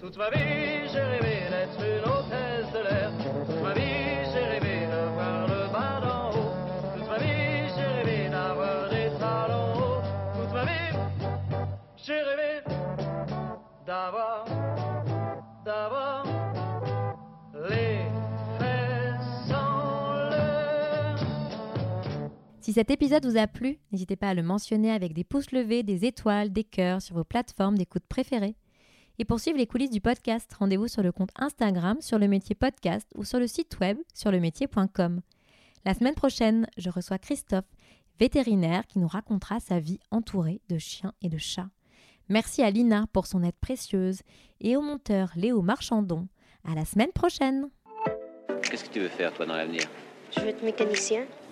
Toute 0.00 0.16
ma 0.18 0.30
vie, 0.30 0.88
j'ai 0.92 1.00
rêvé 1.00 1.48
d'être 1.50 1.80
une 1.80 2.04
hôtesse 2.10 2.72
de 2.72 2.78
l'air. 2.78 3.10
Toute 3.46 3.62
ma 3.62 3.72
vie, 3.74 4.30
j'ai 4.32 4.44
rêvé 4.44 4.86
de 4.86 5.14
voir 5.14 5.46
le 5.48 5.72
bas 5.72 6.00
d'en 6.00 6.30
haut. 6.30 6.52
Toute 6.96 7.08
ma 7.08 7.18
vie, 7.18 7.68
j'ai 7.74 7.86
rêvé 7.86 8.28
d'avoir 8.28 8.88
des 8.90 9.10
talons 9.18 9.72
hauts. 9.78 10.02
Toute 10.38 10.52
ma 10.52 10.64
vie, 10.64 10.92
j'ai 11.96 12.20
rêvé 12.20 12.62
d'avoir, 12.66 13.58
d'avoir 13.86 14.43
cet 22.74 22.90
épisode 22.90 23.24
vous 23.24 23.36
a 23.36 23.46
plu, 23.46 23.78
n'hésitez 23.92 24.16
pas 24.16 24.30
à 24.30 24.34
le 24.34 24.42
mentionner 24.42 24.90
avec 24.90 25.12
des 25.12 25.22
pouces 25.22 25.52
levés, 25.52 25.84
des 25.84 26.04
étoiles, 26.06 26.52
des 26.52 26.64
cœurs 26.64 27.00
sur 27.00 27.14
vos 27.14 27.22
plateformes 27.22 27.78
d'écoute 27.78 28.02
préférées. 28.08 28.56
Et 29.20 29.24
pour 29.24 29.38
suivre 29.38 29.58
les 29.58 29.68
coulisses 29.68 29.92
du 29.92 30.00
podcast, 30.00 30.52
rendez-vous 30.58 30.88
sur 30.88 31.04
le 31.04 31.12
compte 31.12 31.30
Instagram 31.36 31.98
sur 32.00 32.18
le 32.18 32.26
métier 32.26 32.56
podcast 32.56 33.08
ou 33.14 33.22
sur 33.22 33.38
le 33.38 33.46
site 33.46 33.78
web 33.78 33.96
sur 34.12 34.32
lemétier.com. 34.32 35.20
La 35.84 35.94
semaine 35.94 36.16
prochaine, 36.16 36.66
je 36.76 36.90
reçois 36.90 37.18
Christophe, 37.18 37.70
vétérinaire, 38.18 38.88
qui 38.88 38.98
nous 38.98 39.06
racontera 39.06 39.60
sa 39.60 39.78
vie 39.78 40.00
entourée 40.10 40.60
de 40.68 40.78
chiens 40.78 41.12
et 41.22 41.28
de 41.28 41.38
chats. 41.38 41.70
Merci 42.28 42.60
à 42.62 42.70
Lina 42.72 43.06
pour 43.12 43.28
son 43.28 43.44
aide 43.44 43.54
précieuse 43.60 44.22
et 44.60 44.76
au 44.76 44.80
monteur 44.80 45.30
Léo 45.36 45.62
Marchandon. 45.62 46.26
À 46.68 46.74
la 46.74 46.84
semaine 46.84 47.12
prochaine! 47.12 47.68
Qu'est-ce 48.62 48.82
que 48.82 48.94
tu 48.94 48.98
veux 48.98 49.08
faire, 49.08 49.32
toi, 49.32 49.46
dans 49.46 49.54
l'avenir? 49.54 49.84
Je 50.34 50.40
veux 50.40 50.48
être 50.48 50.64
mécanicien. 50.64 51.24